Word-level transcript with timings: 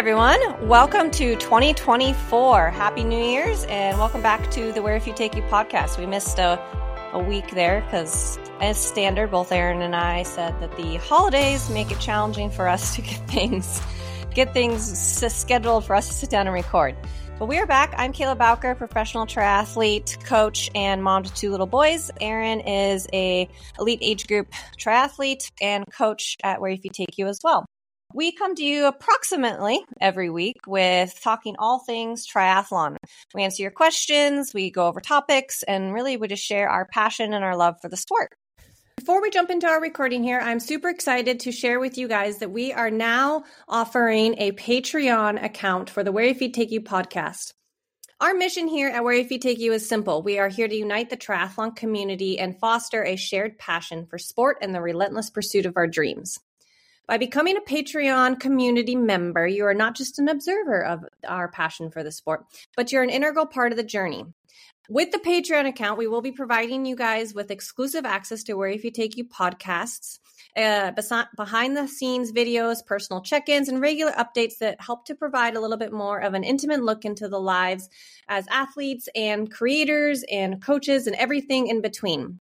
everyone. 0.00 0.40
Welcome 0.66 1.10
to 1.10 1.36
2024. 1.36 2.70
Happy 2.70 3.04
New 3.04 3.22
Year's 3.22 3.64
and 3.64 3.98
welcome 3.98 4.22
back 4.22 4.50
to 4.52 4.72
the 4.72 4.80
Where 4.80 4.94
Your 4.94 5.00
Feet 5.02 5.14
Take 5.14 5.34
You 5.34 5.42
podcast. 5.42 5.98
We 5.98 6.06
missed 6.06 6.38
a, 6.38 6.58
a 7.12 7.22
week 7.22 7.50
there 7.50 7.82
because, 7.82 8.38
as 8.62 8.82
standard, 8.82 9.30
both 9.30 9.52
Erin 9.52 9.82
and 9.82 9.94
I 9.94 10.22
said 10.22 10.58
that 10.62 10.74
the 10.78 10.96
holidays 10.96 11.68
make 11.68 11.92
it 11.92 12.00
challenging 12.00 12.48
for 12.48 12.66
us 12.66 12.94
to 12.96 13.02
get 13.02 13.18
things 13.28 13.82
get 14.34 14.54
things 14.54 14.90
scheduled 15.34 15.84
for 15.84 15.94
us 15.94 16.08
to 16.08 16.14
sit 16.14 16.30
down 16.30 16.46
and 16.46 16.54
record. 16.54 16.96
But 17.38 17.44
we 17.44 17.58
are 17.58 17.66
back. 17.66 17.92
I'm 17.98 18.14
Kayla 18.14 18.38
Bowker, 18.38 18.74
professional 18.74 19.26
triathlete, 19.26 20.24
coach, 20.24 20.70
and 20.74 21.04
mom 21.04 21.24
to 21.24 21.34
two 21.34 21.50
little 21.50 21.66
boys. 21.66 22.10
Erin 22.22 22.60
is 22.60 23.06
a 23.12 23.50
elite 23.78 23.98
age 24.00 24.26
group 24.26 24.50
triathlete 24.78 25.50
and 25.60 25.84
coach 25.92 26.38
at 26.42 26.58
Where 26.58 26.70
Your 26.70 26.78
Feet 26.78 26.94
Take 26.94 27.18
You 27.18 27.26
as 27.26 27.40
well. 27.44 27.66
We 28.12 28.32
come 28.32 28.56
to 28.56 28.64
you 28.64 28.86
approximately 28.86 29.84
every 30.00 30.30
week 30.30 30.56
with 30.66 31.16
talking 31.22 31.54
all 31.60 31.78
things 31.78 32.26
triathlon. 32.26 32.96
We 33.34 33.44
answer 33.44 33.62
your 33.62 33.70
questions, 33.70 34.52
we 34.52 34.72
go 34.72 34.88
over 34.88 35.00
topics, 35.00 35.62
and 35.62 35.94
really 35.94 36.16
we 36.16 36.26
just 36.26 36.44
share 36.44 36.68
our 36.68 36.86
passion 36.86 37.32
and 37.32 37.44
our 37.44 37.56
love 37.56 37.76
for 37.80 37.88
the 37.88 37.96
sport. 37.96 38.32
Before 38.96 39.22
we 39.22 39.30
jump 39.30 39.48
into 39.48 39.68
our 39.68 39.80
recording 39.80 40.24
here, 40.24 40.40
I'm 40.40 40.58
super 40.58 40.88
excited 40.88 41.40
to 41.40 41.52
share 41.52 41.78
with 41.78 41.96
you 41.96 42.08
guys 42.08 42.38
that 42.38 42.50
we 42.50 42.72
are 42.72 42.90
now 42.90 43.44
offering 43.68 44.34
a 44.38 44.52
Patreon 44.52 45.42
account 45.42 45.88
for 45.88 46.02
the 46.02 46.10
Where 46.10 46.24
Your 46.24 46.34
Feet 46.34 46.52
Take 46.52 46.72
You 46.72 46.80
podcast. 46.80 47.52
Our 48.20 48.34
mission 48.34 48.66
here 48.66 48.88
at 48.88 49.04
Where 49.04 49.14
Your 49.14 49.24
Feet 49.24 49.40
Take 49.40 49.60
You 49.60 49.72
is 49.72 49.88
simple. 49.88 50.20
We 50.20 50.40
are 50.40 50.48
here 50.48 50.66
to 50.66 50.76
unite 50.76 51.10
the 51.10 51.16
triathlon 51.16 51.76
community 51.76 52.40
and 52.40 52.58
foster 52.58 53.04
a 53.04 53.14
shared 53.14 53.56
passion 53.56 54.04
for 54.04 54.18
sport 54.18 54.58
and 54.60 54.74
the 54.74 54.82
relentless 54.82 55.30
pursuit 55.30 55.64
of 55.64 55.76
our 55.76 55.86
dreams. 55.86 56.38
By 57.10 57.18
becoming 57.18 57.56
a 57.56 57.60
Patreon 57.60 58.38
community 58.38 58.94
member, 58.94 59.44
you 59.44 59.64
are 59.64 59.74
not 59.74 59.96
just 59.96 60.20
an 60.20 60.28
observer 60.28 60.80
of 60.84 61.04
our 61.26 61.48
passion 61.48 61.90
for 61.90 62.04
the 62.04 62.12
sport, 62.12 62.46
but 62.76 62.92
you're 62.92 63.02
an 63.02 63.10
integral 63.10 63.46
part 63.46 63.72
of 63.72 63.76
the 63.76 63.82
journey. 63.82 64.26
With 64.88 65.10
the 65.10 65.18
Patreon 65.18 65.66
account, 65.66 65.98
we 65.98 66.06
will 66.06 66.22
be 66.22 66.30
providing 66.30 66.86
you 66.86 66.94
guys 66.94 67.34
with 67.34 67.50
exclusive 67.50 68.04
access 68.04 68.44
to 68.44 68.54
Where 68.54 68.68
Your 68.68 68.78
Feet 68.78 68.94
Take 68.94 69.16
You 69.16 69.24
podcasts, 69.24 70.20
uh, 70.56 70.92
behind 71.36 71.76
the 71.76 71.88
scenes 71.88 72.30
videos, 72.30 72.86
personal 72.86 73.22
check 73.22 73.48
ins, 73.48 73.68
and 73.68 73.80
regular 73.80 74.12
updates 74.12 74.58
that 74.58 74.80
help 74.80 75.04
to 75.06 75.16
provide 75.16 75.56
a 75.56 75.60
little 75.60 75.78
bit 75.78 75.92
more 75.92 76.20
of 76.20 76.34
an 76.34 76.44
intimate 76.44 76.84
look 76.84 77.04
into 77.04 77.26
the 77.26 77.40
lives 77.40 77.88
as 78.28 78.46
athletes 78.52 79.08
and 79.16 79.50
creators 79.50 80.22
and 80.30 80.62
coaches 80.62 81.08
and 81.08 81.16
everything 81.16 81.66
in 81.66 81.80
between. 81.80 82.38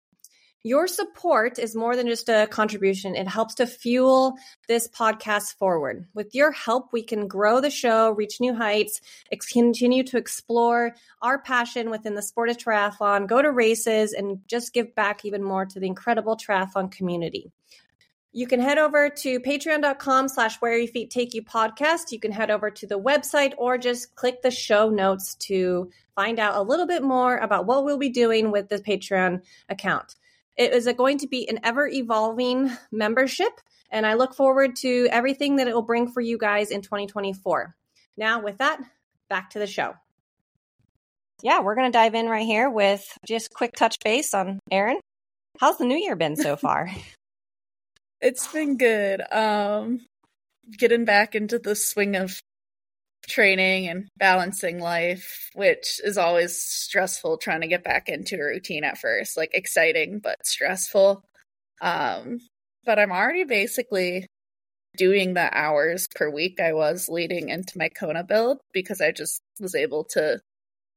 Your 0.64 0.88
support 0.88 1.60
is 1.60 1.76
more 1.76 1.94
than 1.94 2.08
just 2.08 2.28
a 2.28 2.48
contribution. 2.50 3.14
It 3.14 3.28
helps 3.28 3.54
to 3.56 3.66
fuel 3.66 4.36
this 4.66 4.88
podcast 4.88 5.56
forward. 5.56 6.06
With 6.14 6.34
your 6.34 6.50
help, 6.50 6.92
we 6.92 7.02
can 7.04 7.28
grow 7.28 7.60
the 7.60 7.70
show, 7.70 8.10
reach 8.10 8.40
new 8.40 8.54
heights, 8.54 9.00
continue 9.52 10.02
to 10.02 10.16
explore 10.16 10.96
our 11.22 11.38
passion 11.38 11.90
within 11.90 12.16
the 12.16 12.22
sport 12.22 12.50
of 12.50 12.56
triathlon, 12.56 13.28
go 13.28 13.40
to 13.40 13.52
races, 13.52 14.12
and 14.12 14.40
just 14.48 14.74
give 14.74 14.96
back 14.96 15.24
even 15.24 15.44
more 15.44 15.64
to 15.64 15.78
the 15.78 15.86
incredible 15.86 16.36
triathlon 16.36 16.90
community. 16.90 17.52
You 18.32 18.46
can 18.48 18.60
head 18.60 18.78
over 18.78 19.08
to 19.08 19.40
patreon.com 19.40 20.28
slash 20.28 20.56
where 20.56 20.76
your 20.76 20.88
feet 20.88 21.10
take 21.10 21.34
you 21.34 21.42
podcast. 21.42 22.10
You 22.10 22.20
can 22.20 22.32
head 22.32 22.50
over 22.50 22.70
to 22.70 22.86
the 22.86 23.00
website 23.00 23.54
or 23.56 23.78
just 23.78 24.16
click 24.16 24.42
the 24.42 24.50
show 24.50 24.90
notes 24.90 25.36
to 25.36 25.90
find 26.16 26.38
out 26.38 26.56
a 26.56 26.62
little 26.62 26.86
bit 26.86 27.02
more 27.02 27.36
about 27.38 27.64
what 27.64 27.84
we'll 27.84 27.96
be 27.96 28.10
doing 28.10 28.50
with 28.50 28.68
the 28.68 28.78
Patreon 28.78 29.42
account. 29.68 30.16
It 30.58 30.72
is 30.72 30.88
going 30.96 31.18
to 31.18 31.28
be 31.28 31.48
an 31.48 31.60
ever 31.62 31.86
evolving 31.86 32.70
membership, 32.90 33.52
and 33.90 34.04
I 34.04 34.14
look 34.14 34.34
forward 34.34 34.74
to 34.76 35.08
everything 35.10 35.56
that 35.56 35.68
it 35.68 35.74
will 35.74 35.82
bring 35.82 36.10
for 36.10 36.20
you 36.20 36.36
guys 36.36 36.70
in 36.70 36.82
2024. 36.82 37.76
Now, 38.16 38.42
with 38.42 38.58
that, 38.58 38.80
back 39.30 39.50
to 39.50 39.60
the 39.60 39.68
show. 39.68 39.94
Yeah, 41.42 41.60
we're 41.60 41.76
going 41.76 41.90
to 41.90 41.96
dive 41.96 42.16
in 42.16 42.26
right 42.26 42.44
here 42.44 42.68
with 42.68 43.06
just 43.24 43.54
quick 43.54 43.74
touch 43.76 43.98
base 44.04 44.34
on 44.34 44.58
Erin. 44.72 44.98
How's 45.60 45.78
the 45.78 45.84
new 45.86 45.96
year 45.96 46.16
been 46.16 46.34
so 46.34 46.56
far? 46.66 46.90
it's 48.20 48.52
been 48.52 48.76
good. 48.76 49.22
Um 49.32 50.00
getting 50.76 51.04
back 51.04 51.34
into 51.36 51.58
the 51.58 51.76
swing 51.76 52.16
of 52.16 52.42
training 53.26 53.88
and 53.88 54.08
balancing 54.16 54.78
life, 54.80 55.50
which 55.54 56.00
is 56.04 56.18
always 56.18 56.58
stressful 56.58 57.38
trying 57.38 57.60
to 57.62 57.66
get 57.66 57.84
back 57.84 58.08
into 58.08 58.36
a 58.36 58.44
routine 58.44 58.84
at 58.84 58.98
first. 58.98 59.36
Like 59.36 59.50
exciting, 59.54 60.20
but 60.22 60.46
stressful. 60.46 61.22
Um, 61.80 62.38
but 62.84 62.98
I'm 62.98 63.12
already 63.12 63.44
basically 63.44 64.26
doing 64.96 65.34
the 65.34 65.56
hours 65.56 66.08
per 66.14 66.30
week 66.30 66.60
I 66.60 66.72
was 66.72 67.08
leading 67.08 67.50
into 67.50 67.78
my 67.78 67.88
Kona 67.88 68.24
build 68.24 68.58
because 68.72 69.00
I 69.00 69.12
just 69.12 69.40
was 69.60 69.74
able 69.74 70.04
to 70.10 70.40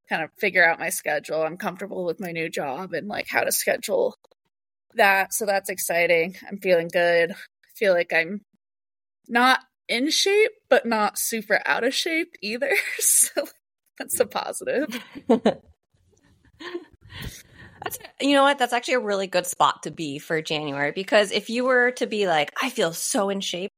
kind 0.09 0.23
of 0.23 0.31
figure 0.39 0.65
out 0.65 0.79
my 0.79 0.89
schedule. 0.89 1.43
I'm 1.43 1.57
comfortable 1.57 2.03
with 2.05 2.19
my 2.19 2.31
new 2.31 2.49
job 2.49 2.93
and 2.93 3.07
like 3.07 3.27
how 3.29 3.41
to 3.41 3.51
schedule 3.51 4.15
that. 4.95 5.33
So 5.33 5.45
that's 5.45 5.69
exciting. 5.69 6.35
I'm 6.49 6.57
feeling 6.57 6.89
good. 6.91 7.31
I 7.31 7.69
feel 7.75 7.93
like 7.93 8.11
I'm 8.13 8.41
not 9.27 9.59
in 9.87 10.09
shape, 10.09 10.51
but 10.69 10.85
not 10.85 11.17
super 11.17 11.61
out 11.65 11.83
of 11.83 11.93
shape 11.93 12.35
either. 12.41 12.71
so 12.99 13.47
that's 13.97 14.19
a 14.19 14.25
positive. 14.25 15.03
That's 17.83 17.97
you 18.19 18.35
know 18.35 18.43
what? 18.43 18.59
That's 18.59 18.73
actually 18.73 18.93
a 18.95 18.99
really 18.99 19.25
good 19.25 19.47
spot 19.47 19.83
to 19.83 19.91
be 19.91 20.19
for 20.19 20.39
January 20.41 20.91
because 20.91 21.31
if 21.31 21.49
you 21.49 21.65
were 21.65 21.91
to 21.93 22.05
be 22.05 22.27
like, 22.27 22.51
I 22.61 22.69
feel 22.69 22.93
so 22.93 23.29
in 23.29 23.41
shape, 23.41 23.71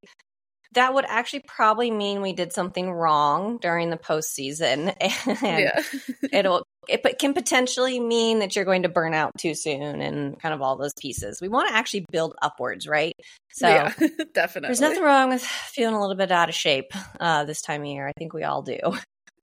that 0.74 0.94
would 0.94 1.04
actually 1.06 1.44
probably 1.46 1.90
mean 1.90 2.22
we 2.22 2.32
did 2.32 2.52
something 2.52 2.92
wrong 2.92 3.58
during 3.58 3.90
the 3.90 3.96
postseason, 3.96 4.94
and 5.26 5.60
yeah. 5.60 5.82
it'll 6.32 6.64
it 6.88 7.18
can 7.18 7.32
potentially 7.32 7.98
mean 7.98 8.40
that 8.40 8.54
you're 8.54 8.64
going 8.64 8.82
to 8.82 8.88
burn 8.88 9.14
out 9.14 9.32
too 9.38 9.54
soon, 9.54 10.00
and 10.00 10.40
kind 10.40 10.54
of 10.54 10.62
all 10.62 10.76
those 10.76 10.94
pieces. 10.94 11.40
We 11.40 11.48
want 11.48 11.68
to 11.68 11.74
actually 11.74 12.04
build 12.10 12.34
upwards, 12.42 12.86
right? 12.86 13.14
So, 13.52 13.68
yeah, 13.68 13.92
definitely. 14.34 14.68
There's 14.68 14.80
nothing 14.80 15.02
wrong 15.02 15.30
with 15.30 15.42
feeling 15.42 15.94
a 15.94 16.00
little 16.00 16.16
bit 16.16 16.30
out 16.30 16.48
of 16.48 16.54
shape 16.54 16.92
uh, 17.20 17.44
this 17.44 17.62
time 17.62 17.82
of 17.82 17.86
year. 17.86 18.06
I 18.06 18.12
think 18.18 18.32
we 18.32 18.44
all 18.44 18.62
do. 18.62 18.78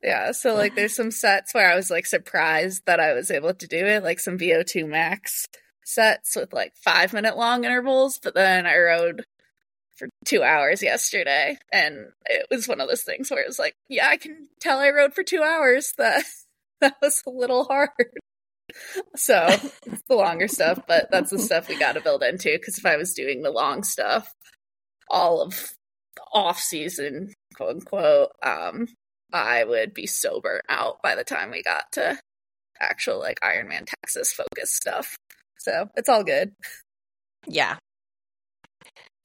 Yeah, 0.03 0.31
so 0.31 0.55
like 0.55 0.75
there's 0.75 0.95
some 0.95 1.11
sets 1.11 1.53
where 1.53 1.71
I 1.71 1.75
was 1.75 1.91
like 1.91 2.07
surprised 2.07 2.83
that 2.87 2.99
I 2.99 3.13
was 3.13 3.29
able 3.29 3.53
to 3.53 3.67
do 3.67 3.85
it, 3.85 4.03
like 4.03 4.19
some 4.19 4.37
VO2 4.37 4.87
max 4.87 5.45
sets 5.85 6.35
with 6.35 6.53
like 6.53 6.73
five 6.83 7.13
minute 7.13 7.37
long 7.37 7.63
intervals, 7.65 8.19
but 8.21 8.33
then 8.33 8.65
I 8.65 8.77
rode 8.77 9.23
for 10.01 10.09
two 10.25 10.43
hours 10.43 10.81
yesterday, 10.81 11.57
and 11.71 12.07
it 12.25 12.47
was 12.49 12.67
one 12.67 12.81
of 12.81 12.87
those 12.87 13.03
things 13.03 13.29
where 13.29 13.41
it 13.41 13.47
was 13.47 13.59
like, 13.59 13.75
yeah, 13.87 14.07
I 14.07 14.17
can 14.17 14.47
tell 14.59 14.79
I 14.79 14.89
rode 14.89 15.13
for 15.13 15.23
two 15.23 15.43
hours. 15.43 15.93
That 16.01 16.23
that 16.81 16.95
was 16.99 17.21
a 17.27 17.29
little 17.29 17.65
hard. 17.65 17.89
So 19.15 19.45
it's 19.49 20.01
the 20.09 20.15
longer 20.15 20.47
stuff, 20.47 20.79
but 20.87 21.09
that's 21.11 21.29
the 21.29 21.37
stuff 21.37 21.69
we 21.69 21.77
got 21.77 21.93
to 21.93 22.01
build 22.01 22.23
into. 22.23 22.51
Because 22.53 22.79
if 22.79 22.85
I 22.87 22.97
was 22.97 23.13
doing 23.13 23.43
the 23.43 23.51
long 23.51 23.83
stuff, 23.83 24.33
all 25.07 25.41
of 25.43 25.73
off 26.33 26.57
season, 26.57 27.33
quote 27.55 27.75
unquote, 27.75 28.29
um, 28.41 28.87
I 29.31 29.63
would 29.63 29.93
be 29.93 30.07
sober 30.07 30.61
out 30.69 31.03
by 31.03 31.13
the 31.13 31.23
time 31.23 31.51
we 31.51 31.61
got 31.61 31.91
to 31.93 32.17
actual 32.79 33.19
like 33.19 33.39
Ironman 33.41 33.85
Texas 33.85 34.33
focus 34.33 34.73
stuff. 34.73 35.15
So 35.59 35.87
it's 35.95 36.09
all 36.09 36.23
good. 36.23 36.53
Yeah, 37.45 37.77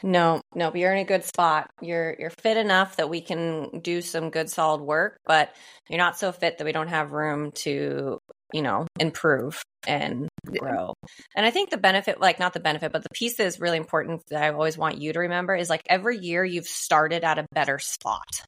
no, 0.02 0.42
no, 0.54 0.70
but 0.70 0.78
you're 0.78 0.92
in 0.92 0.98
a 0.98 1.04
good 1.04 1.24
spot. 1.24 1.70
You're 1.80 2.16
you're 2.18 2.30
fit 2.30 2.58
enough 2.58 2.96
that 2.96 3.08
we 3.08 3.22
can 3.22 3.80
do 3.80 4.02
some 4.02 4.30
good 4.30 4.50
solid 4.50 4.82
work, 4.82 5.18
but 5.24 5.54
you're 5.88 5.98
not 5.98 6.18
so 6.18 6.32
fit 6.32 6.58
that 6.58 6.64
we 6.64 6.72
don't 6.72 6.88
have 6.88 7.12
room 7.12 7.50
to, 7.62 8.18
you 8.52 8.62
know, 8.62 8.86
improve 9.00 9.62
and 9.86 10.28
grow. 10.58 10.92
And 11.34 11.46
I 11.46 11.50
think 11.50 11.70
the 11.70 11.78
benefit, 11.78 12.20
like 12.20 12.38
not 12.38 12.52
the 12.52 12.60
benefit, 12.60 12.92
but 12.92 13.04
the 13.04 13.10
piece 13.14 13.36
that 13.38 13.46
is 13.46 13.58
really 13.58 13.78
important 13.78 14.22
that 14.28 14.42
I 14.42 14.50
always 14.50 14.76
want 14.76 14.98
you 14.98 15.14
to 15.14 15.20
remember 15.20 15.54
is 15.54 15.70
like 15.70 15.82
every 15.88 16.18
year 16.18 16.44
you've 16.44 16.66
started 16.66 17.24
at 17.24 17.38
a 17.38 17.46
better 17.52 17.78
spot. 17.78 18.42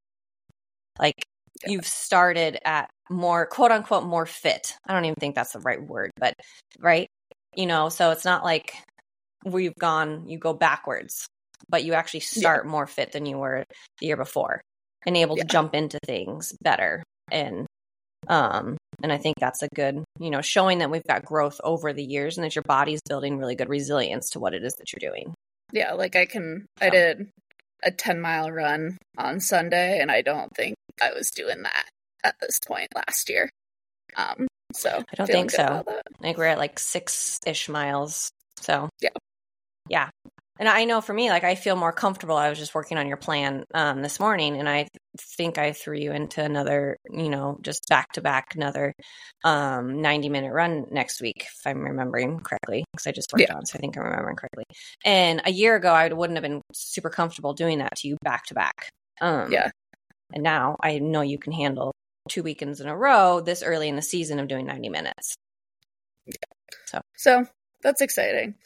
Like 0.99 1.25
you've 1.67 1.87
started 1.87 2.59
at 2.65 2.91
more 3.09 3.47
quote 3.47 3.73
unquote 3.73 4.05
more 4.05 4.27
fit. 4.27 4.75
I 4.87 4.93
don't 4.93 5.07
even 5.07 5.17
think 5.19 5.35
that's 5.35 5.53
the 5.53 5.61
right 5.61 5.83
word, 5.83 6.11
but 6.19 6.35
right? 6.79 7.09
You 7.57 7.67
know, 7.67 7.89
so 7.89 8.11
it's 8.11 8.25
not 8.27 8.45
like 8.45 8.75
we've 9.47 9.75
gone 9.77 10.29
you 10.29 10.37
go 10.39 10.53
backwards 10.53 11.27
but 11.69 11.85
you 11.85 11.95
actually 11.95 12.21
start 12.21 12.65
yeah. 12.65 12.71
more 12.71 12.87
fit 12.87 13.13
than 13.13 13.27
you 13.27 13.39
were 13.39 13.65
the 14.01 14.07
year 14.07 14.17
before 14.17 14.61
and 15.07 15.17
able 15.17 15.37
yeah. 15.37 15.45
to 15.45 15.49
jump 15.49 15.75
into 15.75 15.99
things 16.05 16.55
better. 16.63 17.03
And 17.31 17.67
um 18.27 18.77
and 19.03 19.13
i 19.13 19.17
think 19.17 19.37
that's 19.39 19.63
a 19.63 19.69
good 19.75 20.03
you 20.19 20.31
know 20.31 20.41
showing 20.41 20.79
that 20.79 20.91
we've 20.91 21.07
got 21.07 21.25
growth 21.25 21.61
over 21.63 21.93
the 21.93 22.03
years 22.03 22.37
and 22.37 22.45
that 22.45 22.55
your 22.55 22.65
body's 22.65 23.01
building 23.09 23.39
really 23.39 23.55
good 23.55 23.69
resilience 23.69 24.31
to 24.31 24.41
what 24.41 24.55
it 24.55 24.65
is 24.65 24.75
that 24.75 24.93
you're 24.93 25.11
doing. 25.11 25.33
Yeah 25.73 25.93
like 25.93 26.17
i 26.17 26.27
can 26.27 26.67
so. 26.79 26.87
i 26.87 26.91
did 26.91 27.29
a 27.83 27.91
10 27.91 28.21
mile 28.21 28.51
run 28.51 28.99
on 29.17 29.41
sunday 29.41 30.01
and 30.01 30.11
i 30.11 30.21
don't 30.21 30.53
think 30.55 30.75
i 31.01 31.13
was 31.13 31.31
doing 31.31 31.63
that 31.63 31.89
at 32.25 32.35
this 32.41 32.59
point 32.67 32.89
last 32.95 33.29
year. 33.29 33.49
Um 34.17 34.49
so 34.75 34.91
i 34.91 35.15
don't 35.15 35.29
think 35.29 35.53
so. 35.53 35.85
i 35.87 36.23
think 36.23 36.37
we're 36.37 36.47
at 36.47 36.59
like 36.59 36.79
six 36.79 37.39
ish 37.47 37.69
miles 37.69 38.31
so. 38.61 38.89
Yeah. 39.01 39.11
Yeah 39.89 40.11
And 40.59 40.69
I 40.69 40.85
know 40.85 41.01
for 41.01 41.13
me, 41.13 41.31
like 41.31 41.45
I 41.45 41.55
feel 41.55 41.77
more 41.77 41.93
comfortable. 41.93 42.37
I 42.37 42.49
was 42.49 42.59
just 42.59 42.75
working 42.75 42.99
on 42.99 43.07
your 43.07 43.17
plan 43.17 43.65
um, 43.75 44.03
this 44.03 44.19
morning, 44.19 44.59
and 44.59 44.69
I 44.69 44.89
think 45.37 45.57
I 45.59 45.73
threw 45.73 45.97
you 45.97 46.13
into 46.13 46.43
another, 46.43 46.97
you 47.11 47.29
know, 47.29 47.59
just 47.63 47.87
back 47.89 48.13
to 48.15 48.21
back 48.21 48.55
another 48.57 48.93
um, 49.45 50.03
ninety 50.03 50.29
minute 50.29 50.53
run 50.53 50.87
next 50.91 51.21
week, 51.21 51.43
if 51.43 51.67
I'm 51.67 51.83
remembering 51.83 52.41
correctly, 52.41 52.85
because 52.93 53.07
I 53.07 53.13
just 53.13 53.33
worked 53.33 53.49
Yeah. 53.49 53.55
on, 53.55 53.67
so 53.67 53.77
I 53.77 53.81
think 53.81 53.97
I'm 53.97 54.05
remembering 54.05 54.37
correctly. 54.37 54.65
And 55.05 55.43
a 55.45 55.53
year 55.53 55.77
ago, 55.77 55.93
I 55.93 56.13
wouldn't 56.13 56.37
have 56.37 56.43
been 56.43 56.63
super 56.73 57.11
comfortable 57.11 57.55
doing 57.55 57.79
that 57.79 57.97
to 57.99 58.09
you 58.09 58.17
back 58.23 58.47
to 58.47 58.55
back. 58.55 58.91
Um, 59.21 59.53
Yeah. 59.53 59.71
And 60.33 60.43
now 60.43 60.77
I 60.83 60.99
know 60.99 61.23
you 61.23 61.39
can 61.39 61.53
handle 61.53 61.93
two 62.29 62.43
weekends 62.43 62.81
in 62.81 62.89
a 62.89 62.97
row 62.97 63.41
this 63.41 63.63
early 63.63 63.89
in 63.89 63.97
the 63.97 64.03
season 64.03 64.39
of 64.41 64.49
doing 64.49 64.67
ninety 64.67 64.89
minutes. 64.89 65.35
Yeah. 66.27 66.35
So, 66.87 67.01
So 67.17 67.47
that's 67.83 68.01
exciting. 68.01 68.57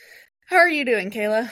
How 0.47 0.57
are 0.57 0.69
you 0.69 0.85
doing, 0.85 1.11
Kayla? 1.11 1.51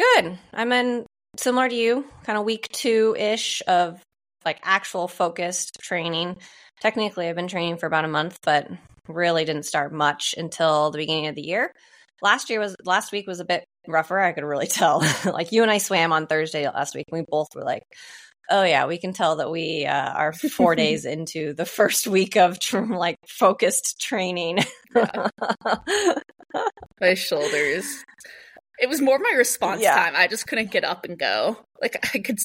Good. 0.00 0.38
I'm 0.54 0.72
in 0.72 1.04
similar 1.36 1.68
to 1.68 1.74
you, 1.74 2.06
kind 2.24 2.38
of 2.38 2.46
week 2.46 2.68
two 2.72 3.14
ish 3.18 3.62
of 3.66 4.00
like 4.46 4.58
actual 4.62 5.08
focused 5.08 5.78
training. 5.82 6.38
Technically, 6.80 7.28
I've 7.28 7.36
been 7.36 7.48
training 7.48 7.76
for 7.76 7.86
about 7.86 8.06
a 8.06 8.08
month, 8.08 8.38
but 8.42 8.68
really 9.08 9.44
didn't 9.44 9.66
start 9.66 9.92
much 9.92 10.34
until 10.38 10.90
the 10.90 10.98
beginning 10.98 11.26
of 11.26 11.34
the 11.34 11.42
year. 11.42 11.70
Last 12.22 12.48
year 12.48 12.60
was 12.60 12.76
last 12.84 13.12
week 13.12 13.26
was 13.26 13.40
a 13.40 13.44
bit 13.44 13.64
rougher. 13.86 14.18
I 14.18 14.32
could 14.32 14.44
really 14.44 14.66
tell. 14.66 15.04
like 15.26 15.52
you 15.52 15.62
and 15.62 15.70
I 15.70 15.78
swam 15.78 16.12
on 16.12 16.26
Thursday 16.26 16.66
last 16.66 16.94
week. 16.94 17.06
We 17.12 17.22
both 17.28 17.48
were 17.54 17.64
like, 17.64 17.82
"Oh 18.50 18.62
yeah, 18.62 18.86
we 18.86 18.96
can 18.96 19.12
tell 19.12 19.36
that 19.36 19.50
we 19.50 19.84
uh, 19.84 20.12
are 20.12 20.32
four 20.32 20.74
days 20.76 21.04
into 21.04 21.52
the 21.52 21.66
first 21.66 22.06
week 22.06 22.38
of 22.38 22.58
tr- 22.58 22.78
like 22.78 23.16
focused 23.28 24.00
training." 24.00 24.60
My 24.94 25.30
shoulders. 27.14 27.84
It 28.80 28.88
was 28.88 29.00
more 29.00 29.18
my 29.18 29.34
response 29.36 29.82
Yeah. 29.82 29.94
time. 29.94 30.14
I 30.16 30.26
just 30.26 30.46
couldn't 30.46 30.70
get 30.70 30.84
up 30.84 31.04
and 31.04 31.18
go. 31.18 31.58
Like 31.80 31.96
I 32.14 32.18
could 32.18 32.38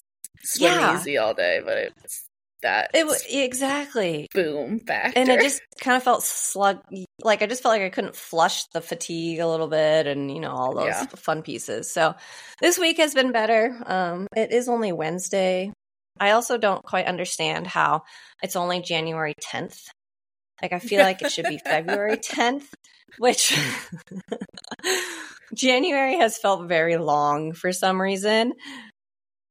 swim 0.44 0.74
Yeah. 0.74 0.96
easy 1.00 1.18
all 1.18 1.34
day, 1.34 1.62
but 1.64 1.78
it's 1.78 2.26
that 2.62 2.90
it 2.96 3.06
was 3.06 3.24
exactly 3.30 4.28
boom 4.34 4.78
back 4.80 5.14
and 5.16 5.30
it 5.30 5.42
just 5.42 5.62
kind 5.82 5.96
of 5.98 6.02
felt 6.02 6.24
slug 6.24 6.82
like 7.22 7.44
i 7.44 7.46
just 7.46 7.62
felt 7.62 7.74
like 7.74 7.82
i 7.84 7.90
couldn't 7.90 8.16
flush 8.16 8.64
the 8.74 8.82
fatigue 8.82 9.40
a 9.40 9.48
little 9.48 9.68
bit 9.68 10.08
and 10.08 10.32
you 10.32 10.40
know 10.40 10.50
all 10.52 10.74
those 10.74 10.88
Yeah. 10.88 11.06
fun 11.16 11.44
pieces 11.44 11.92
so 11.92 12.16
this 12.62 12.80
week 12.80 12.98
has 12.98 13.14
been 13.14 13.31
better 13.31 13.78
um 13.86 14.26
it 14.36 14.52
is 14.52 14.68
only 14.68 14.92
wednesday 14.94 15.72
i 16.20 16.31
also 16.31 16.58
don't 16.58 16.81
quite 16.84 17.06
understand 17.06 17.68
how 17.68 18.02
it's 18.42 18.56
only 18.56 18.81
january 18.81 19.36
10th 19.44 19.78
like 20.62 20.74
i 20.74 20.80
feel 20.80 21.02
like 21.04 21.22
it 21.22 21.30
should 21.30 21.48
be 21.48 21.58
february 21.64 22.18
10th 22.18 22.66
which 23.20 23.56
january 25.53 26.18
has 26.18 26.38
felt 26.38 26.68
very 26.68 26.97
long 26.97 27.53
for 27.53 27.71
some 27.71 28.01
reason 28.01 28.53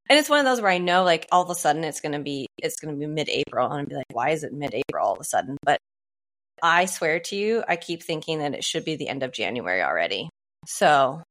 and 0.09 0.19
it's 0.19 0.29
one 0.29 0.39
of 0.39 0.45
those 0.45 0.61
where 0.61 0.71
I 0.71 0.79
know, 0.79 1.03
like, 1.03 1.27
all 1.33 1.43
of 1.43 1.49
a 1.51 1.55
sudden 1.55 1.83
it's 1.83 2.01
going 2.01 2.13
to 2.13 2.19
be, 2.19 2.47
it's 2.59 2.79
going 2.79 2.95
to 2.95 2.99
be 2.99 3.07
mid-April, 3.07 3.71
and 3.71 3.81
I'd 3.81 3.89
be 3.89 3.95
like, 3.95 4.05
why 4.13 4.31
is 4.31 4.45
it 4.45 4.53
mid-April 4.53 5.03
all 5.03 5.15
of 5.15 5.21
a 5.21 5.25
sudden? 5.25 5.57
But 5.65 5.79
I 6.63 6.85
swear 6.85 7.21
to 7.21 7.37
you, 7.37 7.65
I 7.67 7.77
keep 7.77 8.03
thinking 8.03 8.41
that 8.41 8.55
it 8.55 8.65
should 8.65 8.85
be 8.85 8.97
the 8.97 9.09
end 9.09 9.23
of 9.23 9.33
January 9.33 9.83
already. 9.83 10.29
So 10.67 11.23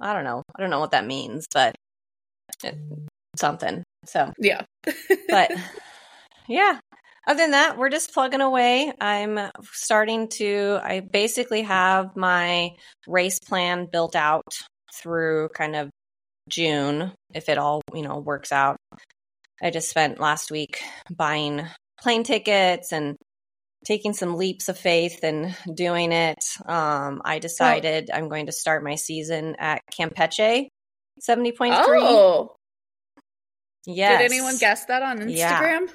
I 0.00 0.12
don't 0.12 0.24
know. 0.24 0.42
I 0.54 0.60
don't 0.60 0.70
know 0.70 0.80
what 0.80 0.92
that 0.92 1.06
means, 1.06 1.46
but 1.52 1.74
it, 2.64 2.76
something. 3.36 3.82
So, 4.06 4.32
yeah. 4.38 4.62
but 5.28 5.52
yeah. 6.48 6.78
Other 7.26 7.38
than 7.38 7.52
that, 7.52 7.78
we're 7.78 7.88
just 7.88 8.12
plugging 8.12 8.40
away. 8.40 8.92
I'm 9.00 9.38
starting 9.72 10.28
to, 10.30 10.80
I 10.82 11.00
basically 11.00 11.62
have 11.62 12.16
my 12.16 12.74
race 13.06 13.38
plan 13.38 13.86
built 13.90 14.16
out 14.16 14.46
through 14.94 15.50
kind 15.50 15.76
of 15.76 15.90
June, 16.48 17.12
if 17.32 17.48
it 17.48 17.58
all, 17.58 17.80
you 17.94 18.02
know, 18.02 18.18
works 18.18 18.50
out. 18.50 18.76
I 19.62 19.70
just 19.70 19.88
spent 19.88 20.18
last 20.18 20.50
week 20.50 20.82
buying 21.10 21.64
plane 22.00 22.24
tickets 22.24 22.92
and 22.92 23.16
taking 23.84 24.12
some 24.12 24.36
leaps 24.36 24.68
of 24.68 24.76
faith 24.76 25.20
and 25.22 25.56
doing 25.72 26.10
it. 26.10 26.42
Um, 26.66 27.22
I 27.24 27.38
decided 27.38 28.10
I'm 28.12 28.28
going 28.28 28.46
to 28.46 28.52
start 28.52 28.82
my 28.82 28.96
season 28.96 29.56
at 29.58 29.80
Campeche 29.96 30.66
70.3. 31.20 31.70
oh, 31.70 32.56
yes. 33.86 34.20
did 34.20 34.32
anyone 34.32 34.58
guess 34.58 34.86
that 34.86 35.02
on 35.02 35.28
Yeah. 35.28 35.88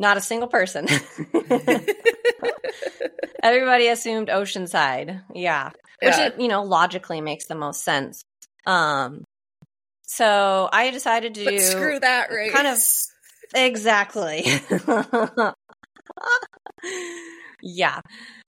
Not 0.00 0.16
a 0.16 0.20
single 0.22 0.48
person. 0.48 0.86
Everybody 3.42 3.88
assumed 3.88 4.28
Oceanside. 4.28 5.22
Yeah. 5.34 5.70
Which, 6.02 6.16
Yeah. 6.16 6.26
it, 6.28 6.40
you 6.40 6.48
know, 6.48 6.62
logically 6.62 7.20
makes 7.20 7.44
the 7.46 7.54
most 7.54 7.84
sense. 7.84 8.22
Um, 8.66 9.24
so 10.02 10.68
I 10.72 10.90
decided 10.90 11.34
to 11.34 11.44
but 11.44 11.50
do 11.50 11.58
screw 11.58 12.00
that 12.00 12.30
race. 12.30 12.52
kind 12.52 12.66
of- 12.66 12.78
exactly. 13.54 14.44
yeah. 17.62 18.00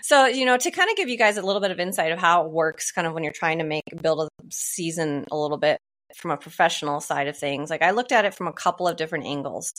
So, 0.02 0.26
you 0.26 0.46
know, 0.46 0.56
to 0.56 0.70
kind 0.70 0.90
of 0.90 0.96
give 0.96 1.08
you 1.10 1.19
guys 1.19 1.37
a 1.37 1.43
little 1.43 1.60
bit 1.60 1.70
of 1.70 1.78
insight 1.81 2.12
of 2.12 2.19
how 2.19 2.46
it 2.46 2.50
works, 2.50 2.93
kind 2.93 3.06
of 3.06 3.12
when 3.12 3.25
you're 3.25 3.32
trying 3.34 3.58
to 3.58 3.64
make 3.64 3.82
build 4.00 4.20
a 4.26 4.28
season 4.50 5.26
a 5.31 5.37
little 5.37 5.58
bit 5.58 5.78
from 6.16 6.31
a 6.31 6.37
professional 6.37 7.00
side 7.00 7.28
of 7.28 7.37
things. 7.37 7.69
Like 7.70 7.82
I 7.82 7.90
looked 7.90 8.12
at 8.12 8.25
it 8.25 8.34
from 8.34 8.46
a 8.48 8.52
couple 8.52 8.88
of 8.88 8.96
different 8.96 9.26
angles. 9.26 9.72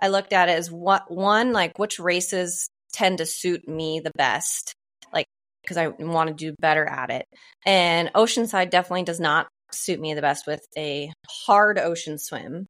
I 0.00 0.08
looked 0.08 0.32
at 0.32 0.48
it 0.48 0.52
as 0.52 0.70
what 0.70 1.10
one, 1.10 1.52
like 1.52 1.78
which 1.78 1.98
races 1.98 2.68
tend 2.92 3.18
to 3.18 3.26
suit 3.26 3.68
me 3.68 4.00
the 4.00 4.12
best, 4.16 4.74
like 5.12 5.26
because 5.62 5.76
I 5.76 5.88
want 5.88 6.28
to 6.28 6.34
do 6.34 6.54
better 6.60 6.86
at 6.86 7.10
it. 7.10 7.26
And 7.66 8.12
Oceanside 8.14 8.70
definitely 8.70 9.04
does 9.04 9.20
not 9.20 9.48
suit 9.72 10.00
me 10.00 10.14
the 10.14 10.22
best 10.22 10.46
with 10.46 10.64
a 10.76 11.12
hard 11.46 11.78
ocean 11.78 12.18
swim. 12.18 12.66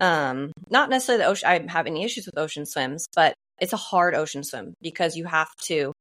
Um, 0.00 0.52
not 0.70 0.90
necessarily 0.90 1.24
the 1.24 1.30
ocean. 1.30 1.48
I 1.48 1.72
have 1.72 1.86
any 1.86 2.04
issues 2.04 2.26
with 2.26 2.38
ocean 2.38 2.66
swims, 2.66 3.06
but 3.14 3.34
it's 3.60 3.72
a 3.72 3.78
hard 3.78 4.14
ocean 4.14 4.42
swim 4.42 4.74
because 4.82 5.16
you 5.16 5.24
have 5.24 5.48
to 5.64 5.92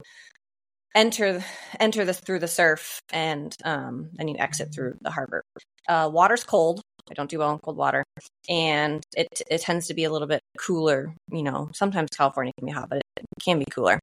enter 0.96 1.44
enter 1.80 2.06
this 2.06 2.20
through 2.20 2.40
the 2.40 2.48
surf 2.48 3.00
and 3.12 3.56
um, 3.64 4.10
then 4.14 4.28
you 4.28 4.36
exit 4.40 4.74
through 4.74 4.96
the 5.02 5.12
harbor. 5.12 5.44
Uh, 5.88 6.10
water's 6.12 6.44
cold. 6.44 6.82
I 7.10 7.14
don't 7.14 7.30
do 7.30 7.40
well 7.40 7.52
in 7.52 7.60
cold 7.60 7.78
water, 7.78 8.04
and 8.50 9.04
it 9.16 9.42
it 9.50 9.62
tends 9.62 9.88
to 9.88 9.94
be 9.94 10.04
a 10.06 10.12
little 10.12 10.28
bit 10.28 10.42
cooler. 10.58 11.14
You 11.32 11.44
know, 11.44 11.70
sometimes 11.74 12.10
California 12.16 12.54
can 12.58 12.66
be 12.66 12.72
hot, 12.72 12.90
but 12.90 13.02
it 13.18 13.26
can 13.44 13.60
be 13.60 13.66
cooler. 13.66 14.00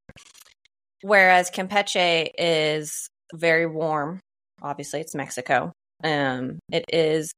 Whereas 1.02 1.50
Campeche 1.50 2.30
is 2.38 3.08
very 3.34 3.66
warm. 3.66 4.20
Obviously, 4.62 5.00
it's 5.00 5.14
Mexico. 5.14 5.72
Um, 6.04 6.58
it 6.70 6.84
is 6.92 7.32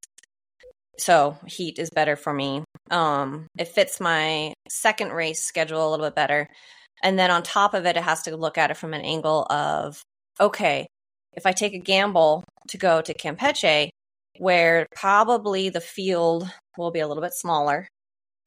so 0.99 1.39
heat 1.47 1.79
is 1.79 1.91
better 1.91 2.17
for 2.17 2.33
me. 2.33 2.65
Um, 2.91 3.47
it 3.59 3.69
fits 3.69 4.01
my 4.01 4.53
second 4.69 5.13
race 5.13 5.43
schedule 5.43 5.89
a 5.89 5.91
little 5.91 6.07
bit 6.07 6.15
better. 6.15 6.49
And 7.03 7.19
then 7.19 7.31
on 7.31 7.43
top 7.43 7.75
of 7.75 7.87
it, 7.87 7.97
it 7.97 8.03
has 8.03 8.23
to 8.23 8.37
look 8.37 8.59
at 8.59 8.71
it 8.71 8.77
from 8.77 8.95
an 8.95 9.01
angle 9.01 9.47
of 9.51 10.03
okay, 10.41 10.87
if 11.35 11.47
I 11.47 11.53
take 11.53 11.75
a 11.75 11.79
gamble 11.79 12.45
to 12.69 12.79
go 12.79 13.01
to 13.01 13.15
Campeche, 13.15 13.91
where 14.39 14.87
probably 14.95 15.69
the 15.69 15.81
field 15.81 16.49
will 16.77 16.91
be 16.91 17.01
a 17.01 17.09
little 17.09 17.23
bit 17.23 17.35
smaller, 17.35 17.89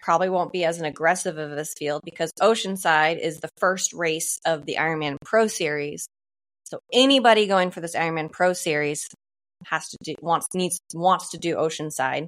probably 0.02 0.30
won't 0.30 0.52
be 0.52 0.66
as 0.66 0.80
an 0.80 0.86
aggressive 0.86 1.38
of 1.38 1.52
this 1.52 1.74
field 1.78 2.02
because 2.04 2.32
Oceanside 2.42 3.20
is 3.20 3.40
the 3.40 3.50
first 3.58 3.94
race 3.94 4.40
of 4.46 4.66
the 4.66 4.78
Ironman 4.80 5.18
Pro 5.24 5.48
Series. 5.48 6.08
So 6.66 6.80
anybody 6.92 7.48
going 7.48 7.72
for 7.72 7.82
this 7.82 7.96
Ironman 7.96 8.32
Pro 8.32 8.54
Series 8.54 9.08
has 9.66 9.90
to 9.90 9.98
do 10.04 10.14
wants 10.22 10.48
needs 10.54 10.80
wants 10.94 11.32
to 11.32 11.38
do 11.38 11.56
Oceanside. 11.56 12.28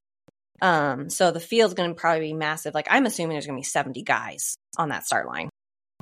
Um, 0.61 1.09
so 1.09 1.31
the 1.31 1.39
field's 1.39 1.75
going 1.75 1.89
to 1.89 1.95
probably 1.95 2.29
be 2.29 2.33
massive. 2.33 2.73
Like 2.73 2.87
I'm 2.89 3.05
assuming 3.05 3.35
there's 3.35 3.45
going 3.45 3.57
to 3.57 3.61
be 3.61 3.63
70 3.63 4.01
guys 4.03 4.55
on 4.77 4.89
that 4.89 5.05
start 5.05 5.27
line 5.27 5.49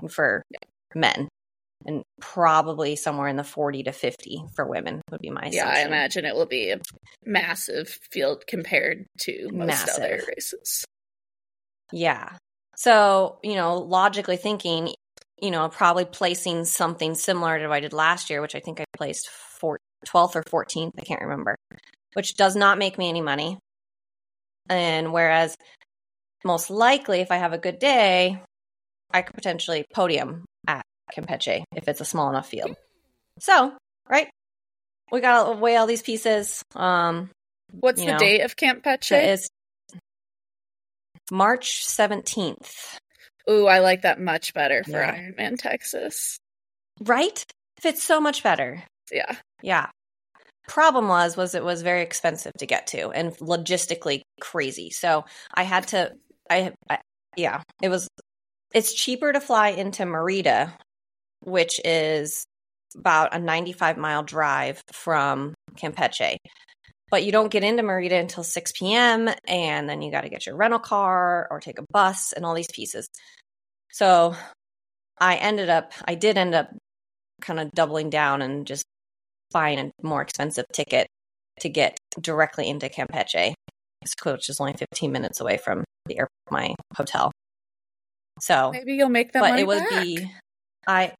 for 0.10 0.44
men, 0.94 1.28
and 1.86 2.04
probably 2.20 2.96
somewhere 2.96 3.28
in 3.28 3.36
the 3.36 3.44
40 3.44 3.84
to 3.84 3.92
50 3.92 4.44
for 4.56 4.66
women 4.66 5.02
would 5.12 5.22
be 5.22 5.30
my 5.30 5.50
yeah, 5.52 5.70
I 5.70 5.82
imagine 5.82 6.26
it 6.26 6.36
will 6.36 6.46
be 6.46 6.72
a 6.72 6.80
massive 7.24 7.88
field 8.12 8.46
compared 8.48 9.06
to 9.22 9.50
most 9.52 9.68
Massive. 9.68 10.04
other 10.04 10.22
races. 10.28 10.86
Yeah. 11.92 12.38
So, 12.76 13.40
you 13.44 13.56
know, 13.56 13.78
logically 13.78 14.38
thinking, 14.38 14.94
you 15.42 15.52
know, 15.52 15.70
probably 15.70 16.06
placing 16.06 16.66
something 16.66 17.16
similar 17.16 17.60
to 17.60 17.68
what 17.68 17.76
I 17.76 17.80
did 17.80 17.94
last 17.94 18.30
year, 18.30 18.42
which 18.42 18.56
I 18.56 18.60
think 18.60 18.82
I 18.82 18.86
placed 18.98 19.30
four, 19.30 19.80
12th 20.08 20.36
or 20.36 20.44
14th, 20.44 20.92
I 20.98 21.04
can't 21.04 21.22
remember, 21.22 21.56
which 22.14 22.36
does 22.36 22.56
not 22.56 22.78
make 22.78 22.98
me 22.98 23.10
any 23.10 23.22
money. 23.22 23.58
And 24.70 25.14
whereas 25.14 25.56
most 26.44 26.70
likely, 26.70 27.20
if 27.20 27.32
I 27.32 27.38
have 27.38 27.54
a 27.54 27.58
good 27.58 27.80
day, 27.80 28.42
I 29.12 29.22
could 29.22 29.36
potentially 29.36 29.86
podium 29.94 30.46
Campeche 31.16 31.64
if 31.76 31.88
it's 31.88 32.02
a 32.02 32.06
small 32.06 32.30
enough 32.30 32.48
field. 32.48 32.76
So, 33.40 33.74
right? 34.10 34.30
We 35.12 35.22
got 35.22 35.46
to 35.46 35.60
weigh 35.60 35.76
all 35.78 35.88
these 35.88 36.02
pieces. 36.02 36.62
Um, 36.76 37.30
What's 37.72 38.00
the 38.02 38.08
know, 38.12 38.18
date 38.18 38.42
of 38.42 38.56
Campeche? 38.56 39.12
it's 39.12 39.50
March 41.32 41.86
17th. 41.86 42.98
Ooh, 43.50 43.68
I 43.68 43.80
like 43.80 44.02
that 44.02 44.20
much 44.20 44.54
better 44.54 44.84
for 44.84 44.92
Yeah. 44.92 45.16
Ironman 45.16 45.58
Texas. 45.58 46.38
Right? 47.02 47.44
Fits 47.80 48.02
so 48.04 48.20
much 48.20 48.44
better. 48.44 48.84
Yeah. 49.12 49.36
Yeah. 49.62 49.90
problem 50.68 51.08
was 51.08 51.38
was 51.38 51.54
it 51.54 51.64
was 51.64 51.84
very 51.84 52.02
expensive 52.02 52.52
to 52.58 52.66
get 52.66 52.88
to 52.88 53.10
and 53.12 53.38
logistically 53.38 54.22
crazy. 54.42 54.90
So 54.90 55.26
I 55.54 55.64
had 55.64 55.88
to 55.90 56.14
I, 56.50 56.74
I 56.90 57.00
yeah, 57.36 57.62
it 57.84 57.90
was 57.90 58.08
it's 58.74 58.94
cheaper 58.94 59.32
to 59.32 59.40
fly 59.40 59.70
into 59.70 60.06
Merida, 60.06 60.74
which 61.46 61.80
is 61.84 62.46
about 62.98 63.36
a 63.36 63.40
95 63.40 63.98
mile 63.98 64.24
drive 64.24 64.82
from 64.92 65.54
Campeche. 65.76 66.38
But 67.12 67.24
you 67.24 67.32
don't 67.32 67.52
get 67.52 67.64
into 67.64 67.84
Merida 67.84 68.16
until 68.16 68.44
6 68.44 68.72
p.m. 68.74 69.30
and 69.48 69.88
then 69.88 70.02
you 70.02 70.12
got 70.12 70.22
to 70.22 70.30
get 70.30 70.46
your 70.46 70.56
rental 70.56 70.80
car 70.80 71.48
or 71.52 71.60
take 71.60 71.80
a 71.80 71.86
bus 71.92 72.34
and 72.34 72.46
all 72.46 72.56
these 72.56 72.72
pieces. 72.74 73.08
So 73.92 74.36
I 75.20 75.36
ended 75.36 75.70
up 75.70 75.94
I 76.06 76.16
did 76.16 76.38
end 76.38 76.56
up 76.56 76.70
kind 77.42 77.60
of 77.60 77.72
doubling 77.72 78.10
down 78.10 78.42
and 78.42 78.66
just 78.66 78.86
buying 79.52 79.80
a 79.80 79.92
more 80.06 80.22
expensive 80.22 80.66
ticket 80.74 81.08
to 81.62 81.70
get 81.70 81.98
directly 82.20 82.68
into 82.68 82.90
Campeche, 82.90 83.54
which 84.24 84.50
is 84.50 84.60
only 84.60 84.74
15 84.74 85.12
minutes 85.12 85.40
away 85.40 85.58
from 85.58 85.84
the 86.08 86.18
airport, 86.18 86.32
my 86.50 86.76
hotel. 86.96 87.32
So 88.42 88.72
maybe 88.74 88.94
you'll 88.96 89.10
make 89.10 89.32
that. 89.34 89.40
But 89.42 89.60
it 89.60 89.68
would 89.68 89.80
back. 89.80 90.04
be, 90.04 90.30
I, 90.88 91.14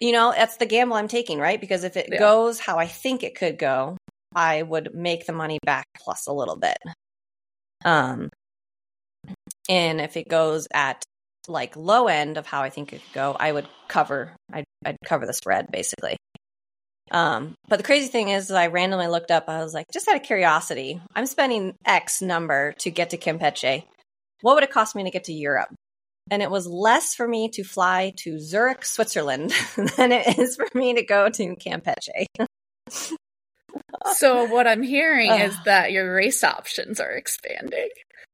you 0.00 0.12
know, 0.12 0.32
that's 0.36 0.56
the 0.56 0.66
gamble 0.66 0.96
I'm 0.96 1.08
taking, 1.08 1.38
right? 1.38 1.60
Because 1.60 1.84
if 1.84 1.96
it 1.96 2.08
Yeah. 2.10 2.18
goes 2.18 2.60
how 2.60 2.78
I 2.78 2.86
think 2.86 3.22
it 3.22 3.34
could 3.36 3.58
go, 3.58 3.96
I 4.34 4.62
would 4.62 4.94
make 4.94 5.26
the 5.26 5.32
money 5.32 5.58
back 5.64 5.86
plus 5.96 6.26
a 6.26 6.32
little 6.32 6.56
bit. 6.56 6.78
Um, 7.84 8.30
and 9.68 10.00
if 10.00 10.16
it 10.16 10.28
goes 10.28 10.66
at 10.72 11.02
like 11.46 11.76
low 11.76 12.08
end 12.08 12.38
of 12.38 12.46
how 12.46 12.62
I 12.62 12.70
think 12.70 12.92
it 12.92 13.02
could 13.02 13.12
go, 13.12 13.36
I 13.38 13.52
would 13.52 13.68
cover. 13.88 14.34
I'd, 14.52 14.64
I'd 14.84 14.96
cover 15.04 15.26
the 15.26 15.34
spread 15.34 15.70
basically. 15.70 16.16
Um, 17.10 17.54
but 17.68 17.76
the 17.76 17.82
crazy 17.82 18.08
thing 18.08 18.30
is, 18.30 18.50
I 18.50 18.68
randomly 18.68 19.08
looked 19.08 19.30
up. 19.30 19.48
I 19.48 19.62
was 19.62 19.74
like, 19.74 19.86
just 19.92 20.08
out 20.08 20.16
of 20.16 20.22
curiosity, 20.22 21.00
I'm 21.14 21.26
spending 21.26 21.74
X 21.84 22.22
number 22.22 22.72
to 22.78 22.90
get 22.90 23.10
to 23.10 23.18
Campeche. 23.18 23.84
What 24.40 24.54
would 24.54 24.64
it 24.64 24.70
cost 24.70 24.96
me 24.96 25.04
to 25.04 25.10
get 25.10 25.24
to 25.24 25.32
Europe? 25.32 25.68
And 26.30 26.42
it 26.42 26.50
was 26.50 26.66
less 26.66 27.14
for 27.14 27.28
me 27.28 27.48
to 27.50 27.64
fly 27.64 28.12
to 28.18 28.38
Zurich, 28.38 28.84
Switzerland, 28.84 29.52
than 29.96 30.10
it 30.12 30.38
is 30.38 30.56
for 30.56 30.66
me 30.74 30.94
to 30.94 31.04
go 31.04 31.28
to 31.28 31.56
Campeche. 31.56 32.26
So 34.14 34.44
what 34.52 34.66
I'm 34.66 34.82
hearing 34.82 35.30
Ugh. 35.30 35.40
is 35.42 35.56
that 35.64 35.92
your 35.92 36.14
race 36.14 36.42
options 36.44 37.00
are 37.00 37.10
expanding. 37.12 37.88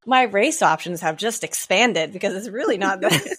My 0.06 0.22
race 0.22 0.62
options 0.62 1.00
have 1.00 1.16
just 1.16 1.44
expanded 1.44 2.12
because 2.12 2.34
it's 2.34 2.48
really 2.48 2.78
not 2.78 3.00
that. 3.02 3.36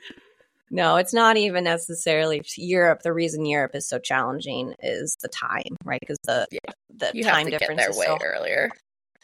no, 0.70 0.96
it's 0.96 1.12
not 1.14 1.36
even 1.36 1.64
necessarily 1.64 2.42
Europe. 2.56 3.02
The 3.02 3.12
reason 3.12 3.44
Europe 3.46 3.74
is 3.74 3.88
so 3.88 3.98
challenging 3.98 4.74
is 4.82 5.16
the 5.22 5.28
time, 5.28 5.76
right? 5.84 6.00
Because 6.00 6.18
the 6.24 6.46
Yeah. 6.50 6.72
the 6.96 7.10
You 7.14 7.24
time 7.24 7.34
have 7.34 7.44
to 7.44 7.50
get 7.50 7.60
difference 7.60 7.80
there 7.82 7.90
is 7.90 7.96
way 7.98 8.06
so 8.06 8.18
earlier. 8.22 8.70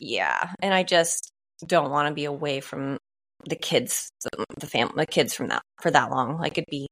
yeah 0.01 0.53
and 0.61 0.73
i 0.73 0.83
just 0.83 1.31
don't 1.67 1.91
want 1.91 2.09
to 2.09 2.15
be 2.15 2.25
away 2.27 2.61
from 2.61 2.99
the 3.47 3.57
kids 3.57 4.11
the, 4.59 4.67
fam 4.67 4.91
the 4.97 5.07
kids 5.07 5.35
from 5.35 5.49
that 5.49 5.63
for 5.81 5.91
that 5.91 6.11
long. 6.11 6.39
Like 6.39 6.59
it'd 6.59 6.65
be 6.71 6.89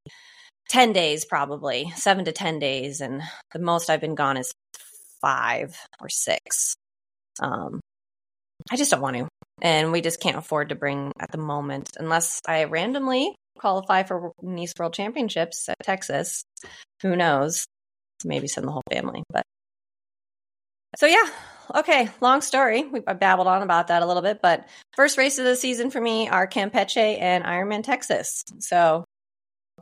10 0.68 0.92
days 0.92 1.24
probably 1.24 1.92
7 1.96 2.24
to 2.24 2.32
10 2.32 2.58
days 2.58 3.00
and 3.00 3.22
the 3.52 3.58
most 3.58 3.90
i've 3.90 4.00
been 4.00 4.14
gone 4.14 4.36
is 4.36 4.52
5 5.20 5.76
or 6.00 6.08
6 6.08 6.74
um 7.40 7.80
i 8.70 8.76
just 8.76 8.90
don't 8.90 9.00
want 9.00 9.16
to 9.16 9.28
and 9.60 9.92
we 9.92 10.00
just 10.00 10.20
can't 10.20 10.36
afford 10.36 10.70
to 10.70 10.74
bring 10.74 11.12
at 11.20 11.30
the 11.30 11.38
moment 11.38 11.90
unless 11.98 12.40
i 12.46 12.64
randomly 12.64 13.34
qualify 13.58 14.02
for 14.02 14.32
nice 14.42 14.72
world 14.78 14.94
championships 14.94 15.68
at 15.68 15.76
texas. 15.82 16.44
Who 17.02 17.14
knows? 17.14 17.66
Maybe 18.24 18.48
send 18.48 18.66
the 18.66 18.72
whole 18.72 18.82
family 18.90 19.22
but 19.30 19.44
so 20.96 21.06
yeah 21.06 21.28
okay 21.74 22.08
long 22.20 22.40
story. 22.40 22.84
We 22.84 23.00
babbled 23.00 23.46
on 23.48 23.62
about 23.62 23.88
that 23.88 24.02
a 24.02 24.06
little 24.06 24.22
bit 24.22 24.40
but 24.42 24.66
first 24.96 25.18
race 25.18 25.38
of 25.38 25.44
the 25.44 25.56
season 25.56 25.90
for 25.90 26.00
me 26.00 26.28
are 26.28 26.46
campeche 26.46 27.20
and 27.20 27.44
ironman 27.44 27.82
texas. 27.82 28.44
So 28.58 29.04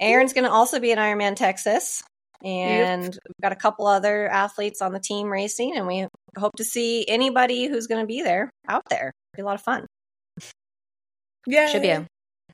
erin's 0.00 0.32
going 0.32 0.44
to 0.44 0.50
also 0.50 0.80
be 0.80 0.90
in 0.90 0.98
ironman 0.98 1.36
texas 1.36 2.02
and 2.44 3.18
we've 3.28 3.42
got 3.42 3.52
a 3.52 3.56
couple 3.56 3.86
other 3.86 4.28
athletes 4.28 4.82
on 4.82 4.92
the 4.92 5.00
team 5.00 5.28
racing 5.28 5.76
and 5.76 5.86
we 5.86 6.06
hope 6.36 6.52
to 6.56 6.64
see 6.64 7.06
anybody 7.08 7.66
who's 7.68 7.86
going 7.86 8.00
to 8.00 8.06
be 8.06 8.22
there 8.22 8.50
out 8.66 8.82
there. 8.90 9.12
It'll 9.34 9.36
be 9.36 9.42
a 9.42 9.44
lot 9.44 9.54
of 9.54 9.62
fun. 9.62 9.86
Yeah. 11.46 11.68
should 11.68 11.82
be 11.82 11.88
a 11.88 12.06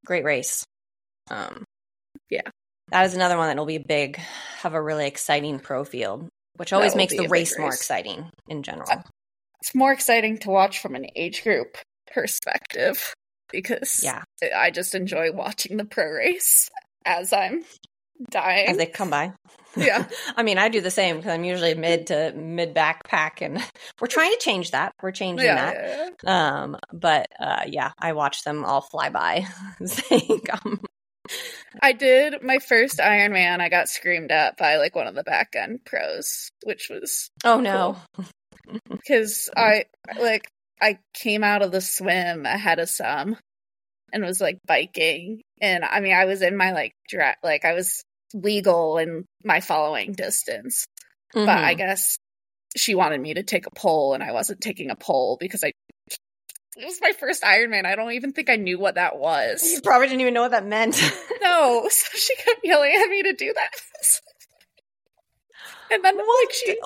great 0.04 0.24
race. 0.24 0.64
Um 1.30 1.64
Yeah. 2.30 2.42
that 2.90 3.06
is 3.06 3.14
another 3.14 3.36
one 3.36 3.48
that 3.48 3.56
will 3.56 3.66
be 3.66 3.78
big 3.78 4.16
have 4.60 4.74
a 4.74 4.82
really 4.82 5.06
exciting 5.06 5.58
pro 5.58 5.84
field 5.84 6.28
which 6.56 6.72
always 6.72 6.96
makes 6.96 7.14
the 7.14 7.22
big 7.22 7.30
race 7.30 7.58
more 7.58 7.68
exciting 7.68 8.28
in 8.48 8.62
general 8.62 8.88
It's 9.60 9.74
more 9.74 9.92
exciting 9.92 10.38
to 10.38 10.50
watch 10.50 10.80
from 10.80 10.94
an 10.94 11.06
age 11.16 11.42
group 11.42 11.76
perspective 12.12 13.14
because 13.50 14.00
yeah 14.02 14.22
I 14.56 14.70
just 14.70 14.94
enjoy 14.94 15.32
watching 15.32 15.76
the 15.76 15.84
pro 15.84 16.06
race 16.06 16.70
as 17.04 17.32
I'm 17.32 17.64
dying. 18.30 18.68
as 18.68 18.76
they 18.76 18.86
come 18.86 19.10
by. 19.10 19.32
Yeah. 19.76 20.06
I 20.36 20.42
mean, 20.42 20.58
I 20.58 20.68
do 20.68 20.80
the 20.80 20.90
same 20.90 21.16
because 21.16 21.32
I'm 21.32 21.44
usually 21.44 21.74
mid 21.74 22.08
to 22.08 22.32
mid 22.32 22.74
backpack, 22.74 23.42
and 23.42 23.62
we're 24.00 24.08
trying 24.08 24.32
to 24.32 24.38
change 24.38 24.72
that. 24.72 24.92
We're 25.02 25.12
changing 25.12 25.46
yeah, 25.46 25.72
that. 25.72 26.14
yeah. 26.22 26.62
Um, 26.62 26.76
but 26.92 27.28
uh, 27.38 27.64
yeah, 27.66 27.92
I 27.98 28.12
watch 28.12 28.44
them 28.44 28.64
all 28.64 28.80
fly 28.80 29.10
by 29.10 29.46
come. 30.46 30.80
I 31.82 31.92
did 31.92 32.42
my 32.42 32.58
first 32.58 32.98
Ironman. 32.98 33.60
I 33.60 33.68
got 33.68 33.88
screamed 33.88 34.30
at 34.30 34.56
by 34.56 34.76
like 34.76 34.94
one 34.94 35.06
of 35.06 35.14
the 35.14 35.22
back 35.22 35.54
end 35.54 35.84
pros, 35.84 36.50
which 36.64 36.88
was 36.88 37.30
Oh 37.44 37.60
no! 37.60 37.96
Because 38.90 39.50
I 39.56 39.84
like 40.20 40.50
I 40.80 40.98
came 41.14 41.44
out 41.44 41.62
of 41.62 41.72
the 41.72 41.80
swim 41.80 42.46
ahead 42.46 42.78
of 42.78 42.88
some 42.88 43.36
and 44.12 44.24
was 44.24 44.40
like 44.40 44.58
biking, 44.66 45.42
and 45.60 45.84
I 45.84 46.00
mean 46.00 46.14
I 46.14 46.24
was 46.24 46.42
in 46.42 46.56
my 46.56 46.72
like 46.72 46.92
dra- 47.08 47.36
like 47.42 47.64
I 47.64 47.74
was 47.74 48.02
legal 48.34 48.98
in 48.98 49.24
my 49.44 49.60
following 49.60 50.12
distance, 50.12 50.86
but 51.34 51.48
I 51.48 51.74
Mhm. 51.74 51.78
guess 51.78 52.18
she 52.76 52.94
wanted 52.94 53.20
me 53.20 53.34
to 53.34 53.42
take 53.42 53.66
a 53.66 53.70
poll, 53.70 54.14
and 54.14 54.22
I 54.22 54.32
wasn't 54.32 54.60
taking 54.60 54.90
a 54.90 54.96
poll 54.96 55.36
because 55.40 55.64
I. 55.64 55.72
It 56.76 56.84
was 56.84 57.00
my 57.00 57.12
first 57.18 57.42
Ironman. 57.42 57.86
I 57.86 57.96
don't 57.96 58.12
even 58.12 58.32
think 58.32 58.48
I 58.48 58.54
knew 58.56 58.78
what 58.78 58.94
that 58.94 59.18
was. 59.18 59.64
you 59.64 59.80
probably 59.80 60.06
didn't 60.06 60.20
even 60.20 60.34
know 60.34 60.42
what 60.42 60.52
that 60.52 60.66
meant. 60.66 60.96
No, 61.40 61.88
so 61.88 62.18
she 62.18 62.34
kept 62.36 62.60
yelling 62.64 62.92
at 62.94 63.08
me 63.08 63.22
to 63.22 63.32
do 63.32 63.52
that. 63.54 63.70
and 65.90 66.04
then 66.04 66.16
like 66.16 66.52
she 66.52 66.78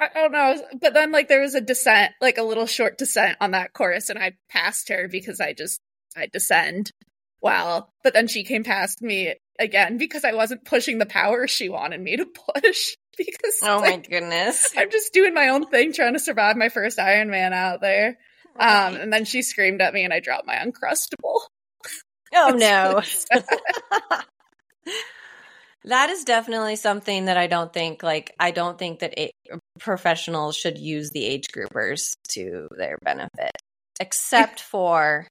I 0.00 0.08
don't 0.14 0.32
know, 0.32 0.56
but 0.80 0.94
then 0.94 1.12
like 1.12 1.28
there 1.28 1.42
was 1.42 1.54
a 1.54 1.60
descent, 1.60 2.12
like 2.20 2.38
a 2.38 2.42
little 2.42 2.66
short 2.66 2.96
descent 2.96 3.36
on 3.40 3.50
that 3.50 3.72
course 3.74 4.08
and 4.08 4.18
I 4.18 4.32
passed 4.48 4.88
her 4.88 5.08
because 5.08 5.40
I 5.40 5.52
just 5.52 5.80
I 6.16 6.26
descend 6.26 6.92
well, 7.42 7.92
but 8.02 8.14
then 8.14 8.26
she 8.26 8.44
came 8.44 8.64
past 8.64 9.02
me 9.02 9.34
again 9.58 9.98
because 9.98 10.24
I 10.24 10.32
wasn't 10.32 10.64
pushing 10.64 10.98
the 10.98 11.06
power 11.06 11.46
she 11.46 11.68
wanted 11.68 12.00
me 12.00 12.16
to 12.16 12.26
push 12.26 12.96
because 13.18 13.60
oh 13.62 13.80
my 13.80 13.96
goodness! 13.96 14.72
I'm 14.76 14.90
just 14.90 15.12
doing 15.12 15.34
my 15.34 15.48
own 15.48 15.66
thing 15.66 15.92
trying 15.92 16.14
to 16.14 16.18
survive 16.18 16.56
my 16.56 16.70
first 16.70 16.98
Ironman 16.98 17.52
out 17.52 17.80
there. 17.80 18.18
Um 18.58 18.96
and 18.96 19.12
then 19.12 19.24
she 19.24 19.42
screamed 19.42 19.80
at 19.80 19.94
me 19.94 20.04
and 20.04 20.12
I 20.12 20.20
dropped 20.20 20.46
my 20.46 20.56
uncrustable. 20.56 21.40
oh 22.34 22.50
no! 22.56 23.02
It's 25.82 25.90
really 25.90 25.98
sad. 25.98 26.08
That 26.08 26.10
is 26.10 26.24
definitely 26.24 26.76
something 26.76 27.24
that 27.26 27.36
I 27.36 27.46
don't 27.46 27.72
think 27.72 28.02
like 28.02 28.34
I 28.38 28.50
don't 28.50 28.78
think 28.78 29.00
that 29.00 29.14
it, 29.18 29.32
professionals 29.78 30.56
should 30.56 30.78
use 30.78 31.10
the 31.10 31.24
age 31.24 31.46
groupers 31.54 32.14
to 32.30 32.68
their 32.76 32.98
benefit, 33.02 33.52
except 34.00 34.60
for 34.60 35.26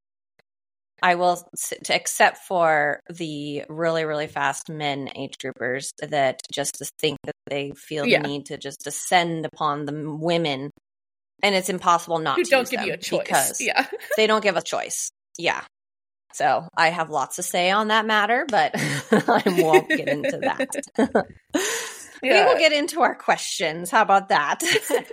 I 1.01 1.15
will 1.15 1.41
except 1.89 2.39
for 2.39 3.00
the 3.10 3.63
really 3.70 4.03
really 4.03 4.27
fast 4.27 4.70
men 4.70 5.10
age 5.15 5.36
groupers 5.38 5.91
that 6.01 6.41
just 6.51 6.82
think 7.00 7.18
that 7.24 7.36
they 7.50 7.72
feel 7.72 8.06
Yeah. 8.06 8.22
the 8.22 8.27
need 8.27 8.46
to 8.48 8.58
just 8.58 8.79
descend 8.84 9.46
upon 9.46 9.86
the 9.86 9.94
women, 10.20 10.72
and 11.41 11.56
it's 11.56 11.70
impossible 11.70 12.20
not 12.20 12.36
Who 12.38 12.44
to 12.44 12.50
don't 12.50 12.70
give 12.70 12.82
you 12.82 12.94
a 12.94 12.98
choice. 12.98 13.20
because 13.24 13.62
Yeah. 13.62 13.86
they 14.18 14.27
don't 14.27 14.44
give 14.44 14.58
a 14.58 14.62
choice. 14.62 15.10
Yeah. 15.38 15.62
So 16.33 16.67
I 16.75 16.89
have 16.89 17.09
lots 17.09 17.38
to 17.38 17.43
say 17.43 17.71
on 17.71 17.88
that 17.88 18.05
matter, 18.05 18.45
but 18.48 18.71
I 19.12 19.43
won't 19.62 19.89
get 19.89 20.07
into 20.07 20.38
that. 20.38 21.25
We 22.21 22.29
will 22.29 22.57
get 22.57 22.71
into 22.71 23.01
our 23.01 23.15
questions. 23.15 23.89
How 23.89 24.01
about 24.01 24.29
that? 24.29 24.62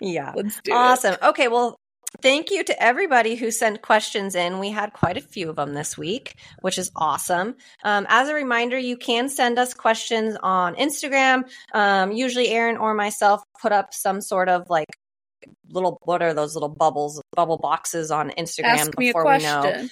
yeah. 0.00 0.32
Let's 0.34 0.60
do 0.62 0.72
Awesome. 0.72 1.16
Okay. 1.22 1.48
Well, 1.48 1.76
thank 2.22 2.50
you 2.50 2.62
to 2.64 2.82
everybody 2.82 3.34
who 3.34 3.50
sent 3.50 3.82
questions 3.82 4.34
in. 4.34 4.58
We 4.58 4.70
had 4.70 4.92
quite 4.92 5.16
a 5.16 5.20
few 5.20 5.50
of 5.50 5.56
them 5.56 5.74
this 5.74 5.98
week, 5.98 6.34
which 6.60 6.78
is 6.78 6.90
awesome. 6.94 7.56
Um, 7.82 8.06
as 8.08 8.28
a 8.28 8.34
reminder, 8.34 8.78
you 8.78 8.96
can 8.96 9.28
send 9.28 9.58
us 9.58 9.74
questions 9.74 10.36
on 10.40 10.76
Instagram. 10.76 11.48
Um, 11.74 12.12
usually, 12.12 12.48
Erin 12.48 12.76
or 12.76 12.94
myself 12.94 13.42
put 13.60 13.72
up 13.72 13.92
some 13.92 14.20
sort 14.20 14.48
of 14.48 14.70
like 14.70 14.88
little 15.68 15.98
what 16.04 16.22
are 16.22 16.34
those 16.34 16.54
little 16.54 16.68
bubbles 16.68 17.20
bubble 17.34 17.58
boxes 17.58 18.10
on. 18.10 18.30
Instagram 18.30 18.64
Ask 18.64 18.98
me 18.98 19.10
a 19.10 19.12
before 19.12 19.26
we 19.26 19.38
know? 19.38 19.88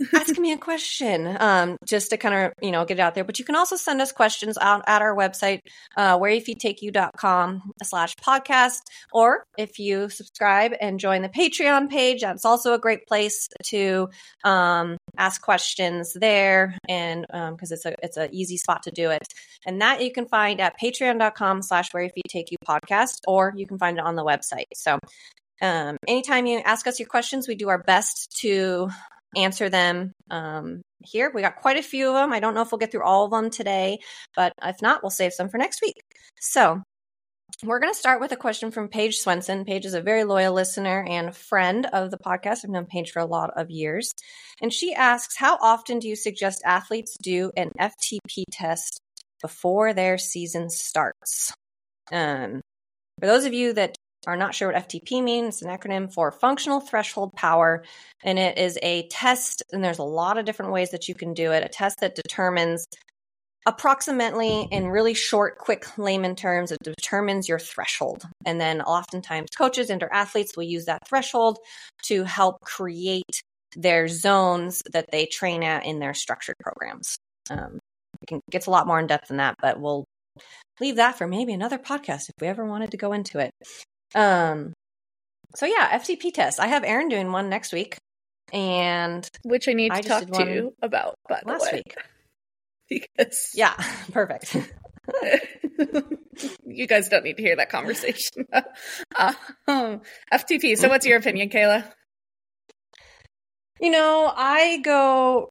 ask 0.14 0.38
me 0.38 0.52
a 0.52 0.58
question 0.58 1.36
um, 1.40 1.76
just 1.84 2.10
to 2.10 2.16
kind 2.16 2.34
of 2.34 2.52
you 2.62 2.70
know 2.70 2.84
get 2.84 2.98
it 2.98 3.00
out 3.00 3.14
there. 3.14 3.24
But 3.24 3.38
you 3.38 3.44
can 3.44 3.56
also 3.56 3.76
send 3.76 4.00
us 4.00 4.12
questions 4.12 4.56
out 4.60 4.84
at 4.86 5.02
our 5.02 5.14
website 5.14 5.60
uh, 5.96 6.18
whereyourfeettakeyou.com 6.18 7.72
slash 7.82 8.14
podcast. 8.16 8.80
Or 9.12 9.44
if 9.56 9.78
you 9.78 10.08
subscribe 10.08 10.72
and 10.80 11.00
join 11.00 11.22
the 11.22 11.28
patreon 11.28 11.90
page 11.90 12.20
that's 12.20 12.44
also 12.44 12.74
a 12.74 12.78
great 12.78 13.06
place 13.06 13.48
to 13.66 14.08
um, 14.44 14.97
ask 15.18 15.42
questions 15.42 16.14
there 16.14 16.78
and 16.88 17.26
because 17.28 17.72
um, 17.72 17.74
it's 17.74 17.84
a 17.84 17.94
it's 18.02 18.16
an 18.16 18.32
easy 18.32 18.56
spot 18.56 18.82
to 18.82 18.90
do 18.90 19.10
it 19.10 19.26
and 19.66 19.82
that 19.82 20.02
you 20.02 20.12
can 20.12 20.26
find 20.26 20.60
at 20.60 20.74
patreon.com 20.82 21.60
slash 21.62 21.92
where 21.92 22.04
your 22.04 22.10
feet 22.10 22.24
take 22.28 22.50
you 22.50 22.56
podcast 22.66 23.18
or 23.26 23.52
you 23.56 23.66
can 23.66 23.78
find 23.78 23.98
it 23.98 24.04
on 24.04 24.14
the 24.14 24.24
website 24.24 24.66
so 24.74 24.98
um, 25.60 25.96
anytime 26.06 26.46
you 26.46 26.60
ask 26.60 26.86
us 26.86 26.98
your 26.98 27.08
questions, 27.08 27.48
we 27.48 27.54
do 27.54 27.68
our 27.68 27.82
best 27.82 28.36
to 28.40 28.90
answer 29.36 29.68
them 29.68 30.12
um, 30.30 30.82
here. 31.04 31.30
We 31.34 31.42
got 31.42 31.56
quite 31.56 31.76
a 31.76 31.82
few 31.82 32.08
of 32.08 32.14
them. 32.14 32.32
I 32.32 32.40
don't 32.40 32.54
know 32.54 32.62
if 32.62 32.72
we'll 32.72 32.78
get 32.78 32.90
through 32.90 33.04
all 33.04 33.24
of 33.24 33.30
them 33.30 33.50
today, 33.50 33.98
but 34.36 34.52
if 34.62 34.80
not, 34.80 35.02
we'll 35.02 35.10
save 35.10 35.32
some 35.32 35.48
for 35.48 35.58
next 35.58 35.82
week. 35.82 36.00
So, 36.40 36.82
we're 37.64 37.80
going 37.80 37.92
to 37.92 37.98
start 37.98 38.20
with 38.20 38.30
a 38.30 38.36
question 38.36 38.70
from 38.70 38.88
Paige 38.88 39.18
Swenson. 39.18 39.64
Paige 39.64 39.84
is 39.84 39.94
a 39.94 40.00
very 40.00 40.22
loyal 40.22 40.54
listener 40.54 41.04
and 41.08 41.34
friend 41.34 41.86
of 41.86 42.12
the 42.12 42.18
podcast. 42.18 42.64
I've 42.64 42.70
known 42.70 42.86
Paige 42.86 43.10
for 43.10 43.18
a 43.18 43.26
lot 43.26 43.50
of 43.56 43.68
years. 43.68 44.12
And 44.62 44.72
she 44.72 44.94
asks 44.94 45.36
How 45.36 45.58
often 45.60 45.98
do 45.98 46.06
you 46.08 46.14
suggest 46.14 46.62
athletes 46.64 47.16
do 47.20 47.50
an 47.56 47.72
FTP 47.80 48.44
test 48.52 49.00
before 49.42 49.92
their 49.92 50.18
season 50.18 50.70
starts? 50.70 51.52
Um, 52.12 52.60
for 53.18 53.26
those 53.26 53.44
of 53.44 53.52
you 53.52 53.72
that 53.72 53.96
are 54.28 54.36
not 54.36 54.54
sure 54.54 54.72
what 54.72 54.88
FTP 54.88 55.22
means, 55.22 55.56
it's 55.56 55.62
an 55.62 55.76
acronym 55.76 56.12
for 56.12 56.30
functional 56.30 56.78
threshold 56.78 57.32
power. 57.34 57.82
And 58.22 58.38
it 58.38 58.56
is 58.56 58.78
a 58.82 59.08
test, 59.08 59.64
and 59.72 59.82
there's 59.82 59.98
a 59.98 60.04
lot 60.04 60.38
of 60.38 60.44
different 60.44 60.72
ways 60.72 60.90
that 60.90 61.08
you 61.08 61.16
can 61.16 61.34
do 61.34 61.50
it. 61.50 61.64
A 61.64 61.68
test 61.68 61.98
that 62.00 62.14
determines 62.14 62.86
approximately 63.66 64.68
in 64.70 64.88
really 64.88 65.14
short, 65.14 65.58
quick 65.58 65.98
layman 65.98 66.36
terms, 66.36 66.72
it 66.72 66.78
determines 66.82 67.48
your 67.48 67.58
threshold. 67.58 68.22
And 68.46 68.60
then 68.60 68.80
oftentimes 68.80 69.48
coaches 69.56 69.90
and 69.90 70.02
or 70.02 70.12
athletes 70.12 70.56
will 70.56 70.64
use 70.64 70.86
that 70.86 71.06
threshold 71.06 71.58
to 72.04 72.24
help 72.24 72.60
create 72.62 73.42
their 73.76 74.08
zones 74.08 74.82
that 74.92 75.06
they 75.12 75.26
train 75.26 75.62
at 75.62 75.84
in 75.84 75.98
their 75.98 76.14
structured 76.14 76.56
programs. 76.60 77.16
Um, 77.50 77.78
it 78.30 78.40
gets 78.50 78.66
a 78.66 78.70
lot 78.70 78.86
more 78.86 78.98
in 78.98 79.06
depth 79.06 79.28
than 79.28 79.36
that, 79.38 79.54
but 79.60 79.80
we'll 79.80 80.04
leave 80.80 80.96
that 80.96 81.18
for 81.18 81.26
maybe 81.26 81.52
another 81.52 81.78
podcast 81.78 82.28
if 82.28 82.34
we 82.40 82.46
ever 82.46 82.64
wanted 82.64 82.90
to 82.92 82.96
go 82.96 83.12
into 83.12 83.38
it. 83.38 83.50
Um, 84.14 84.72
so 85.56 85.66
yeah, 85.66 85.98
FTP 85.98 86.32
test. 86.32 86.60
I 86.60 86.68
have 86.68 86.84
erin 86.84 87.08
doing 87.08 87.32
one 87.32 87.48
next 87.48 87.72
week, 87.72 87.96
and 88.52 89.28
which 89.44 89.68
I 89.68 89.72
need 89.72 89.92
to 89.92 90.02
talk 90.02 90.26
to 90.26 90.50
you 90.50 90.74
about. 90.82 91.14
By 91.28 91.40
the 91.44 91.52
last 91.52 91.72
way. 91.72 91.82
week, 91.86 91.96
because 92.90 93.50
yeah, 93.54 93.74
perfect. 94.12 94.56
you 96.66 96.86
guys 96.86 97.08
don't 97.08 97.24
need 97.24 97.36
to 97.36 97.42
hear 97.42 97.56
that 97.56 97.70
conversation. 97.70 98.46
uh, 98.52 99.32
um, 99.66 100.02
FTP. 100.32 100.76
So, 100.76 100.88
what's 100.88 101.06
your 101.06 101.18
opinion, 101.18 101.48
Kayla? 101.48 101.84
You 103.80 103.90
know, 103.90 104.32
I 104.34 104.78
go 104.78 105.50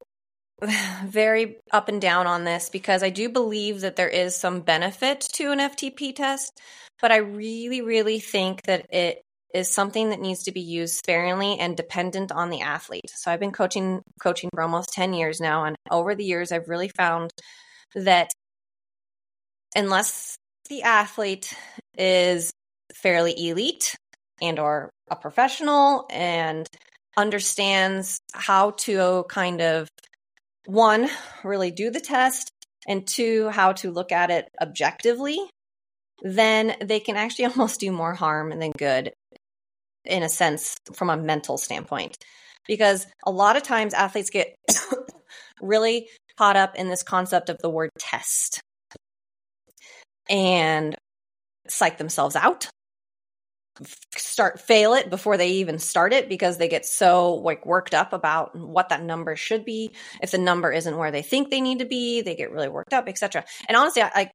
very 1.06 1.58
up 1.72 1.90
and 1.90 2.02
down 2.02 2.28
on 2.28 2.44
this 2.44 2.70
because 2.70 3.04
I 3.04 3.10
do 3.10 3.30
believe 3.30 3.82
that 3.82 3.96
there 3.96 4.10
is 4.10 4.36
some 4.36 4.62
benefit 4.62 5.22
to 5.34 5.52
an 5.52 5.60
FTP 5.60 6.16
test, 6.16 6.60
but 7.02 7.12
I 7.12 7.18
really, 7.18 7.82
really 7.82 8.20
think 8.20 8.64
that 8.64 8.88
it 8.92 9.24
is 9.54 9.72
something 9.72 10.10
that 10.10 10.20
needs 10.20 10.44
to 10.44 10.52
be 10.52 10.62
used 10.62 10.96
sparingly 10.96 11.58
and 11.60 11.78
dependent 11.78 12.32
on 12.32 12.50
the 12.50 12.62
athlete. 12.62 13.10
So 13.16 13.32
I've 13.32 13.40
been 13.40 13.52
coaching 13.52 14.02
coaching 14.22 14.50
for 14.54 14.62
almost 14.62 14.94
10 14.94 15.14
years 15.14 15.40
now 15.40 15.66
and 15.66 15.76
over 15.90 16.16
the 16.16 16.26
years 16.26 16.52
I've 16.52 16.68
really 16.68 16.90
found 16.90 17.32
that 17.96 18.30
unless 19.76 20.36
the 20.70 20.84
athlete 20.84 21.54
is 21.98 22.52
fairly 22.94 23.50
elite 23.50 23.96
and 24.42 24.60
or 24.60 24.90
a 25.10 25.16
professional 25.16 26.06
and 26.10 26.68
understands 27.16 28.20
how 28.34 28.72
to 28.72 29.26
kind 29.30 29.62
of 29.62 29.88
one, 30.66 31.10
really 31.44 31.72
do 31.72 31.90
the 31.90 32.02
test, 32.02 32.52
and 32.88 33.06
two, 33.08 33.50
how 33.50 33.74
to 33.74 33.92
look 33.92 34.12
at 34.12 34.30
it 34.30 34.48
objectively, 34.62 35.40
then 36.22 36.76
they 36.84 37.00
can 37.00 37.16
actually 37.16 37.46
almost 37.48 37.80
do 37.80 37.92
more 37.92 38.14
harm 38.14 38.58
than 38.58 38.72
good 38.72 39.12
in 40.08 40.24
a 40.24 40.30
sense 40.30 40.76
from 40.94 41.10
a 41.10 41.18
mental 41.18 41.58
standpoint. 41.58 42.18
Because 42.68 43.08
a 43.26 43.32
lot 43.32 43.56
of 43.56 43.64
times 43.64 43.94
athletes 43.94 44.30
get 44.30 44.56
really 45.62 46.08
caught 46.38 46.56
up 46.56 46.76
in 46.76 46.90
this 46.90 47.04
concept 47.04 47.50
of 47.50 47.58
the 47.60 47.70
word 47.70 47.90
test 47.98 48.60
and 50.30 50.96
psych 51.68 51.98
themselves 51.98 52.36
out 52.36 52.70
start 54.16 54.60
fail 54.60 54.94
it 54.94 55.10
before 55.10 55.38
they 55.38 55.50
even 55.50 55.78
start 55.78 56.14
it 56.14 56.30
because 56.30 56.58
they 56.58 56.68
get 56.68 56.86
so 56.86 57.36
like 57.36 57.66
worked 57.66 57.94
up 57.94 58.14
about 58.14 58.56
what 58.56 58.90
that 58.90 59.04
number 59.04 59.36
should 59.36 59.66
be 59.66 59.92
if 60.22 60.32
the 60.32 60.38
number 60.38 60.72
isn't 60.72 60.98
where 60.98 61.12
they 61.12 61.22
think 61.22 61.50
they 61.50 61.62
need 61.62 61.80
to 61.80 61.86
be 61.86 62.22
they 62.22 62.36
get 62.36 62.52
really 62.52 62.70
worked 62.70 62.94
up 62.94 63.08
etc 63.08 63.44
and 63.68 63.78
honestly 63.78 64.02
i, 64.02 64.12
I 64.16 64.32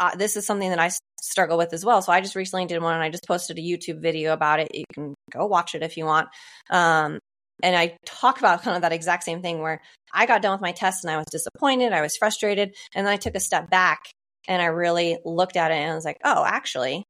uh, 0.00 0.14
this 0.16 0.36
is 0.36 0.46
something 0.46 0.70
that 0.70 0.78
i 0.78 0.90
struggle 1.20 1.56
with 1.56 1.72
as 1.72 1.84
well 1.84 2.02
so 2.02 2.12
i 2.12 2.20
just 2.20 2.36
recently 2.36 2.66
did 2.66 2.82
one 2.82 2.94
and 2.94 3.02
i 3.02 3.08
just 3.08 3.26
posted 3.26 3.58
a 3.58 3.62
youtube 3.62 4.00
video 4.00 4.32
about 4.32 4.60
it 4.60 4.74
you 4.74 4.84
can 4.92 5.14
go 5.32 5.46
watch 5.46 5.74
it 5.74 5.82
if 5.82 5.96
you 5.96 6.04
want 6.04 6.28
um, 6.70 7.18
and 7.62 7.76
i 7.76 7.96
talk 8.04 8.38
about 8.38 8.62
kind 8.62 8.76
of 8.76 8.82
that 8.82 8.92
exact 8.92 9.24
same 9.24 9.40
thing 9.40 9.60
where 9.60 9.80
i 10.12 10.26
got 10.26 10.42
done 10.42 10.52
with 10.52 10.60
my 10.60 10.72
test 10.72 11.04
and 11.04 11.10
i 11.10 11.16
was 11.16 11.26
disappointed 11.30 11.92
i 11.92 12.02
was 12.02 12.16
frustrated 12.16 12.74
and 12.94 13.06
then 13.06 13.12
i 13.12 13.16
took 13.16 13.34
a 13.34 13.40
step 13.40 13.70
back 13.70 14.00
and 14.48 14.60
i 14.60 14.66
really 14.66 15.18
looked 15.24 15.56
at 15.56 15.70
it 15.70 15.76
and 15.76 15.92
i 15.92 15.94
was 15.94 16.04
like 16.04 16.18
oh 16.24 16.44
actually 16.44 17.04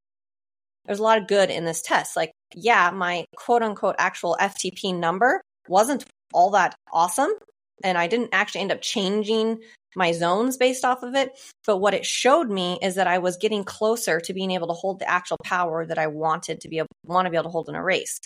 there's 0.86 0.98
a 0.98 1.02
lot 1.02 1.18
of 1.18 1.28
good 1.28 1.50
in 1.50 1.64
this 1.64 1.82
test. 1.82 2.16
Like, 2.16 2.32
yeah, 2.54 2.90
my 2.90 3.24
quote 3.36 3.62
unquote 3.62 3.96
actual 3.98 4.36
FTP 4.40 4.94
number 4.94 5.40
wasn't 5.68 6.04
all 6.32 6.50
that 6.50 6.74
awesome. 6.92 7.30
And 7.82 7.98
I 7.98 8.06
didn't 8.06 8.30
actually 8.32 8.62
end 8.62 8.72
up 8.72 8.82
changing 8.82 9.58
my 9.96 10.12
zones 10.12 10.56
based 10.56 10.84
off 10.84 11.02
of 11.02 11.14
it. 11.14 11.30
But 11.66 11.78
what 11.78 11.94
it 11.94 12.06
showed 12.06 12.50
me 12.50 12.78
is 12.82 12.96
that 12.96 13.06
I 13.06 13.18
was 13.18 13.36
getting 13.36 13.64
closer 13.64 14.20
to 14.20 14.34
being 14.34 14.50
able 14.50 14.68
to 14.68 14.74
hold 14.74 14.98
the 14.98 15.10
actual 15.10 15.38
power 15.44 15.86
that 15.86 15.98
I 15.98 16.08
wanted 16.08 16.60
to 16.60 16.68
be 16.68 16.78
able, 16.78 16.88
want 17.04 17.26
to 17.26 17.30
be 17.30 17.36
able 17.36 17.44
to 17.44 17.50
hold 17.50 17.68
in 17.68 17.74
a 17.74 17.82
race. 17.82 18.20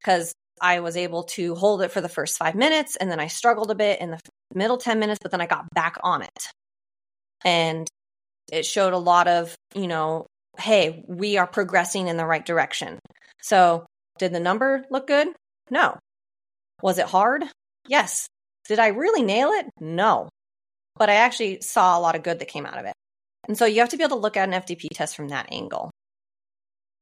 Because 0.00 0.32
I 0.60 0.80
was 0.80 0.96
able 0.96 1.24
to 1.24 1.54
hold 1.54 1.82
it 1.82 1.90
for 1.90 2.00
the 2.00 2.08
first 2.08 2.38
five 2.38 2.54
minutes 2.54 2.96
and 2.96 3.10
then 3.10 3.20
I 3.20 3.26
struggled 3.26 3.70
a 3.70 3.74
bit 3.74 4.00
in 4.00 4.10
the 4.10 4.20
middle 4.54 4.78
10 4.78 4.98
minutes, 4.98 5.18
but 5.22 5.30
then 5.30 5.40
I 5.40 5.46
got 5.46 5.68
back 5.74 5.98
on 6.02 6.22
it. 6.22 6.48
And 7.44 7.88
it 8.52 8.64
showed 8.64 8.92
a 8.92 8.98
lot 8.98 9.28
of, 9.28 9.54
you 9.74 9.88
know, 9.88 10.26
hey, 10.58 11.04
we 11.08 11.36
are 11.38 11.46
progressing 11.46 12.08
in 12.08 12.16
the 12.16 12.26
right 12.26 12.44
direction. 12.44 12.98
So, 13.40 13.86
did 14.18 14.32
the 14.32 14.40
number 14.40 14.84
look 14.90 15.06
good? 15.06 15.28
No. 15.70 15.98
Was 16.82 16.98
it 16.98 17.06
hard? 17.06 17.44
Yes. 17.88 18.28
Did 18.68 18.78
I 18.78 18.88
really 18.88 19.22
nail 19.22 19.48
it? 19.50 19.66
No. 19.80 20.28
But 21.02 21.10
I 21.10 21.14
actually 21.14 21.60
saw 21.62 21.98
a 21.98 22.00
lot 22.00 22.14
of 22.14 22.22
good 22.22 22.38
that 22.38 22.46
came 22.46 22.64
out 22.64 22.78
of 22.78 22.84
it. 22.84 22.92
And 23.48 23.58
so 23.58 23.64
you 23.66 23.80
have 23.80 23.88
to 23.88 23.96
be 23.96 24.04
able 24.04 24.18
to 24.18 24.22
look 24.22 24.36
at 24.36 24.48
an 24.48 24.54
FTP 24.54 24.86
test 24.94 25.16
from 25.16 25.30
that 25.30 25.48
angle. 25.50 25.90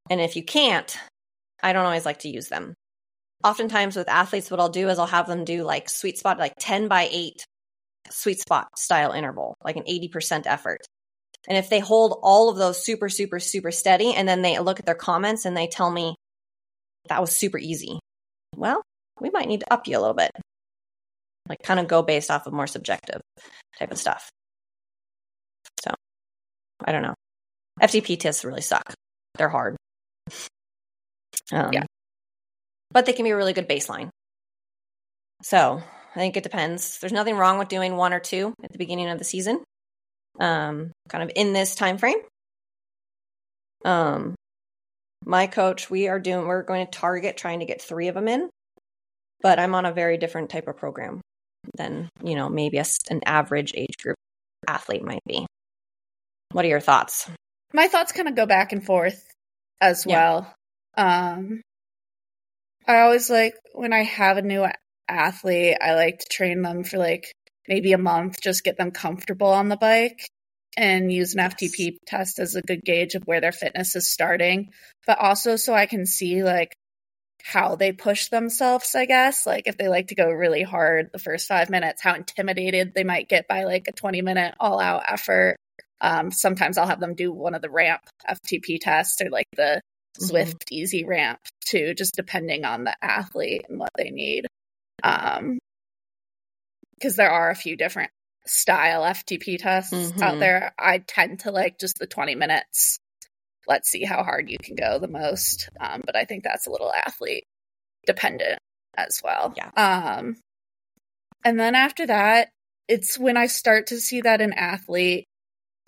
And 0.09 0.23
if 0.23 0.37
you 0.37 0.43
can't, 0.43 0.97
I 1.63 1.75
don't 1.75 1.85
always 1.85 2.07
like 2.07 2.21
to 2.21 2.31
use 2.31 2.49
them. 2.49 2.73
Oftentimes 3.45 3.97
with 3.97 4.09
athletes, 4.09 4.51
what 4.51 4.59
I'll 4.59 4.71
do 4.71 4.89
is 4.89 4.99
I'll 4.99 5.05
have 5.05 5.27
them 5.27 5.45
do 5.45 5.65
like 5.65 5.91
sweet 5.91 6.17
spot, 6.17 6.39
like 6.39 6.55
10 6.59 6.89
by 6.89 7.11
8 7.13 7.45
sweet 8.09 8.41
spot 8.41 8.69
style 8.79 9.13
interval, 9.13 9.55
like 9.63 9.77
an 9.77 9.83
80% 9.83 10.47
effort. 10.47 10.81
And 11.47 11.59
if 11.59 11.69
they 11.69 11.81
hold 11.81 12.21
all 12.23 12.49
of 12.49 12.57
those 12.57 12.83
super, 12.83 13.11
super, 13.11 13.39
super 13.39 13.71
steady, 13.71 14.15
and 14.15 14.27
then 14.27 14.41
they 14.41 14.59
look 14.61 14.79
at 14.79 14.87
their 14.87 14.95
comments 14.95 15.45
and 15.45 15.55
they 15.55 15.67
tell 15.67 15.91
me 15.91 16.15
that 17.11 17.21
was 17.21 17.37
super 17.37 17.59
easy, 17.59 17.99
well, 18.57 18.81
we 19.21 19.29
might 19.29 19.49
need 19.49 19.61
to 19.61 19.71
up 19.71 19.87
you 19.87 19.99
a 19.99 20.01
little 20.01 20.15
bit. 20.15 20.31
Like, 21.51 21.63
kind 21.63 21.81
of 21.81 21.89
go 21.89 22.03
based 22.03 22.31
off 22.31 22.47
of 22.47 22.53
more 22.53 22.67
subjective 22.67 23.21
type 23.79 23.91
of 23.91 23.99
stuff. 23.99 24.31
So, 25.85 25.93
I 26.85 26.93
don't 26.93 27.03
know. 27.03 27.15
FTP 27.83 28.19
tests 28.19 28.45
really 28.45 28.63
suck. 28.63 28.95
They're 29.37 29.49
hard. 29.49 29.77
Um, 31.53 31.73
yeah. 31.73 31.85
But 32.93 33.07
they 33.07 33.13
can 33.13 33.25
be 33.25 33.31
a 33.31 33.37
really 33.37 33.53
good 33.53 33.69
baseline. 33.69 34.11
So, 35.43 35.83
I 36.15 36.19
think 36.19 36.37
it 36.37 36.45
depends. 36.45 37.01
There's 37.01 37.13
nothing 37.13 37.37
wrong 37.37 37.59
with 37.59 37.69
doing 37.69 37.97
one 37.97 38.13
or 38.13 38.21
two 38.21 38.55
at 38.63 38.71
the 38.73 38.79
beginning 38.79 39.09
of 39.09 39.19
the 39.19 39.25
season 39.25 39.63
um, 40.39 40.93
kind 41.09 41.23
of 41.25 41.31
in 41.35 41.53
this 41.53 41.75
time 41.75 41.99
frame. 41.99 42.19
Um, 43.85 44.35
my 45.25 45.47
coach, 45.47 45.91
we 45.91 46.09
are 46.09 46.21
doing, 46.21 46.47
we're 46.47 46.63
going 46.63 46.87
to 46.87 46.91
target 46.91 47.37
trying 47.37 47.61
to 47.61 47.67
get 47.67 47.83
three 47.83 48.09
of 48.09 48.15
them 48.15 48.29
in, 48.29 48.49
but 49.43 49.59
I'm 49.59 49.75
on 49.75 49.87
a 49.87 49.93
very 49.93 50.17
different 50.17 50.51
type 50.51 50.69
of 50.69 50.77
program 50.77 51.21
than, 51.77 52.09
you 52.23 52.35
know, 52.35 52.49
maybe 52.49 52.79
a, 52.79 52.85
an 53.11 53.21
average 53.27 53.73
age 53.75 53.97
group 54.03 54.17
athlete 54.67 55.05
might 55.05 55.25
be. 55.27 55.47
What 56.53 56.65
are 56.65 56.69
your 56.69 56.81
thoughts? 56.81 57.31
My 57.73 57.89
thoughts 57.89 58.13
kind 58.13 58.29
of 58.29 58.35
go 58.35 58.47
back 58.47 58.73
and 58.73 58.85
forth 58.85 59.23
as 59.81 60.05
well. 60.07 60.53
Yeah. 60.97 61.35
Um, 61.35 61.63
I 62.87 63.01
always 63.01 63.31
like 63.31 63.55
when 63.73 63.93
I 63.93 64.03
have 64.03 64.37
a 64.37 64.43
new 64.43 64.67
athlete, 65.09 65.77
I 65.81 65.95
like 65.95 66.19
to 66.19 66.27
train 66.29 66.63
them 66.63 66.83
for 66.83 66.99
like 66.99 67.33
maybe 67.69 67.93
a 67.93 67.99
month, 67.99 68.41
just 68.41 68.65
get 68.65 68.77
them 68.77 68.91
comfortable 68.91 69.49
on 69.49 69.69
the 69.69 69.77
bike 69.77 70.27
and 70.77 71.13
use 71.13 71.35
an 71.35 71.41
FTP 71.41 71.97
test 72.07 72.39
as 72.39 72.55
a 72.55 72.63
good 72.63 72.83
gauge 72.85 73.15
of 73.15 73.23
where 73.25 73.41
their 73.41 73.53
fitness 73.53 73.97
is 73.97 74.11
starting, 74.11 74.71
but 75.07 75.19
also 75.19 75.57
so 75.57 75.75
I 75.75 75.87
can 75.87 76.07
see 76.07 76.43
like 76.43 76.75
how 77.45 77.77
they 77.77 77.93
push 77.93 78.29
themselves, 78.29 78.95
I 78.95 79.07
guess. 79.07 79.47
Like 79.47 79.65
if 79.67 79.77
they 79.77 79.89
like 79.89 80.09
to 80.09 80.15
go 80.15 80.31
really 80.31 80.63
hard 80.63 81.11
the 81.13 81.19
first 81.19 81.49
five 81.49 81.71
minutes, 81.71 82.03
how 82.03 82.15
intimidated 82.15 82.93
they 82.95 83.05
might 83.05 83.29
get 83.29 83.49
by 83.49 83.65
like 83.65 83.89
a 83.89 83.93
20 83.93 84.23
minute 84.23 84.55
all 84.61 84.81
out 84.81 85.05
effort. 85.09 85.57
Um, 86.01 86.31
sometimes 86.31 86.79
I'll 86.79 86.87
have 86.87 87.01
them 87.01 87.15
do 87.15 87.33
one 87.33 87.55
of 87.55 87.63
the 87.63 87.71
ramp 87.71 88.03
FTP 88.29 88.79
tests 88.81 89.21
or 89.21 89.31
like 89.31 89.49
the 89.57 89.81
Zwift 90.19 90.55
mm-hmm. 90.55 90.75
easy 90.75 91.05
ramp 91.05 91.41
too, 91.67 91.95
just 91.95 92.15
depending 92.17 92.65
on 92.65 92.85
the 92.85 92.95
athlete 93.03 93.67
and 93.69 93.79
what 93.79 93.91
they 93.97 94.11
need. 94.11 94.47
Um, 95.03 95.59
because 96.95 97.17
there 97.17 97.31
are 97.31 97.51
a 97.51 97.55
few 97.55 97.77
different 97.77 98.11
style 98.47 99.03
FTP 99.03 99.59
tests 99.59 99.95
mm-hmm. 99.95 100.23
out 100.23 100.39
there. 100.39 100.75
I 100.79 100.99
tend 100.99 101.41
to 101.41 101.51
like 101.51 101.79
just 101.79 101.99
the 101.99 102.07
20 102.07 102.35
minutes. 102.35 102.99
Let's 103.67 103.89
see 103.91 104.05
how 104.05 104.23
hard 104.23 104.51
you 104.51 104.59
can 104.59 104.75
go 104.75 104.99
the 104.99 105.09
most. 105.09 105.69
Um, 105.81 106.03
but 106.05 106.17
I 106.17 106.25
think 106.25 106.45
that's 106.45 106.67
a 106.67 106.71
little 106.71 106.93
athlete 106.93 107.45
dependent 108.07 108.59
as 108.97 109.21
well. 109.23 109.55
Yeah. 109.57 109.71
Um, 109.77 110.37
and 111.45 111.59
then 111.59 111.75
after 111.75 112.07
that, 112.07 112.51
it's 112.89 113.19
when 113.19 113.37
I 113.37 113.47
start 113.47 113.89
to 113.89 114.01
see 114.01 114.23
that 114.23 114.41
an 114.41 114.53
athlete 114.53 115.27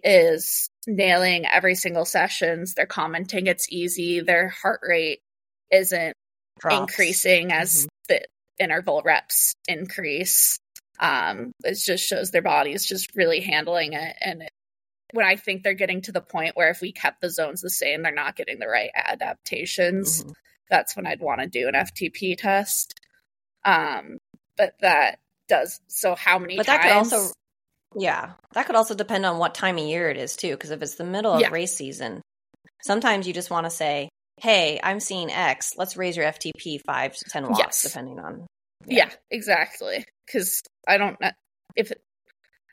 is 0.05 0.69
nailing 0.87 1.47
every 1.47 1.75
single 1.75 2.05
sessions. 2.05 2.75
They're 2.75 2.87
commenting 2.87 3.47
it's 3.47 3.71
easy. 3.71 4.21
Their 4.21 4.49
heart 4.49 4.81
rate 4.83 5.21
isn't 5.71 6.15
Drops. 6.61 6.77
increasing 6.77 7.53
as 7.53 7.87
mm-hmm. 7.87 7.89
the 8.09 8.27
interval 8.63 9.03
reps 9.05 9.55
increase. 9.67 10.59
Um, 11.01 11.53
it 11.65 11.79
just 11.85 12.07
shows 12.07 12.31
their 12.31 12.43
body 12.43 12.73
is 12.73 12.87
just 12.87 13.15
really 13.17 13.41
handling 13.41 13.95
it. 13.95 14.17
And 14.21 14.43
it, 14.43 14.51
when 15.13 15.27
I 15.27 15.37
think 15.37 15.63
they're 15.63 15.75
getting 15.75 16.03
to 16.03 16.13
the 16.13 16.21
point 16.21 16.57
where 16.57 16.71
if 16.71 16.81
we 16.81 16.93
kept 16.93 17.21
the 17.21 17.31
zones 17.31 17.61
the 17.61 17.71
same, 17.71 18.03
they're 18.03 18.13
not 18.13 18.37
getting 18.37 18.59
the 18.59 18.69
right 18.69 18.91
adaptations, 18.95 20.23
mm-hmm. 20.23 20.33
that's 20.71 20.97
when 20.97 21.07
I'd 21.07 21.21
want 21.21 21.41
to 21.41 21.47
do 21.47 21.69
an 21.69 21.75
FTP 21.75 22.37
test. 22.37 22.99
Um, 23.65 24.19
but 24.57 24.75
that 24.81 25.19
does 25.49 25.81
so. 25.89 26.15
How 26.15 26.39
many? 26.39 26.57
But 26.57 26.67
times, 26.67 26.83
that 26.83 26.89
could 26.89 26.97
also 26.97 27.33
yeah, 27.97 28.33
that 28.55 28.67
could 28.67 28.77
also 28.77 28.95
depend 28.95 29.27
on 29.27 29.39
what 29.39 29.55
time 29.55 29.79
of 29.79 29.85
year 29.85 30.11
it 30.11 30.17
is 30.17 30.37
too. 30.37 30.51
Because 30.51 30.71
if 30.71 30.83
it's 30.83 30.95
the 30.95 31.05
middle 31.05 31.33
of 31.33 31.41
yeah. 31.41 31.51
race 31.51 31.75
season, 31.75 32.23
sometimes 32.83 33.27
you 33.27 33.33
just 33.33 33.51
want 33.51 33.67
to 33.67 33.71
say, 33.71 34.09
"Hey, 34.41 34.81
I'm 34.83 35.01
seeing 35.01 35.31
X. 35.31 35.75
Let's 35.77 35.97
raise 35.97 36.17
your 36.17 36.27
FTP 36.27 36.81
five 36.85 37.15
to 37.15 37.25
ten 37.31 37.45
watts, 37.49 37.59
yes. 37.59 37.83
depending 37.83 38.19
on." 38.19 38.47
Yeah, 38.87 39.07
yeah 39.07 39.11
exactly. 39.31 40.05
Because 40.27 40.63
I 40.87 40.99
don't 40.99 41.21
know 41.21 41.31
if 41.77 41.93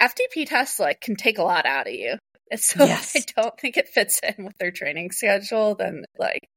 FTP 0.02 0.48
tests 0.48 0.80
like 0.80 1.02
can 1.02 1.16
take 1.16 1.38
a 1.38 1.44
lot 1.44 1.66
out 1.66 1.88
of 1.88 1.94
you. 1.94 2.18
And 2.52 2.60
so 2.60 2.86
yes. 2.86 3.16
I 3.16 3.42
don't 3.42 3.60
think 3.60 3.78
it 3.78 3.90
fits 3.90 4.20
in 4.24 4.46
with 4.46 4.58
their 4.58 4.72
training 4.72 5.12
schedule. 5.12 5.76
Then 5.76 6.06
like 6.18 6.48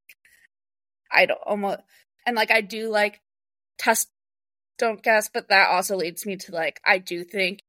I 1.10 1.26
don't 1.26 1.40
almost 1.44 1.80
and 2.26 2.36
like 2.36 2.50
I 2.50 2.60
do 2.60 2.88
like 2.88 3.20
test 3.78 4.08
don't 4.78 5.02
guess, 5.02 5.28
but 5.32 5.48
that 5.48 5.68
also 5.68 5.96
leads 5.96 6.26
me 6.26 6.36
to 6.36 6.52
like 6.52 6.80
I 6.84 6.98
do 6.98 7.24
think 7.24 7.60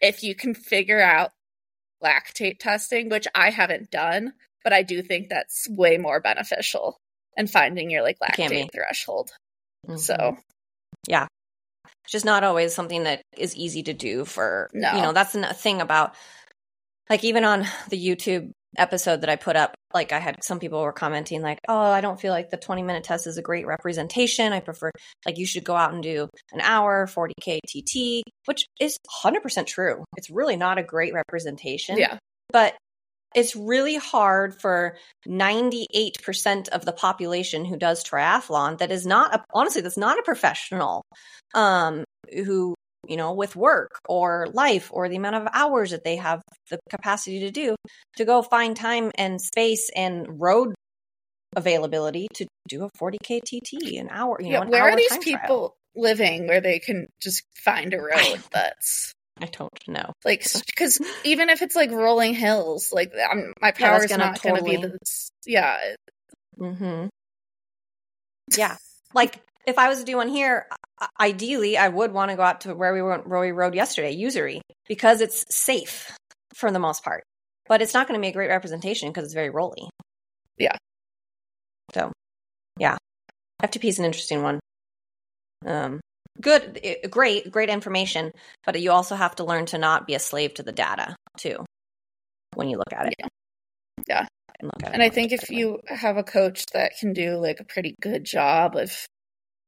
if 0.00 0.22
you 0.22 0.34
can 0.34 0.54
figure 0.54 1.00
out 1.00 1.32
lactate 2.02 2.58
testing, 2.58 3.08
which 3.08 3.28
I 3.34 3.50
haven't 3.50 3.90
done, 3.90 4.32
but 4.64 4.72
I 4.72 4.82
do 4.82 5.02
think 5.02 5.28
that's 5.28 5.68
way 5.68 5.96
more 5.96 6.20
beneficial 6.20 6.98
and 7.36 7.50
finding 7.50 7.90
your 7.90 8.02
like 8.02 8.18
lactate 8.18 8.72
threshold. 8.72 9.30
Mm-hmm. 9.86 9.98
So, 9.98 10.36
yeah, 11.08 11.26
it's 12.04 12.12
just 12.12 12.24
not 12.24 12.44
always 12.44 12.74
something 12.74 13.04
that 13.04 13.22
is 13.36 13.56
easy 13.56 13.82
to 13.84 13.92
do 13.92 14.24
for, 14.24 14.68
no. 14.72 14.92
you 14.94 15.02
know, 15.02 15.12
that's 15.12 15.32
the 15.32 15.54
thing 15.54 15.80
about 15.80 16.14
like 17.12 17.24
even 17.24 17.44
on 17.44 17.66
the 17.90 18.02
YouTube 18.02 18.52
episode 18.78 19.20
that 19.20 19.28
I 19.28 19.36
put 19.36 19.54
up, 19.54 19.74
like 19.92 20.12
I 20.12 20.18
had 20.18 20.42
some 20.42 20.58
people 20.58 20.80
were 20.80 20.94
commenting 20.94 21.42
like, 21.42 21.58
"Oh, 21.68 21.76
I 21.78 22.00
don't 22.00 22.18
feel 22.18 22.32
like 22.32 22.48
the 22.48 22.56
20 22.56 22.82
minute 22.82 23.04
test 23.04 23.26
is 23.26 23.36
a 23.36 23.42
great 23.42 23.66
representation. 23.66 24.50
I 24.54 24.60
prefer 24.60 24.90
like 25.26 25.36
you 25.36 25.44
should 25.44 25.62
go 25.62 25.76
out 25.76 25.92
and 25.92 26.02
do 26.02 26.26
an 26.52 26.62
hour 26.62 27.06
40k 27.06 27.58
TT," 27.68 28.22
which 28.46 28.64
is 28.80 28.96
100% 29.22 29.66
true. 29.66 30.04
It's 30.16 30.30
really 30.30 30.56
not 30.56 30.78
a 30.78 30.82
great 30.82 31.12
representation. 31.12 31.98
Yeah. 31.98 32.16
But 32.50 32.76
it's 33.34 33.54
really 33.54 33.96
hard 33.96 34.58
for 34.58 34.96
98% 35.28 36.68
of 36.68 36.86
the 36.86 36.92
population 36.92 37.66
who 37.66 37.76
does 37.76 38.02
triathlon 38.02 38.78
that 38.78 38.90
is 38.90 39.04
not 39.04 39.34
a, 39.34 39.44
honestly 39.52 39.82
that's 39.82 39.98
not 39.98 40.18
a 40.18 40.22
professional 40.22 41.02
um 41.54 42.04
who 42.44 42.74
you 43.08 43.16
know, 43.16 43.32
with 43.32 43.56
work 43.56 43.98
or 44.08 44.48
life 44.52 44.90
or 44.92 45.08
the 45.08 45.16
amount 45.16 45.36
of 45.36 45.48
hours 45.52 45.90
that 45.90 46.04
they 46.04 46.16
have 46.16 46.42
the 46.70 46.78
capacity 46.90 47.40
to 47.40 47.50
do 47.50 47.74
to 48.16 48.24
go 48.24 48.42
find 48.42 48.76
time 48.76 49.10
and 49.16 49.40
space 49.40 49.90
and 49.94 50.40
road 50.40 50.74
availability 51.56 52.28
to 52.34 52.46
do 52.68 52.84
a 52.84 52.90
40k 52.98 53.40
TT 53.44 53.98
an 53.98 54.08
hour. 54.10 54.36
You 54.40 54.52
yeah, 54.52 54.60
know, 54.60 54.70
where 54.70 54.84
are 54.84 54.96
these 54.96 55.16
people 55.18 55.36
trial. 55.36 55.76
living 55.94 56.46
where 56.46 56.60
they 56.60 56.78
can 56.78 57.06
just 57.20 57.42
find 57.64 57.92
a 57.94 58.00
road 58.00 58.40
that's 58.52 59.12
I 59.40 59.46
don't 59.46 59.88
know. 59.88 60.12
Like, 60.24 60.44
because 60.66 61.00
even 61.24 61.50
if 61.50 61.62
it's 61.62 61.74
like 61.74 61.90
rolling 61.90 62.34
hills, 62.34 62.90
like 62.92 63.12
I'm, 63.30 63.52
my 63.60 63.72
power 63.72 64.04
is 64.04 64.10
yeah, 64.10 64.16
not 64.16 64.42
going 64.42 64.56
to 64.56 64.62
be 64.62 64.76
the 64.76 64.96
yeah. 65.46 65.78
Mm-hmm. 66.58 67.06
Yeah, 68.56 68.76
like 69.14 69.40
if 69.66 69.78
I 69.78 69.88
was 69.88 69.98
to 69.98 70.04
do 70.04 70.16
one 70.16 70.28
here, 70.28 70.66
ideally, 71.20 71.76
I 71.76 71.88
would 71.88 72.12
want 72.12 72.30
to 72.30 72.36
go 72.36 72.42
out 72.42 72.62
to 72.62 72.74
where 72.74 72.92
we 72.92 73.02
went, 73.02 73.26
where 73.26 73.40
we 73.40 73.52
rode 73.52 73.74
yesterday, 73.74 74.12
Usery, 74.12 74.60
because 74.88 75.20
it's 75.20 75.44
safe 75.50 76.16
for 76.54 76.70
the 76.70 76.78
most 76.78 77.04
part. 77.04 77.22
But 77.68 77.80
it's 77.80 77.94
not 77.94 78.08
going 78.08 78.18
to 78.18 78.24
be 78.24 78.28
a 78.28 78.32
great 78.32 78.48
representation 78.48 79.08
because 79.08 79.24
it's 79.24 79.34
very 79.34 79.50
rolly. 79.50 79.88
Yeah. 80.58 80.76
So, 81.94 82.12
yeah, 82.78 82.96
FTP 83.62 83.84
is 83.84 83.98
an 83.98 84.04
interesting 84.04 84.42
one. 84.42 84.60
Um, 85.64 86.00
good, 86.40 86.80
great, 87.08 87.50
great 87.50 87.68
information, 87.68 88.32
but 88.64 88.80
you 88.80 88.90
also 88.90 89.14
have 89.14 89.36
to 89.36 89.44
learn 89.44 89.66
to 89.66 89.78
not 89.78 90.06
be 90.06 90.14
a 90.14 90.18
slave 90.18 90.54
to 90.54 90.62
the 90.62 90.72
data 90.72 91.14
too 91.38 91.64
when 92.54 92.68
you 92.68 92.78
look 92.78 92.92
at 92.92 93.06
it. 93.06 93.14
Yeah. 93.18 93.26
yeah. 94.08 94.26
And, 94.60 94.70
and 94.94 95.02
I 95.02 95.08
think 95.08 95.32
if 95.32 95.50
you 95.50 95.80
have 95.86 96.16
a 96.16 96.22
coach 96.22 96.64
that 96.72 96.92
can 96.98 97.12
do 97.12 97.36
like 97.36 97.60
a 97.60 97.64
pretty 97.64 97.94
good 98.00 98.24
job 98.24 98.76
of 98.76 98.92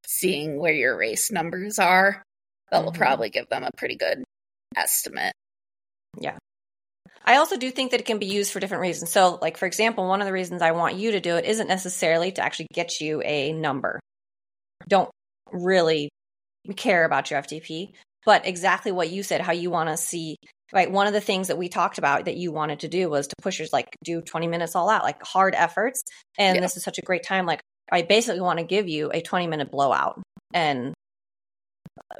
seeing 0.06 0.58
where 0.58 0.72
your 0.72 0.96
race 0.96 1.30
numbers 1.30 1.78
are, 1.78 2.22
that 2.70 2.84
will 2.84 2.92
mm-hmm. 2.92 3.02
probably 3.02 3.30
give 3.30 3.48
them 3.48 3.62
a 3.62 3.70
pretty 3.76 3.96
good 3.96 4.24
estimate. 4.76 5.32
Yeah. 6.20 6.38
I 7.24 7.36
also 7.36 7.56
do 7.56 7.70
think 7.70 7.92
that 7.92 8.00
it 8.00 8.06
can 8.06 8.18
be 8.18 8.26
used 8.26 8.52
for 8.52 8.60
different 8.60 8.82
reasons. 8.82 9.10
So, 9.10 9.38
like, 9.40 9.56
for 9.56 9.66
example, 9.66 10.06
one 10.06 10.20
of 10.20 10.26
the 10.26 10.32
reasons 10.32 10.60
I 10.60 10.72
want 10.72 10.96
you 10.96 11.12
to 11.12 11.20
do 11.20 11.36
it 11.36 11.46
isn't 11.46 11.68
necessarily 11.68 12.32
to 12.32 12.42
actually 12.42 12.68
get 12.72 13.00
you 13.00 13.22
a 13.24 13.52
number. 13.52 13.98
Don't 14.86 15.10
really 15.50 16.10
care 16.76 17.04
about 17.04 17.30
your 17.30 17.40
FTP, 17.40 17.94
but 18.26 18.46
exactly 18.46 18.92
what 18.92 19.10
you 19.10 19.22
said, 19.22 19.40
how 19.40 19.52
you 19.52 19.70
want 19.70 19.88
to 19.88 19.96
see. 19.96 20.36
Right. 20.72 20.90
One 20.90 21.06
of 21.06 21.12
the 21.12 21.20
things 21.20 21.48
that 21.48 21.58
we 21.58 21.68
talked 21.68 21.98
about 21.98 22.24
that 22.24 22.36
you 22.36 22.50
wanted 22.50 22.80
to 22.80 22.88
do 22.88 23.08
was 23.08 23.28
to 23.28 23.34
pushers 23.40 23.72
like 23.72 23.88
do 24.02 24.20
20 24.20 24.48
minutes 24.48 24.74
all 24.74 24.90
out, 24.90 25.04
like 25.04 25.22
hard 25.22 25.54
efforts. 25.54 26.02
And 26.36 26.56
yeah. 26.56 26.60
this 26.60 26.76
is 26.76 26.82
such 26.82 26.98
a 26.98 27.02
great 27.02 27.22
time. 27.22 27.46
Like, 27.46 27.60
I 27.90 28.02
basically 28.02 28.40
want 28.40 28.58
to 28.58 28.64
give 28.64 28.88
you 28.88 29.10
a 29.12 29.20
20 29.20 29.46
minute 29.46 29.70
blowout 29.70 30.20
and 30.52 30.94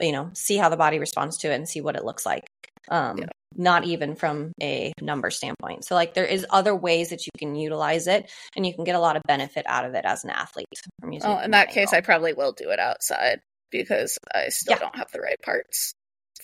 you 0.01 0.13
know 0.13 0.31
see 0.35 0.57
how 0.57 0.69
the 0.69 0.77
body 0.77 0.99
responds 0.99 1.39
to 1.39 1.51
it 1.51 1.55
and 1.55 1.69
see 1.69 1.81
what 1.81 1.97
it 1.97 2.05
looks 2.05 2.27
like. 2.27 2.45
Um 2.91 3.19
yeah. 3.19 3.27
not 3.57 3.85
even 3.85 4.15
from 4.15 4.53
a 4.63 4.93
number 5.01 5.31
standpoint. 5.31 5.85
So 5.85 5.95
like 5.95 6.15
there 6.15 6.27
is 6.27 6.47
other 6.51 6.75
ways 6.75 7.11
that 7.11 7.27
you 7.27 7.33
can 7.39 7.55
utilize 7.55 8.07
it 8.07 8.31
and 8.57 8.67
you 8.67 8.75
can 8.75 8.85
get 8.85 8.97
a 8.97 9.01
lot 9.01 9.17
of 9.17 9.23
benefit 9.27 9.65
out 9.67 9.85
of 9.85 9.95
it 9.95 10.05
as 10.05 10.25
an 10.25 10.31
athlete 10.31 10.67
from 11.01 11.13
using 11.13 11.31
oh 11.31 11.39
in 11.39 11.53
that 11.53 11.71
case 11.71 11.93
i 11.93 12.01
probably 12.01 12.33
will 12.33 12.53
do 12.53 12.71
it 12.71 12.79
outside 12.79 13.41
because 13.71 14.19
i 14.35 14.49
still 14.49 14.75
yeah. 14.75 14.79
don't 14.79 14.97
have 14.97 15.11
the 15.13 15.21
right 15.21 15.41
parts 15.43 15.93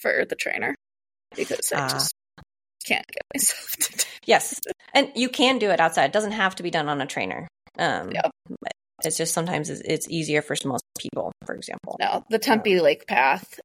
for 0.01 0.25
the 0.29 0.37
trainer 0.37 0.75
because 1.37 1.73
i 1.73 1.81
uh, 1.81 1.89
just 1.89 2.15
can't 2.87 3.07
get 3.07 3.23
myself 3.35 3.77
to 3.77 4.07
yes. 4.27 4.61
And 4.95 5.11
you 5.15 5.29
can 5.29 5.59
do 5.59 5.71
it 5.71 5.81
outside. 5.81 6.07
It 6.07 6.13
doesn't 6.13 6.33
have 6.33 6.57
to 6.57 6.63
be 6.63 6.71
done 6.71 6.89
on 6.89 7.01
a 7.01 7.07
trainer. 7.07 7.49
Um 7.79 8.11
yeah. 8.13 8.29
It's 9.05 9.17
just 9.17 9.35
sometimes 9.35 9.71
it's 9.71 10.09
easier 10.09 10.43
for 10.43 10.55
most 10.65 10.85
people, 10.99 11.33
for 11.47 11.55
example. 11.55 11.97
No, 12.01 12.25
the 12.31 12.39
Tempe 12.39 12.81
Lake 12.81 13.07
Path. 13.07 13.61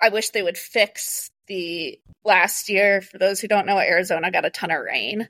I 0.00 0.08
wish 0.10 0.30
they 0.30 0.42
would 0.42 0.58
fix 0.58 1.30
the 1.46 1.98
last 2.24 2.68
year. 2.68 3.00
For 3.00 3.18
those 3.18 3.40
who 3.40 3.48
don't 3.48 3.66
know, 3.66 3.78
Arizona 3.78 4.30
got 4.30 4.44
a 4.44 4.50
ton 4.50 4.70
of 4.70 4.82
rain, 4.82 5.28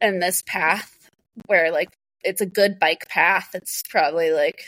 and 0.00 0.22
this 0.22 0.42
path 0.46 1.10
where 1.46 1.72
like 1.72 1.88
it's 2.22 2.40
a 2.40 2.46
good 2.46 2.78
bike 2.78 3.08
path. 3.08 3.50
It's 3.54 3.82
probably 3.88 4.32
like 4.32 4.64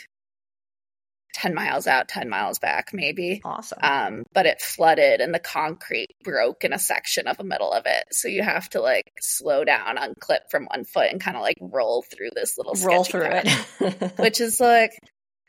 10 1.35 1.53
miles 1.53 1.85
out, 1.85 2.07
10 2.07 2.29
miles 2.29 2.59
back, 2.59 2.91
maybe. 2.93 3.41
Awesome. 3.43 3.79
Um, 3.81 4.23
but 4.33 4.45
it 4.45 4.61
flooded 4.61 5.19
and 5.19 5.33
the 5.33 5.39
concrete 5.39 6.15
broke 6.23 6.63
in 6.63 6.71
a 6.71 6.79
section 6.79 7.27
of 7.27 7.37
the 7.37 7.43
middle 7.43 7.73
of 7.73 7.83
it. 7.85 8.05
So 8.11 8.29
you 8.29 8.41
have 8.41 8.69
to 8.69 8.81
like 8.81 9.11
slow 9.19 9.65
down, 9.65 9.97
unclip 9.97 10.49
from 10.49 10.65
one 10.65 10.85
foot 10.85 11.11
and 11.11 11.19
kind 11.19 11.35
of 11.35 11.43
like 11.43 11.57
roll 11.59 12.03
through 12.03 12.29
this 12.33 12.57
little 12.57 12.73
roll 12.75 13.03
through 13.03 13.23
path, 13.23 13.81
it, 13.81 14.13
which 14.17 14.39
is 14.39 14.61
like, 14.61 14.91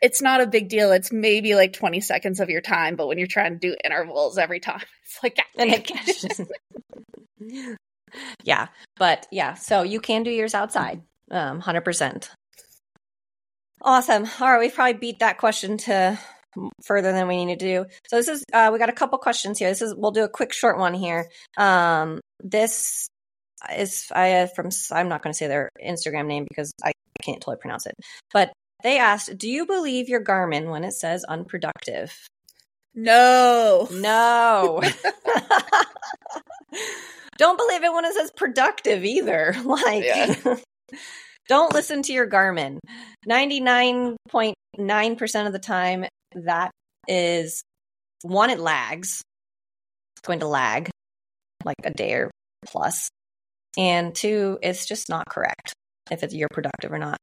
it's 0.02 0.20
not 0.20 0.40
a 0.40 0.46
big 0.46 0.68
deal. 0.68 0.90
It's 0.90 1.12
maybe 1.12 1.54
like 1.54 1.72
20 1.72 2.00
seconds 2.00 2.40
of 2.40 2.50
your 2.50 2.60
time, 2.60 2.96
but 2.96 3.06
when 3.06 3.18
you're 3.18 3.28
trying 3.28 3.52
to 3.52 3.58
do 3.58 3.76
intervals 3.84 4.38
every 4.38 4.60
time, 4.60 4.82
it's 5.04 5.22
like, 5.22 5.38
and 5.56 5.70
it 5.70 5.84
catches. 5.84 6.40
yeah, 8.42 8.66
but 8.96 9.26
yeah, 9.30 9.54
so 9.54 9.82
you 9.82 10.00
can 10.00 10.24
do 10.24 10.30
yours 10.30 10.52
outside, 10.52 11.02
um, 11.30 11.62
100%. 11.62 12.28
Awesome. 13.82 14.26
All 14.40 14.52
right, 14.52 14.60
we've 14.60 14.74
probably 14.74 14.94
beat 14.94 15.18
that 15.20 15.38
question 15.38 15.78
to 15.78 16.18
further 16.84 17.12
than 17.12 17.28
we 17.28 17.44
need 17.44 17.58
to 17.58 17.64
do. 17.64 17.86
So 18.08 18.16
this 18.16 18.28
is 18.28 18.44
uh, 18.52 18.70
we 18.72 18.78
got 18.78 18.88
a 18.88 18.92
couple 18.92 19.18
questions 19.18 19.58
here. 19.58 19.68
This 19.68 19.82
is 19.82 19.94
we'll 19.96 20.12
do 20.12 20.24
a 20.24 20.28
quick 20.28 20.52
short 20.52 20.78
one 20.78 20.94
here. 20.94 21.28
Um, 21.56 22.20
this 22.42 23.08
is 23.74 24.06
I 24.14 24.48
from 24.54 24.70
I'm 24.90 25.08
not 25.08 25.22
going 25.22 25.32
to 25.32 25.36
say 25.36 25.46
their 25.46 25.68
Instagram 25.84 26.26
name 26.26 26.46
because 26.48 26.72
I 26.84 26.92
can't 27.22 27.40
totally 27.40 27.58
pronounce 27.60 27.86
it. 27.86 27.94
But 28.32 28.52
they 28.82 28.98
asked, 28.98 29.36
"Do 29.36 29.48
you 29.48 29.66
believe 29.66 30.08
your 30.08 30.24
Garmin 30.24 30.70
when 30.70 30.84
it 30.84 30.92
says 30.92 31.24
unproductive?" 31.24 32.14
No. 32.94 33.88
No. 33.92 34.80
don't 37.36 37.58
believe 37.58 37.84
it 37.84 37.92
when 37.92 38.06
it 38.06 38.14
says 38.14 38.32
productive 38.34 39.04
either. 39.04 39.54
Like 39.64 40.04
yeah. 40.04 40.34
don't 41.48 41.72
listen 41.72 42.02
to 42.02 42.12
your 42.12 42.28
Garmin. 42.28 42.78
99.9% 43.28 45.46
of 45.46 45.52
the 45.52 45.58
time 45.58 46.04
that 46.34 46.70
is 47.08 47.62
one 48.22 48.50
it 48.50 48.58
lags. 48.58 49.22
It's 50.16 50.26
going 50.26 50.40
to 50.40 50.48
lag 50.48 50.90
like 51.64 51.76
a 51.84 51.90
day 51.90 52.14
or 52.14 52.30
plus. 52.66 53.08
And 53.78 54.14
two, 54.14 54.58
it's 54.62 54.86
just 54.86 55.08
not 55.08 55.28
correct 55.28 55.72
if 56.10 56.22
it's 56.22 56.34
you're 56.34 56.48
productive 56.50 56.92
or 56.92 56.98
not. 56.98 57.18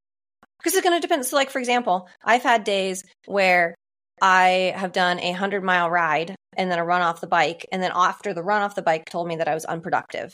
Because 0.60 0.76
it's 0.76 0.88
going 0.88 1.00
to 1.00 1.06
depend. 1.06 1.26
So, 1.26 1.36
like, 1.36 1.50
for 1.50 1.60
example, 1.60 2.08
I've 2.24 2.44
had 2.44 2.64
days 2.64 3.04
where 3.26 3.76
I 4.22 4.74
have 4.76 4.94
done 4.94 5.20
a 5.20 5.32
100 5.32 5.64
mile 5.64 5.90
ride 5.90 6.36
and 6.56 6.72
then 6.72 6.80
a 6.80 6.86
run 6.86 7.02
off 7.02 7.22
the 7.22 7.28
bike. 7.28 7.66
And 7.72 7.82
then 7.82 7.92
after 7.94 8.34
the 8.34 8.44
run 8.44 8.62
off 8.62 8.76
the 8.76 8.82
bike 8.82 9.06
told 9.06 9.28
me 9.28 9.38
that 9.38 9.48
I 9.48 9.54
was 9.54 9.66
unproductive. 9.66 10.34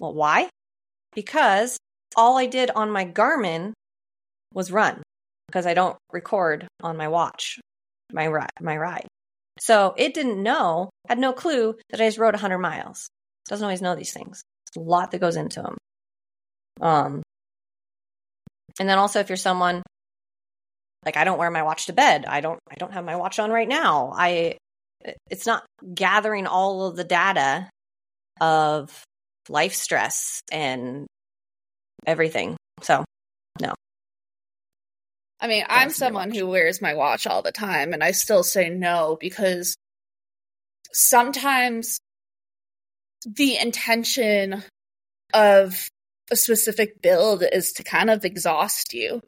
Well, 0.00 0.14
why? 0.14 0.48
Because 1.14 1.76
all 2.16 2.38
I 2.38 2.46
did 2.46 2.70
on 2.70 2.90
my 2.90 3.04
Garmin 3.04 3.72
was 4.54 4.72
run 4.72 5.02
because 5.46 5.66
I 5.66 5.74
don't 5.74 5.96
record 6.12 6.66
on 6.82 6.96
my 6.96 7.08
watch 7.08 7.58
my 8.12 8.26
ride, 8.26 8.50
my 8.60 8.76
ride. 8.76 9.06
So 9.60 9.94
it 9.96 10.14
didn't 10.14 10.42
know, 10.42 10.90
had 11.08 11.18
no 11.18 11.32
clue 11.32 11.76
that 11.90 12.00
I 12.00 12.06
just 12.06 12.18
rode 12.18 12.34
100 12.34 12.58
miles. 12.58 13.08
Doesn't 13.48 13.64
always 13.64 13.82
know 13.82 13.94
these 13.94 14.12
things. 14.12 14.42
There's 14.74 14.84
a 14.84 14.88
lot 14.88 15.10
that 15.10 15.20
goes 15.20 15.36
into 15.36 15.62
them. 15.62 15.76
Um, 16.80 17.22
and 18.78 18.88
then 18.88 18.98
also 18.98 19.20
if 19.20 19.28
you're 19.28 19.36
someone 19.36 19.82
like 21.04 21.16
I 21.16 21.24
don't 21.24 21.38
wear 21.38 21.50
my 21.50 21.62
watch 21.62 21.86
to 21.86 21.92
bed. 21.92 22.24
I 22.26 22.40
don't 22.40 22.58
I 22.70 22.74
don't 22.76 22.92
have 22.92 23.04
my 23.04 23.16
watch 23.16 23.38
on 23.38 23.50
right 23.50 23.68
now. 23.68 24.12
I 24.14 24.56
it's 25.30 25.46
not 25.46 25.64
gathering 25.94 26.46
all 26.46 26.86
of 26.86 26.96
the 26.96 27.04
data 27.04 27.68
of 28.40 29.02
life 29.48 29.74
stress 29.74 30.40
and 30.52 31.06
everything. 32.06 32.56
So, 32.82 33.04
no. 33.60 33.74
I 35.40 35.48
mean, 35.48 35.64
I'm 35.68 35.90
someone 35.90 36.32
who 36.32 36.46
wears 36.46 36.82
my 36.82 36.94
watch 36.94 37.26
all 37.26 37.42
the 37.42 37.52
time 37.52 37.92
and 37.92 38.04
I 38.04 38.10
still 38.10 38.42
say 38.42 38.68
no 38.68 39.16
because 39.18 39.74
sometimes 40.92 41.98
the 43.24 43.56
intention 43.56 44.62
of 45.32 45.88
a 46.30 46.36
specific 46.36 47.02
build 47.02 47.42
is 47.52 47.72
to 47.72 47.82
kind 47.82 48.10
of 48.10 48.24
exhaust 48.24 48.94
you. 48.94 49.22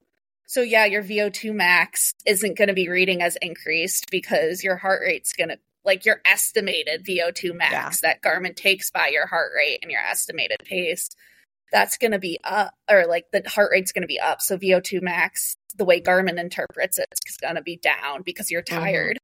So 0.47 0.61
yeah, 0.61 0.85
your 0.85 1.03
VO2 1.03 1.55
max 1.55 2.13
isn't 2.27 2.59
going 2.59 2.69
to 2.69 2.75
be 2.75 2.89
reading 2.89 3.23
as 3.23 3.37
increased 3.41 4.11
because 4.11 4.63
your 4.63 4.77
heart 4.77 5.01
rate's 5.03 5.33
going 5.33 5.49
to 5.49 5.59
like 5.85 6.05
your 6.05 6.21
estimated 6.25 7.05
VO2 7.05 7.55
max 7.55 7.73
yeah. 7.73 7.91
that 8.03 8.23
Garmin 8.23 8.55
takes 8.55 8.91
by 8.91 9.09
your 9.09 9.27
heart 9.27 9.53
rate 9.57 9.81
and 9.83 9.91
your 9.91 10.01
estimated 10.01 10.59
pace. 10.65 11.09
That's 11.73 11.97
going 11.97 12.13
to 12.13 12.19
be 12.19 12.39
up, 12.45 12.75
or 12.91 13.07
like 13.07 13.27
the 13.33 13.43
heart 13.49 13.71
rate's 13.73 13.93
going 13.93 14.03
to 14.03 14.09
be 14.09 14.21
up. 14.21 14.43
So 14.43 14.59
VO2 14.59 15.01
max, 15.03 15.57
the 15.77 15.85
way 15.85 16.01
Garmin 16.01 16.39
interprets 16.39 16.99
it, 16.99 17.07
is 17.27 17.37
going 17.39 17.55
to 17.55 17.63
be 17.63 17.77
down 17.77 18.23
because 18.23 18.51
you're 18.51 18.63
mm-hmm. 18.63 18.81
tired. 18.81 19.19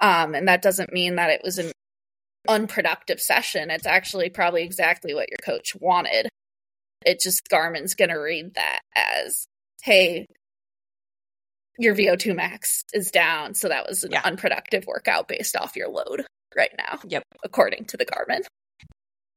Mm-hmm. 0.00 0.28
Um, 0.30 0.34
and 0.34 0.46
that 0.46 0.62
doesn't 0.62 0.92
mean 0.92 1.16
that 1.16 1.30
it 1.30 1.40
was 1.42 1.58
an 1.58 1.72
unproductive 2.46 3.20
session. 3.20 3.70
It's 3.70 3.86
actually 3.86 4.30
probably 4.30 4.62
exactly 4.62 5.12
what 5.12 5.28
your 5.28 5.38
coach 5.44 5.74
wanted. 5.74 6.28
It 7.04 7.20
just 7.20 7.48
Garmin's 7.48 7.94
going 7.94 8.10
to 8.10 8.16
read 8.16 8.54
that 8.54 8.80
as, 8.94 9.46
hey, 9.82 10.26
your 11.78 11.94
VO2 11.94 12.34
max 12.34 12.82
is 12.92 13.10
down. 13.10 13.54
So 13.54 13.68
that 13.68 13.88
was 13.88 14.04
an 14.04 14.12
yeah. 14.12 14.22
unproductive 14.24 14.86
workout 14.86 15.28
based 15.28 15.56
off 15.56 15.76
your 15.76 15.88
load 15.88 16.24
right 16.56 16.72
now. 16.76 16.98
Yep. 17.06 17.22
According 17.44 17.86
to 17.86 17.96
the 17.96 18.06
Garmin. 18.06 18.44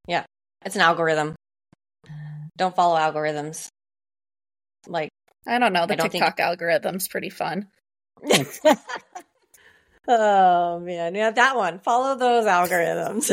Yeah. 0.08 0.26
It's 0.66 0.76
an 0.76 0.82
algorithm. 0.82 1.36
Don't 2.58 2.76
follow 2.76 2.98
algorithms. 2.98 3.68
Like, 4.88 5.10
I 5.48 5.60
don't 5.60 5.74
know. 5.74 5.86
The 5.86 5.96
don't 5.96 6.12
TikTok 6.12 6.38
think... 6.38 6.48
algorithm's 6.48 7.08
pretty 7.08 7.30
fun. 7.30 7.68
oh 10.08 10.80
man, 10.80 11.16
yeah, 11.16 11.32
that 11.32 11.56
one. 11.56 11.80
Follow 11.80 12.16
those 12.18 12.46
algorithms. 12.46 13.32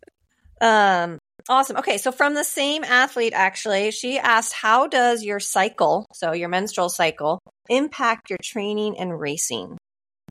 um, 0.60 1.18
Awesome. 1.48 1.78
Okay, 1.78 1.98
so 1.98 2.12
from 2.12 2.34
the 2.34 2.44
same 2.44 2.84
athlete, 2.84 3.32
actually, 3.34 3.90
she 3.90 4.18
asked, 4.18 4.52
How 4.52 4.86
does 4.86 5.24
your 5.24 5.40
cycle, 5.40 6.06
so 6.12 6.32
your 6.32 6.48
menstrual 6.48 6.88
cycle, 6.88 7.40
impact 7.68 8.30
your 8.30 8.38
training 8.42 8.98
and 8.98 9.18
racing? 9.18 9.78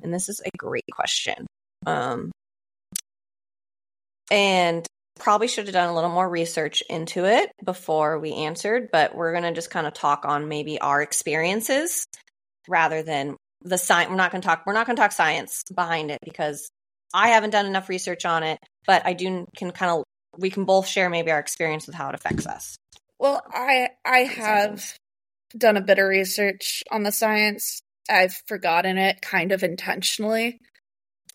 And 0.03 0.13
this 0.13 0.29
is 0.29 0.39
a 0.39 0.49
great 0.58 0.86
question. 0.91 1.45
Um, 1.86 2.32
and 4.32 4.86
probably 5.19 5.47
should 5.47 5.65
have 5.67 5.73
done 5.73 5.89
a 5.89 5.95
little 5.95 6.10
more 6.10 6.27
research 6.27 6.82
into 6.89 7.25
it 7.25 7.51
before 7.63 8.19
we 8.19 8.34
answered, 8.34 8.89
but 8.91 9.15
we're 9.15 9.32
going 9.32 9.43
to 9.43 9.51
just 9.51 9.69
kind 9.69 9.86
of 9.86 9.93
talk 9.93 10.25
on 10.25 10.47
maybe 10.47 10.79
our 10.79 11.01
experiences 11.01 12.05
rather 12.67 13.03
than 13.03 13.36
the 13.62 13.77
science. 13.77 14.10
We're 14.10 14.15
not 14.15 14.32
going 14.32 14.41
to 14.41 14.47
talk, 14.47 14.63
we're 14.65 14.73
not 14.73 14.86
going 14.88 14.95
to 14.95 15.01
talk 15.01 15.12
science 15.12 15.63
behind 15.73 16.12
it 16.12 16.19
because 16.23 16.69
I 17.13 17.29
haven't 17.29 17.51
done 17.51 17.65
enough 17.65 17.89
research 17.89 18.25
on 18.25 18.43
it, 18.43 18.60
but 18.86 19.05
I 19.05 19.13
do 19.13 19.45
can 19.55 19.71
kind 19.71 19.91
of 19.91 20.03
we 20.38 20.49
can 20.49 20.65
both 20.65 20.88
share 20.88 21.10
maybe 21.10 21.32
our 21.32 21.39
experience 21.39 21.88
with 21.88 21.95
how 21.95 22.10
it 22.10 22.15
affects 22.15 22.45
us. 22.45 22.77
Well, 23.19 23.41
I 23.51 23.89
I 24.05 24.19
have 24.19 24.95
done 25.58 25.77
a 25.77 25.82
bit 25.82 25.99
of 25.99 26.08
research 26.08 26.84
on 26.91 27.03
the 27.03 27.12
science. 27.12 27.82
I've 28.10 28.41
forgotten 28.47 28.97
it 28.97 29.21
kind 29.21 29.51
of 29.51 29.63
intentionally. 29.63 30.60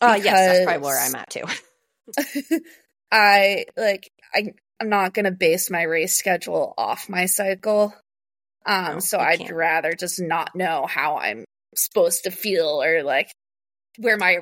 Oh, 0.00 0.12
uh, 0.12 0.14
yes, 0.14 0.24
that's 0.24 0.64
probably 0.64 0.82
where 0.82 1.00
I'm 1.00 1.14
at 1.14 1.30
too. 1.30 2.60
I 3.14 3.66
like 3.76 4.10
I 4.34 4.52
I'm 4.80 4.88
not 4.88 5.14
going 5.14 5.26
to 5.26 5.30
base 5.30 5.70
my 5.70 5.82
race 5.82 6.16
schedule 6.16 6.74
off 6.76 7.08
my 7.08 7.26
cycle. 7.26 7.94
Um 8.66 8.94
no, 8.94 8.98
so 8.98 9.18
I'd 9.18 9.38
can't. 9.38 9.54
rather 9.54 9.92
just 9.92 10.20
not 10.20 10.56
know 10.56 10.86
how 10.86 11.16
I'm 11.18 11.44
supposed 11.76 12.24
to 12.24 12.30
feel 12.30 12.82
or 12.82 13.04
like 13.04 13.30
where 13.98 14.16
my 14.16 14.38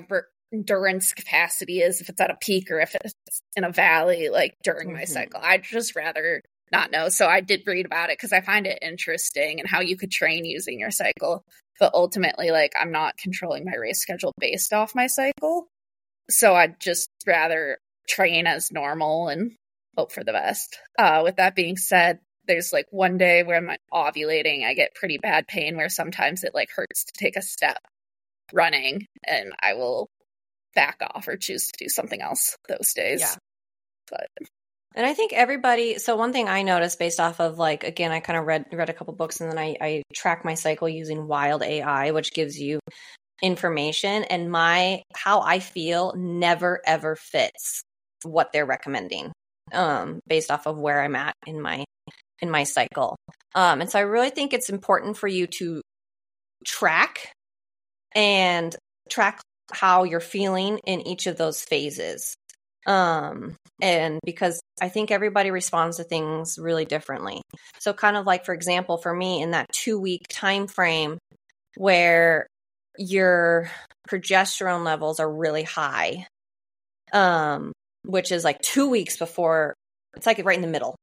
endurance 0.52 1.12
capacity 1.12 1.80
is 1.80 2.00
if 2.00 2.08
it's 2.08 2.20
at 2.20 2.30
a 2.30 2.36
peak 2.40 2.70
or 2.70 2.80
if 2.80 2.94
it's 2.94 3.14
in 3.56 3.64
a 3.64 3.72
valley 3.72 4.28
like 4.28 4.54
during 4.62 4.88
mm-hmm. 4.88 4.98
my 4.98 5.04
cycle 5.04 5.40
i'd 5.42 5.62
just 5.62 5.96
rather 5.96 6.42
not 6.70 6.90
know 6.90 7.08
so 7.08 7.26
i 7.26 7.40
did 7.40 7.62
read 7.66 7.86
about 7.86 8.10
it 8.10 8.18
because 8.18 8.34
i 8.34 8.40
find 8.42 8.66
it 8.66 8.78
interesting 8.82 9.60
and 9.60 9.68
how 9.68 9.80
you 9.80 9.96
could 9.96 10.10
train 10.10 10.44
using 10.44 10.78
your 10.78 10.90
cycle 10.90 11.42
but 11.80 11.94
ultimately 11.94 12.50
like 12.50 12.72
i'm 12.78 12.92
not 12.92 13.16
controlling 13.16 13.64
my 13.64 13.74
race 13.76 14.00
schedule 14.00 14.32
based 14.38 14.74
off 14.74 14.94
my 14.94 15.06
cycle 15.06 15.68
so 16.28 16.54
i'd 16.54 16.78
just 16.78 17.08
rather 17.26 17.78
train 18.08 18.46
as 18.46 18.72
normal 18.72 19.28
and 19.28 19.52
hope 19.96 20.12
for 20.12 20.24
the 20.24 20.32
best 20.32 20.78
uh, 20.98 21.20
with 21.22 21.36
that 21.36 21.54
being 21.54 21.76
said 21.76 22.18
there's 22.46 22.72
like 22.72 22.86
one 22.90 23.18
day 23.18 23.42
where 23.42 23.56
i'm 23.56 23.76
ovulating 23.92 24.64
i 24.64 24.74
get 24.74 24.94
pretty 24.94 25.18
bad 25.18 25.46
pain 25.46 25.76
where 25.76 25.88
sometimes 25.88 26.44
it 26.44 26.54
like 26.54 26.70
hurts 26.74 27.04
to 27.04 27.12
take 27.16 27.36
a 27.36 27.42
step 27.42 27.78
running 28.52 29.06
and 29.26 29.52
i 29.62 29.74
will 29.74 30.08
back 30.74 31.00
off 31.14 31.28
or 31.28 31.36
choose 31.36 31.66
to 31.66 31.84
do 31.84 31.88
something 31.88 32.20
else 32.20 32.56
those 32.68 32.92
days. 32.94 33.20
Yeah. 33.20 33.34
But 34.10 34.28
and 34.94 35.06
I 35.06 35.14
think 35.14 35.32
everybody 35.32 35.98
so 35.98 36.16
one 36.16 36.32
thing 36.32 36.48
I 36.48 36.62
noticed 36.62 36.98
based 36.98 37.20
off 37.20 37.40
of 37.40 37.58
like 37.58 37.84
again 37.84 38.12
I 38.12 38.20
kind 38.20 38.38
of 38.38 38.46
read 38.46 38.66
read 38.72 38.90
a 38.90 38.92
couple 38.92 39.14
books 39.14 39.40
and 39.40 39.50
then 39.50 39.58
I, 39.58 39.76
I 39.80 40.02
track 40.14 40.44
my 40.44 40.54
cycle 40.54 40.88
using 40.88 41.26
wild 41.26 41.62
AI, 41.62 42.10
which 42.10 42.32
gives 42.32 42.58
you 42.58 42.80
information 43.42 44.24
and 44.24 44.50
my 44.50 45.02
how 45.14 45.40
I 45.40 45.58
feel 45.58 46.14
never 46.16 46.80
ever 46.86 47.16
fits 47.16 47.82
what 48.24 48.52
they're 48.52 48.66
recommending. 48.66 49.32
Um, 49.72 50.20
based 50.26 50.50
off 50.50 50.66
of 50.66 50.78
where 50.78 51.00
I'm 51.00 51.16
at 51.16 51.34
in 51.46 51.60
my 51.60 51.84
in 52.40 52.50
my 52.50 52.64
cycle. 52.64 53.16
Um, 53.54 53.80
and 53.80 53.88
so 53.88 53.98
I 53.98 54.02
really 54.02 54.30
think 54.30 54.52
it's 54.52 54.68
important 54.68 55.16
for 55.16 55.28
you 55.28 55.46
to 55.46 55.80
track 56.66 57.32
and 58.14 58.74
track 59.08 59.40
how 59.72 60.04
you're 60.04 60.20
feeling 60.20 60.78
in 60.84 61.06
each 61.06 61.26
of 61.26 61.38
those 61.38 61.62
phases. 61.62 62.34
Um, 62.86 63.54
and 63.80 64.18
because 64.24 64.60
I 64.80 64.88
think 64.88 65.10
everybody 65.10 65.50
responds 65.50 65.98
to 65.98 66.04
things 66.04 66.58
really 66.58 66.84
differently. 66.84 67.42
So 67.78 67.92
kind 67.92 68.16
of 68.16 68.26
like 68.26 68.44
for 68.44 68.54
example, 68.54 68.98
for 68.98 69.14
me 69.14 69.40
in 69.40 69.52
that 69.52 69.66
2 69.72 70.00
week 70.00 70.26
time 70.28 70.66
frame 70.66 71.18
where 71.76 72.46
your 72.98 73.70
progesterone 74.08 74.84
levels 74.84 75.20
are 75.20 75.32
really 75.32 75.62
high, 75.62 76.26
um, 77.12 77.72
which 78.04 78.32
is 78.32 78.44
like 78.44 78.60
two 78.60 78.88
weeks 78.88 79.16
before, 79.16 79.74
it's 80.16 80.26
like 80.26 80.44
right 80.44 80.56
in 80.56 80.62
the 80.62 80.68
middle. 80.68 80.96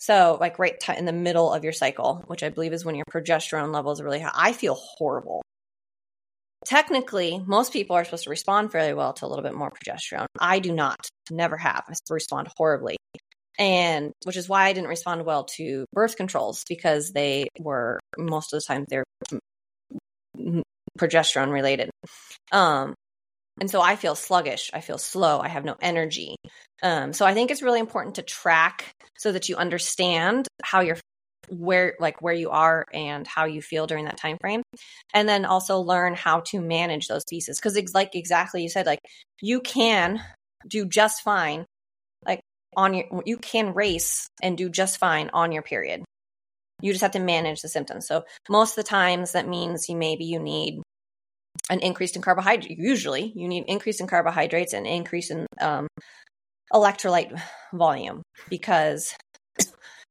So, 0.00 0.38
like 0.40 0.58
right 0.58 0.78
t- 0.78 0.96
in 0.96 1.06
the 1.06 1.12
middle 1.12 1.52
of 1.52 1.64
your 1.64 1.72
cycle, 1.72 2.22
which 2.26 2.42
I 2.42 2.50
believe 2.50 2.72
is 2.72 2.84
when 2.84 2.94
your 2.94 3.04
progesterone 3.10 3.72
levels 3.72 4.00
are 4.00 4.04
really 4.04 4.20
high. 4.20 4.30
I 4.34 4.52
feel 4.52 4.74
horrible. 4.74 5.42
Technically, 6.66 7.42
most 7.46 7.72
people 7.72 7.96
are 7.96 8.04
supposed 8.04 8.24
to 8.24 8.30
respond 8.30 8.70
fairly 8.70 8.94
well 8.94 9.12
to 9.14 9.26
a 9.26 9.28
little 9.28 9.42
bit 9.42 9.54
more 9.54 9.70
progesterone. 9.70 10.26
I 10.38 10.58
do 10.58 10.72
not, 10.72 11.08
never 11.30 11.56
have. 11.56 11.84
I 11.88 11.94
respond 12.10 12.48
horribly. 12.56 12.96
And 13.58 14.12
which 14.24 14.36
is 14.36 14.48
why 14.48 14.66
I 14.66 14.72
didn't 14.72 14.88
respond 14.88 15.24
well 15.24 15.44
to 15.56 15.84
birth 15.92 16.16
controls 16.16 16.62
because 16.68 17.10
they 17.10 17.48
were 17.58 17.98
most 18.16 18.52
of 18.52 18.60
the 18.60 18.64
time 18.64 18.84
they're 18.88 19.04
progesterone 20.98 21.52
related. 21.52 21.90
Um, 22.52 22.94
and 23.60 23.70
so 23.70 23.80
I 23.80 23.96
feel 23.96 24.14
sluggish. 24.14 24.70
I 24.72 24.80
feel 24.80 24.98
slow. 24.98 25.40
I 25.40 25.48
have 25.48 25.64
no 25.64 25.76
energy. 25.80 26.36
Um, 26.82 27.12
so 27.12 27.26
I 27.26 27.34
think 27.34 27.50
it's 27.50 27.62
really 27.62 27.80
important 27.80 28.16
to 28.16 28.22
track 28.22 28.92
so 29.16 29.32
that 29.32 29.48
you 29.48 29.56
understand 29.56 30.46
how 30.62 30.80
you're 30.80 30.98
where 31.50 31.96
like 31.98 32.20
where 32.20 32.34
you 32.34 32.50
are 32.50 32.84
and 32.92 33.26
how 33.26 33.46
you 33.46 33.62
feel 33.62 33.86
during 33.86 34.04
that 34.04 34.18
time 34.18 34.36
frame 34.40 34.62
and 35.14 35.26
then 35.26 35.46
also 35.46 35.80
learn 35.80 36.14
how 36.14 36.40
to 36.40 36.60
manage 36.60 37.08
those 37.08 37.24
pieces 37.28 37.58
because 37.58 37.74
it's 37.74 37.94
like 37.94 38.14
exactly 38.14 38.62
you 38.62 38.68
said 38.68 38.84
like 38.84 38.98
you 39.40 39.60
can 39.60 40.20
do 40.66 40.84
just 40.84 41.22
fine 41.22 41.64
like 42.26 42.40
on 42.76 42.92
your 42.92 43.06
you 43.24 43.38
can 43.38 43.72
race 43.72 44.28
and 44.42 44.58
do 44.58 44.68
just 44.68 44.98
fine 44.98 45.30
on 45.32 45.50
your 45.50 45.62
period 45.62 46.04
you 46.82 46.92
just 46.92 47.02
have 47.02 47.12
to 47.12 47.18
manage 47.18 47.62
the 47.62 47.68
symptoms 47.68 48.06
so 48.06 48.24
most 48.50 48.76
of 48.76 48.84
the 48.84 48.88
times 48.88 49.32
that 49.32 49.48
means 49.48 49.88
you 49.88 49.96
maybe 49.96 50.24
you 50.24 50.38
need 50.38 50.82
an 51.70 51.80
increase 51.80 52.16
in 52.16 52.22
carbohydrate. 52.22 52.78
Usually, 52.78 53.32
you 53.34 53.48
need 53.48 53.64
increase 53.66 54.00
in 54.00 54.06
carbohydrates 54.06 54.72
and 54.72 54.86
increase 54.86 55.30
in 55.30 55.46
um, 55.60 55.86
electrolyte 56.72 57.40
volume 57.72 58.22
because 58.48 59.14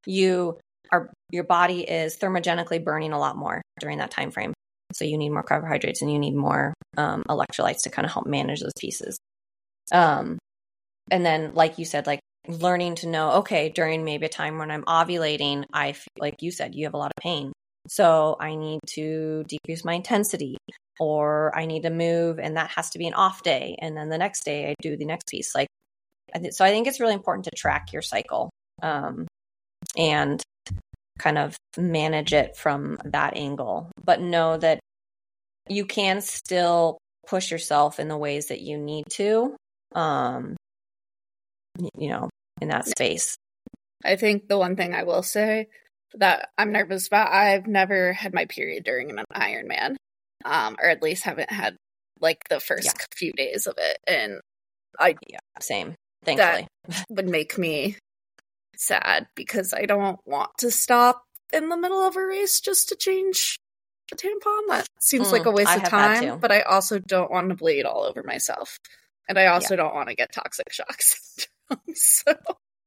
you 0.06 0.60
are 0.92 1.12
your 1.32 1.44
body 1.44 1.82
is 1.82 2.18
thermogenically 2.18 2.84
burning 2.84 3.12
a 3.12 3.20
lot 3.20 3.36
more 3.36 3.62
during 3.80 3.98
that 3.98 4.12
time 4.12 4.32
frame. 4.32 4.54
So 4.94 5.06
you 5.06 5.18
need 5.18 5.30
more 5.30 5.44
carbohydrates 5.44 6.02
and 6.02 6.12
you 6.12 6.20
need 6.20 6.36
more 6.36 6.74
um, 6.98 7.24
electrolytes 7.28 7.84
to 7.84 7.90
kind 7.90 8.06
of 8.06 8.12
help 8.12 8.26
manage 8.26 8.62
those 8.62 8.72
pieces. 8.80 9.18
Um, 9.92 10.38
and 11.12 11.26
then, 11.26 11.54
like 11.54 11.78
you 11.78 11.86
said, 11.86 12.08
like 12.08 12.20
learning 12.48 12.96
to 12.96 13.08
know, 13.08 13.32
okay, 13.34 13.70
during 13.70 14.06
maybe 14.06 14.26
a 14.26 14.30
time 14.30 14.58
when 14.58 14.72
I'm 14.72 14.84
ovulating, 14.84 15.66
I 15.74 15.92
feel, 15.92 16.08
like 16.20 16.42
you 16.42 16.52
said, 16.52 16.76
you 16.76 16.86
have 16.86 16.94
a 16.94 16.98
lot 16.98 17.12
of 17.16 17.22
pain. 17.22 17.52
So 17.88 18.36
I 18.40 18.56
need 18.56 18.80
to 18.88 19.44
decrease 19.48 19.86
my 19.86 19.94
intensity 19.94 20.58
or 21.00 21.58
I 21.58 21.66
need 21.66 21.84
to 21.84 21.90
move 21.90 22.40
and 22.40 22.58
that 22.58 22.70
has 22.72 22.90
to 22.92 23.00
be 23.00 23.08
an 23.08 23.14
off 23.14 23.44
day. 23.44 23.76
And 23.80 23.96
then 23.96 24.10
the 24.10 24.18
next 24.18 24.44
day 24.44 24.70
I 24.70 24.76
do 24.82 24.98
the 24.98 25.06
next 25.06 25.28
piece. 25.30 25.56
Like, 25.56 25.68
so 26.52 26.66
I 26.66 26.70
think 26.70 26.88
it's 26.88 27.00
really 27.00 27.14
important 27.14 27.46
to 27.46 27.52
track 27.56 27.94
your 27.94 28.02
cycle 28.02 28.50
um, 28.82 29.28
and 29.96 30.42
kind 31.18 31.38
of 31.38 31.56
manage 31.78 32.34
it 32.34 32.56
from 32.56 32.98
that 33.06 33.38
angle, 33.38 33.92
but 34.04 34.22
know 34.22 34.58
that 34.58 34.80
you 35.68 35.86
can 35.86 36.22
still 36.22 36.98
push 37.26 37.52
yourself 37.52 38.00
in 38.00 38.08
the 38.08 38.18
ways 38.18 38.48
that 38.48 38.62
you 38.62 38.78
need 38.78 39.04
to, 39.10 39.56
um, 39.96 40.56
you 41.98 42.10
know, 42.10 42.30
in 42.62 42.70
that 42.70 42.88
space. 42.88 43.36
I 44.04 44.16
think 44.16 44.48
the 44.48 44.58
one 44.58 44.76
thing 44.76 44.94
I 44.94 45.04
will 45.04 45.24
say 45.24 45.68
that 46.16 46.50
I'm 46.58 46.72
nervous 46.72 47.08
about, 47.08 47.32
I've 47.32 47.68
never 47.68 48.14
had 48.14 48.34
my 48.34 48.46
period 48.46 48.84
during 48.84 49.12
an 49.12 49.24
Ironman 49.34 49.98
um, 50.46 50.76
or 50.82 50.90
at 50.90 51.04
least 51.04 51.24
haven't 51.24 51.52
had 51.52 51.78
like 52.20 52.44
the 52.50 52.60
first 52.60 52.86
yeah. 52.86 53.06
few 53.16 53.34
days 53.34 53.68
of 53.68 53.76
it. 53.78 53.98
And 54.08 54.40
I, 55.00 55.16
yeah, 55.28 55.40
same. 55.60 55.96
Thankfully, 56.24 56.68
that 56.88 57.06
would 57.10 57.30
make 57.30 57.58
me 57.58 57.98
sad 58.76 59.28
because 59.36 59.74
I 59.74 59.86
don't 59.86 60.20
want 60.26 60.52
to 60.60 60.72
stop 60.72 61.24
in 61.54 61.70
the 61.70 61.78
middle 61.78 62.02
of 62.02 62.16
a 62.16 62.26
race 62.26 62.60
just 62.60 62.90
to 62.90 62.96
change 62.96 63.60
a 64.12 64.16
tampon. 64.16 64.68
That 64.68 64.88
seems 65.00 65.28
mm, 65.28 65.34
like 65.34 65.46
a 65.46 65.52
waste 65.52 65.70
I 65.70 65.78
of 65.78 65.84
time. 65.84 66.40
But 66.40 66.52
I 66.52 66.62
also 66.62 67.00
don't 67.00 67.32
want 67.32 67.50
to 67.50 67.56
bleed 67.56 67.86
all 67.86 68.04
over 68.04 68.24
myself, 68.24 68.78
and 69.30 69.38
I 69.38 69.48
also 69.48 69.76
yeah. 69.76 69.84
don't 69.84 69.96
want 69.96 70.10
to 70.10 70.16
get 70.16 70.32
toxic 70.34 70.72
shocks. 70.72 71.48
so. 71.94 72.34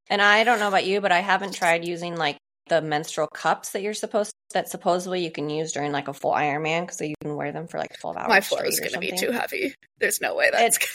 And 0.08 0.20
I 0.20 0.42
don't 0.42 0.58
know 0.58 0.66
about 0.66 0.86
you, 0.86 1.00
but 1.00 1.12
I 1.12 1.20
haven't 1.20 1.54
tried 1.54 1.84
using 1.84 2.16
like 2.16 2.36
the 2.70 2.80
menstrual 2.80 3.26
cups 3.26 3.72
that 3.72 3.82
you're 3.82 3.92
supposed 3.92 4.32
that 4.54 4.68
supposedly 4.68 5.22
you 5.22 5.30
can 5.30 5.50
use 5.50 5.72
during 5.72 5.92
like 5.92 6.08
a 6.08 6.14
full 6.14 6.32
Ironman 6.32 6.82
because 6.82 7.00
you 7.00 7.14
can 7.20 7.36
wear 7.36 7.52
them 7.52 7.66
for 7.66 7.78
like 7.78 7.98
twelve 8.00 8.16
hours. 8.16 8.28
My 8.28 8.40
floor 8.40 8.64
is 8.64 8.80
going 8.80 8.92
to 8.92 8.98
be 8.98 9.12
too 9.12 9.32
heavy. 9.32 9.74
There's 9.98 10.20
no 10.20 10.34
way 10.34 10.50
that's 10.50 10.78
it, 10.78 10.88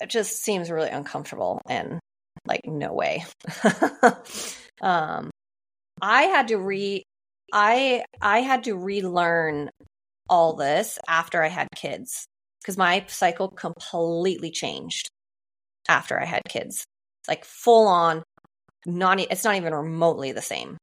it 0.00 0.10
just 0.10 0.42
seems 0.42 0.70
really 0.70 0.88
uncomfortable 0.88 1.60
and 1.68 2.00
like 2.46 2.62
no 2.64 2.92
way. 2.92 3.24
um, 4.80 5.30
I 6.02 6.22
had 6.22 6.48
to 6.48 6.56
re 6.56 7.04
I 7.52 8.04
I 8.20 8.40
had 8.40 8.64
to 8.64 8.74
relearn 8.74 9.70
all 10.28 10.54
this 10.54 10.98
after 11.06 11.42
I 11.42 11.48
had 11.48 11.68
kids 11.76 12.26
because 12.62 12.78
my 12.78 13.04
cycle 13.08 13.48
completely 13.48 14.50
changed 14.50 15.10
after 15.88 16.18
I 16.18 16.24
had 16.24 16.42
kids. 16.48 16.84
It's 17.20 17.28
like 17.28 17.44
full 17.44 17.86
on 17.86 18.22
not 18.86 19.20
it's 19.20 19.44
not 19.44 19.56
even 19.56 19.74
remotely 19.74 20.32
the 20.32 20.40
same. 20.40 20.78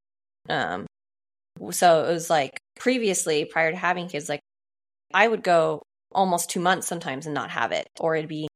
Um, 0.48 0.86
so 1.70 2.04
it 2.04 2.12
was 2.12 2.30
like 2.30 2.58
previously, 2.78 3.44
prior 3.44 3.70
to 3.70 3.76
having 3.76 4.08
kids, 4.08 4.28
like 4.28 4.40
I 5.12 5.26
would 5.26 5.42
go 5.42 5.82
almost 6.12 6.50
two 6.50 6.60
months 6.60 6.86
sometimes 6.86 7.26
and 7.26 7.34
not 7.34 7.50
have 7.50 7.72
it, 7.72 7.86
or 8.00 8.14
it'd 8.14 8.28
be 8.28 8.48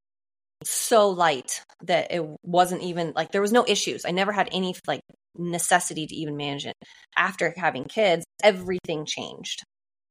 so 0.64 1.10
light 1.10 1.62
that 1.84 2.12
it 2.12 2.24
wasn't 2.44 2.82
even 2.82 3.12
like 3.16 3.32
there 3.32 3.40
was 3.40 3.52
no 3.52 3.64
issues. 3.66 4.04
I 4.04 4.12
never 4.12 4.32
had 4.32 4.48
any 4.52 4.74
like 4.86 5.00
necessity 5.36 6.06
to 6.06 6.14
even 6.14 6.36
manage 6.36 6.66
it. 6.66 6.74
After 7.16 7.52
having 7.56 7.84
kids, 7.84 8.24
everything 8.42 9.04
changed. 9.06 9.62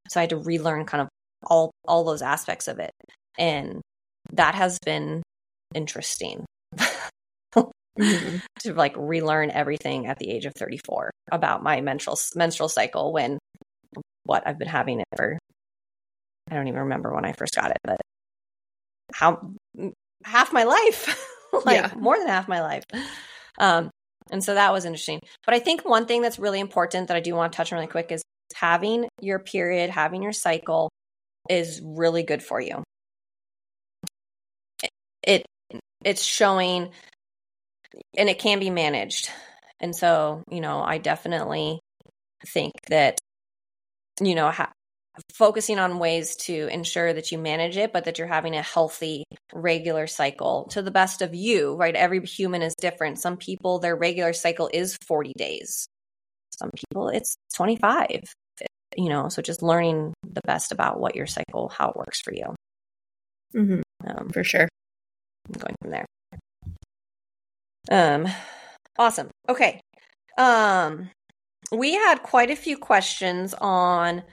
So 0.09 0.19
I 0.19 0.23
had 0.23 0.31
to 0.31 0.37
relearn 0.37 0.85
kind 0.85 1.01
of 1.01 1.09
all 1.45 1.71
all 1.85 2.03
those 2.03 2.21
aspects 2.21 2.67
of 2.67 2.79
it. 2.79 2.91
And 3.37 3.81
that 4.33 4.55
has 4.55 4.77
been 4.85 5.23
interesting 5.73 6.45
mm-hmm. 7.99 8.37
to 8.59 8.73
like 8.73 8.95
relearn 8.97 9.51
everything 9.51 10.07
at 10.07 10.17
the 10.19 10.29
age 10.29 10.45
of 10.45 10.53
34 10.55 11.11
about 11.31 11.63
my 11.63 11.81
menstrual 11.81 12.17
menstrual 12.35 12.69
cycle 12.69 13.13
when 13.13 13.37
what 14.23 14.43
I've 14.45 14.59
been 14.59 14.67
having 14.67 14.99
it 14.99 15.07
for 15.15 15.39
I 16.49 16.55
don't 16.55 16.67
even 16.67 16.81
remember 16.81 17.13
when 17.13 17.25
I 17.25 17.31
first 17.31 17.55
got 17.55 17.71
it, 17.71 17.77
but 17.83 18.01
how 19.13 19.51
half 20.23 20.51
my 20.51 20.63
life, 20.65 21.27
like 21.65 21.77
yeah. 21.77 21.91
more 21.97 22.17
than 22.17 22.27
half 22.27 22.47
my 22.47 22.61
life. 22.61 22.83
Um, 23.57 23.89
and 24.31 24.43
so 24.43 24.53
that 24.53 24.73
was 24.73 24.85
interesting. 24.85 25.21
But 25.45 25.55
I 25.55 25.59
think 25.59 25.87
one 25.87 26.05
thing 26.05 26.21
that's 26.21 26.39
really 26.39 26.59
important 26.59 27.07
that 27.07 27.17
I 27.17 27.21
do 27.21 27.35
want 27.35 27.53
to 27.53 27.57
touch 27.57 27.71
on 27.71 27.77
really 27.77 27.87
quick 27.87 28.11
is 28.11 28.21
having 28.53 29.07
your 29.21 29.39
period, 29.39 29.89
having 29.89 30.21
your 30.21 30.33
cycle 30.33 30.89
is 31.49 31.81
really 31.83 32.23
good 32.23 32.43
for 32.43 32.59
you. 32.59 32.83
It, 34.83 35.45
it 35.69 35.79
it's 36.03 36.23
showing 36.23 36.91
and 38.17 38.29
it 38.29 38.39
can 38.39 38.59
be 38.59 38.69
managed. 38.69 39.29
And 39.79 39.95
so, 39.95 40.43
you 40.49 40.61
know, 40.61 40.81
I 40.81 40.97
definitely 40.97 41.79
think 42.45 42.73
that, 42.89 43.19
you 44.19 44.35
know, 44.35 44.51
ha- 44.51 44.71
focusing 45.33 45.79
on 45.79 45.99
ways 45.99 46.35
to 46.35 46.67
ensure 46.67 47.13
that 47.13 47.31
you 47.31 47.37
manage 47.37 47.77
it, 47.77 47.91
but 47.91 48.05
that 48.05 48.17
you're 48.17 48.27
having 48.27 48.55
a 48.55 48.61
healthy, 48.61 49.23
regular 49.53 50.07
cycle 50.07 50.67
to 50.71 50.81
the 50.81 50.91
best 50.91 51.21
of 51.21 51.35
you, 51.35 51.75
right? 51.75 51.95
Every 51.95 52.25
human 52.25 52.61
is 52.61 52.75
different. 52.79 53.19
Some 53.19 53.37
people, 53.37 53.79
their 53.79 53.95
regular 53.95 54.33
cycle 54.33 54.69
is 54.71 54.97
40 55.07 55.33
days, 55.37 55.87
some 56.61 56.71
people, 56.71 57.09
it's 57.09 57.35
25, 57.55 58.21
you 58.95 59.09
know, 59.09 59.29
so 59.29 59.41
just 59.41 59.63
learning 59.63 60.13
the 60.23 60.41
best 60.45 60.71
about 60.71 60.99
what 60.99 61.15
your 61.15 61.27
cycle, 61.27 61.69
how 61.69 61.89
it 61.89 61.95
works 61.95 62.21
for 62.21 62.33
you. 62.33 62.55
Mm-hmm. 63.55 63.81
Um, 64.07 64.29
for 64.29 64.43
sure. 64.43 64.67
Going 65.57 65.75
from 65.81 65.91
there. 65.91 66.05
Um, 67.89 68.27
awesome. 68.97 69.29
Okay. 69.49 69.81
Um, 70.37 71.09
we 71.71 71.93
had 71.93 72.23
quite 72.23 72.51
a 72.51 72.55
few 72.55 72.77
questions 72.77 73.53
on 73.59 74.23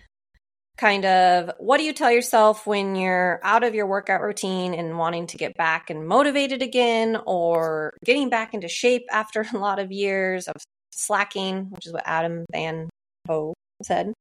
kind 0.77 1.05
of 1.05 1.51
what 1.59 1.79
do 1.79 1.85
you 1.85 1.93
tell 1.93 2.11
yourself 2.11 2.67
when 2.67 2.95
you're 2.95 3.41
out 3.43 3.65
of 3.65 3.75
your 3.75 3.87
workout 3.87 4.23
routine 4.23 4.75
and 4.75 4.97
wanting 4.97 5.27
to 5.27 5.37
get 5.37 5.57
back 5.57 5.91
and 5.91 6.07
motivated 6.07 6.63
again 6.63 7.19
or 7.27 7.93
getting 8.05 8.31
back 8.31 8.55
into 8.55 8.69
shape 8.69 9.05
after 9.11 9.45
a 9.55 9.59
lot 9.59 9.79
of 9.79 9.93
years 9.93 10.47
of 10.47 10.57
slacking, 10.93 11.67
which 11.71 11.87
is 11.87 11.93
what 11.93 12.03
Adam 12.07 12.45
Van 12.53 12.89
Ho 13.27 13.55
said. 13.83 14.13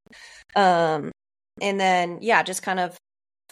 Um, 0.55 1.11
and 1.61 1.79
then, 1.79 2.19
yeah, 2.21 2.43
just 2.43 2.63
kind 2.63 2.79
of 2.79 2.97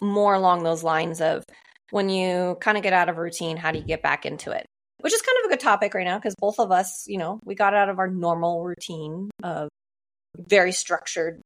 more 0.02 0.34
along 0.34 0.64
those 0.64 0.84
lines 0.84 1.22
of 1.22 1.44
when 1.92 2.10
you 2.10 2.58
kind 2.60 2.78
of 2.78 2.84
get 2.84 2.94
out 2.94 3.10
of 3.10 3.18
routine, 3.18 3.58
how 3.58 3.72
do 3.72 3.80
you 3.80 3.86
get 3.86 4.02
back 4.02 4.26
into 4.26 4.52
it? 4.52 4.66
Which 5.06 5.14
is 5.14 5.22
kind 5.22 5.38
of 5.44 5.46
a 5.46 5.54
good 5.54 5.60
topic 5.60 5.94
right 5.94 6.04
now 6.04 6.18
because 6.18 6.34
both 6.40 6.58
of 6.60 6.72
us, 6.72 7.06
you 7.06 7.20
know, 7.20 7.40
we 7.46 7.54
got 7.54 7.76
out 7.76 7.90
of 7.90 8.00
our 8.00 8.08
normal 8.08 8.64
routine 8.64 9.30
of 9.44 9.70
very 10.36 10.72
structured 10.72 11.42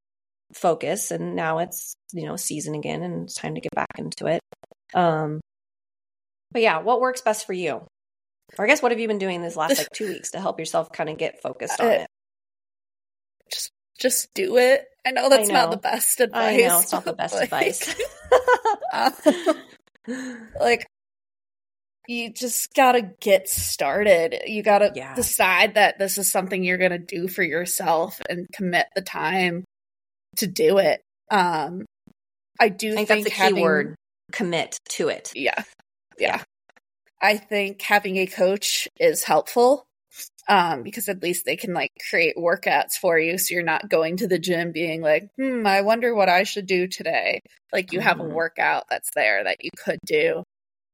focus 0.54 1.12
and 1.12 1.36
now 1.36 1.58
it's 1.60 1.94
you 2.14 2.26
know 2.26 2.38
season 2.38 2.74
again 2.74 3.04
and 3.04 3.26
it's 3.26 3.36
time 3.36 3.56
to 3.56 3.62
get 3.62 3.76
back 3.76 3.92
into 3.98 4.28
it 4.28 4.40
um 4.94 5.42
but 6.52 6.62
yeah 6.62 6.80
what 6.80 7.02
works 7.02 7.22
best 7.22 7.46
for 7.46 7.54
you 7.54 7.86
or 8.58 8.66
i 8.66 8.66
guess 8.66 8.82
what 8.82 8.92
have 8.94 9.00
you 9.00 9.08
been 9.10 9.20
doing 9.20 9.42
this 9.42 9.56
last 9.58 9.78
like 9.78 9.90
two 9.94 10.08
weeks 10.14 10.32
to 10.32 10.40
help 10.40 10.58
yourself 10.58 10.92
kind 10.92 11.10
of 11.10 11.18
get 11.18 11.42
focused 11.42 11.80
on 11.82 11.86
Uh, 11.88 11.90
it 11.92 12.08
Just 13.52 13.70
just 14.00 14.34
do 14.34 14.58
it. 14.58 14.86
I 15.06 15.12
know 15.12 15.30
that's 15.30 15.50
I 15.50 15.54
not 15.54 15.72
the 15.72 15.78
best 15.78 16.22
advice. 16.22 16.64
i 16.64 16.66
know 16.66 16.80
it's 16.80 16.92
not 16.94 17.04
the 17.06 17.14
best 17.24 17.36
like, 17.36 17.44
advice 17.44 17.96
um, 18.94 19.14
like 20.60 20.88
you 22.10 22.32
just 22.32 22.74
gotta 22.74 23.04
get 23.20 23.48
started. 23.48 24.42
You 24.48 24.64
gotta 24.64 24.92
Yeah. 24.96 25.14
decide 25.14 25.76
that 25.76 26.00
this 26.00 26.18
is 26.18 26.32
something 26.32 26.64
you're 26.64 26.78
gonna 26.80 26.98
do 26.98 27.28
for 27.28 27.44
yourself 27.44 28.20
and 28.28 28.48
commit 28.52 28.88
the 28.96 29.02
time 29.02 29.64
to 30.38 30.48
do 30.48 30.80
it. 30.80 31.02
Um, 31.30 31.86
I 32.60 32.70
do 32.70 32.94
i 32.94 32.96
think 32.96 33.08
think, 33.08 33.26
that's 33.26 33.38
the 33.38 33.50
key 33.50 33.62
word 33.62 33.96
commit 34.32 34.80
to 34.90 35.10
it 35.10 35.32
Yeah, 35.36 35.64
yeah. 36.18 36.42
I 37.22 37.38
think 37.38 37.82
having 37.82 38.18
a 38.18 38.26
coach 38.26 38.88
is 39.00 39.24
helpful 39.24 39.86
um, 40.48 40.82
because 40.84 41.08
at 41.10 41.22
least 41.22 41.46
they 41.46 41.56
can 41.56 41.74
like 41.74 41.92
create 42.10 42.36
workouts 42.36 42.94
for 43.00 43.20
you, 43.20 43.38
so 43.38 43.54
you're 43.54 43.64
not 43.64 43.88
going 43.90 44.18
to 44.18 44.28
the 44.28 44.40
gym 44.40 44.72
being 44.72 45.02
like, 45.02 45.30
"Hmm, 45.38 45.66
I 45.68 45.82
wonder 45.82 46.16
what 46.16 46.28
I 46.30 46.44
should 46.44 46.66
do 46.66 46.88
today." 46.88 47.42
Like 47.72 47.92
you 47.92 48.00
have 48.00 48.20
a 48.20 48.24
Mhm. 48.24 48.34
workout 48.34 48.86
that's 48.90 49.12
there 49.16 49.44
that 49.44 49.58
you 49.64 49.70
could 49.78 50.00
do. 50.06 50.44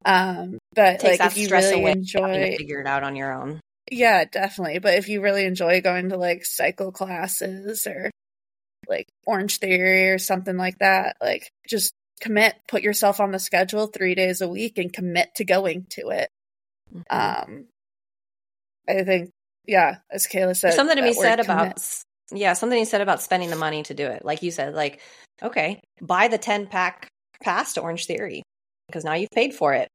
Um, 0.05 0.59
but 0.73 1.03
like 1.03 1.19
if 1.19 1.37
you 1.37 1.49
really 1.49 1.81
away 1.81 1.91
enjoy, 1.91 2.55
figure 2.57 2.79
it 2.79 2.87
out 2.87 3.03
on 3.03 3.15
your 3.15 3.33
own 3.33 3.59
yeah, 3.91 4.25
definitely. 4.25 4.79
But 4.79 4.95
if 4.95 5.09
you 5.09 5.21
really 5.21 5.45
enjoy 5.45 5.81
going 5.81 6.09
to 6.09 6.17
like 6.17 6.45
cycle 6.45 6.91
classes 6.91 7.85
or 7.85 8.09
like 8.87 9.07
Orange 9.25 9.59
Theory 9.59 10.09
or 10.09 10.17
something 10.17 10.57
like 10.57 10.79
that, 10.79 11.17
like 11.21 11.49
just 11.67 11.93
commit, 12.21 12.55
put 12.67 12.81
yourself 12.81 13.19
on 13.19 13.31
the 13.31 13.39
schedule 13.39 13.87
three 13.87 14.15
days 14.15 14.41
a 14.41 14.47
week 14.47 14.77
and 14.77 14.91
commit 14.91 15.29
to 15.35 15.45
going 15.45 15.85
to 15.91 16.09
it. 16.09 16.29
Mhm. 16.93 17.03
Um, 17.09 17.67
I 18.87 19.03
think, 19.03 19.31
yeah, 19.67 19.97
as 20.11 20.27
Kayla 20.27 20.55
said, 20.55 20.69
There's 20.69 20.75
something 20.75 20.97
to 20.97 21.03
be 21.03 21.13
said 21.13 21.39
commit. 21.39 21.45
about 21.45 21.79
yeah 22.31 22.53
something 22.53 22.79
you 22.79 22.85
said 22.85 23.01
about 23.01 23.21
spending 23.21 23.51
the 23.51 23.55
money 23.55 23.83
to 23.83 23.93
do 23.93 24.07
it 24.07 24.25
like 24.25 24.41
you 24.41 24.49
said 24.49 24.73
like 24.73 24.99
okay 25.43 25.79
buy 26.01 26.27
the 26.27 26.39
10 26.39 26.65
pack 26.65 27.07
pass 27.43 27.73
to 27.73 27.81
orange 27.81 28.07
theory 28.07 28.41
because 28.87 29.03
now 29.03 29.13
you've 29.13 29.29
paid 29.29 29.53
for 29.53 29.73
it 29.73 29.87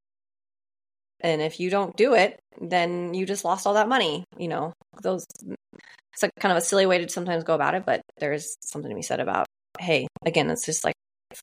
and 1.22 1.40
if 1.42 1.60
you 1.60 1.70
don't 1.70 1.96
do 1.96 2.14
it 2.14 2.38
then 2.60 3.14
you 3.14 3.26
just 3.26 3.44
lost 3.44 3.66
all 3.66 3.74
that 3.74 3.88
money 3.88 4.24
you 4.36 4.48
know? 4.48 4.72
Those 5.02 5.26
it's 6.12 6.22
like 6.22 6.32
kind 6.38 6.52
of 6.52 6.58
a 6.58 6.62
silly 6.62 6.86
way 6.86 6.98
to 6.98 7.08
sometimes 7.08 7.44
go 7.44 7.54
about 7.54 7.74
it 7.74 7.84
but 7.86 8.00
there's 8.18 8.56
something 8.60 8.90
to 8.90 8.94
be 8.94 9.02
said 9.02 9.20
about 9.20 9.46
hey 9.78 10.06
again 10.26 10.50
it's 10.50 10.66
just 10.66 10.84
like 10.84 10.94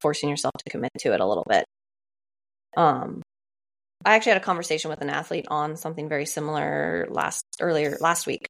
forcing 0.01 0.29
yourself 0.29 0.53
to 0.57 0.69
commit 0.69 0.91
to 0.99 1.13
it 1.13 1.21
a 1.21 1.25
little 1.25 1.45
bit. 1.47 1.65
Um 2.75 3.21
i 4.05 4.15
actually 4.15 4.33
had 4.33 4.41
a 4.41 4.45
conversation 4.45 4.89
with 4.89 5.01
an 5.01 5.09
athlete 5.09 5.47
on 5.49 5.75
something 5.75 6.07
very 6.07 6.25
similar 6.25 7.07
last 7.09 7.43
earlier 7.59 7.97
last 7.99 8.27
week. 8.27 8.47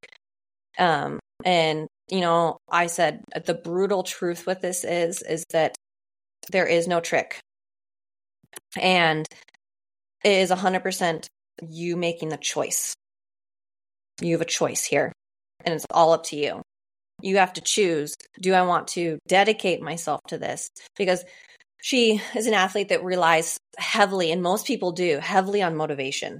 Um 0.79 1.19
and 1.45 1.87
you 2.09 2.21
know 2.21 2.57
i 2.69 2.87
said 2.87 3.23
the 3.45 3.53
brutal 3.53 4.01
truth 4.03 4.47
with 4.47 4.61
this 4.61 4.83
is 4.83 5.21
is 5.21 5.45
that 5.51 5.75
there 6.51 6.65
is 6.65 6.87
no 6.87 6.99
trick. 6.99 7.39
And 8.79 9.27
is 10.23 10.51
100% 10.51 11.27
you 11.67 11.95
making 11.95 12.29
the 12.29 12.37
choice. 12.37 12.93
You 14.21 14.33
have 14.33 14.41
a 14.41 14.45
choice 14.45 14.83
here 14.83 15.11
and 15.63 15.73
it's 15.73 15.85
all 15.91 16.13
up 16.13 16.23
to 16.25 16.35
you. 16.35 16.61
You 17.21 17.37
have 17.37 17.53
to 17.53 17.61
choose 17.61 18.15
do 18.39 18.53
i 18.53 18.61
want 18.61 18.89
to 18.89 19.17
dedicate 19.27 19.81
myself 19.81 20.21
to 20.27 20.37
this? 20.37 20.69
Because 20.97 21.23
she 21.81 22.21
is 22.35 22.47
an 22.47 22.53
athlete 22.53 22.89
that 22.89 23.03
relies 23.03 23.57
heavily 23.77 24.31
and 24.31 24.41
most 24.41 24.65
people 24.65 24.91
do 24.91 25.19
heavily 25.19 25.61
on 25.61 25.75
motivation. 25.75 26.39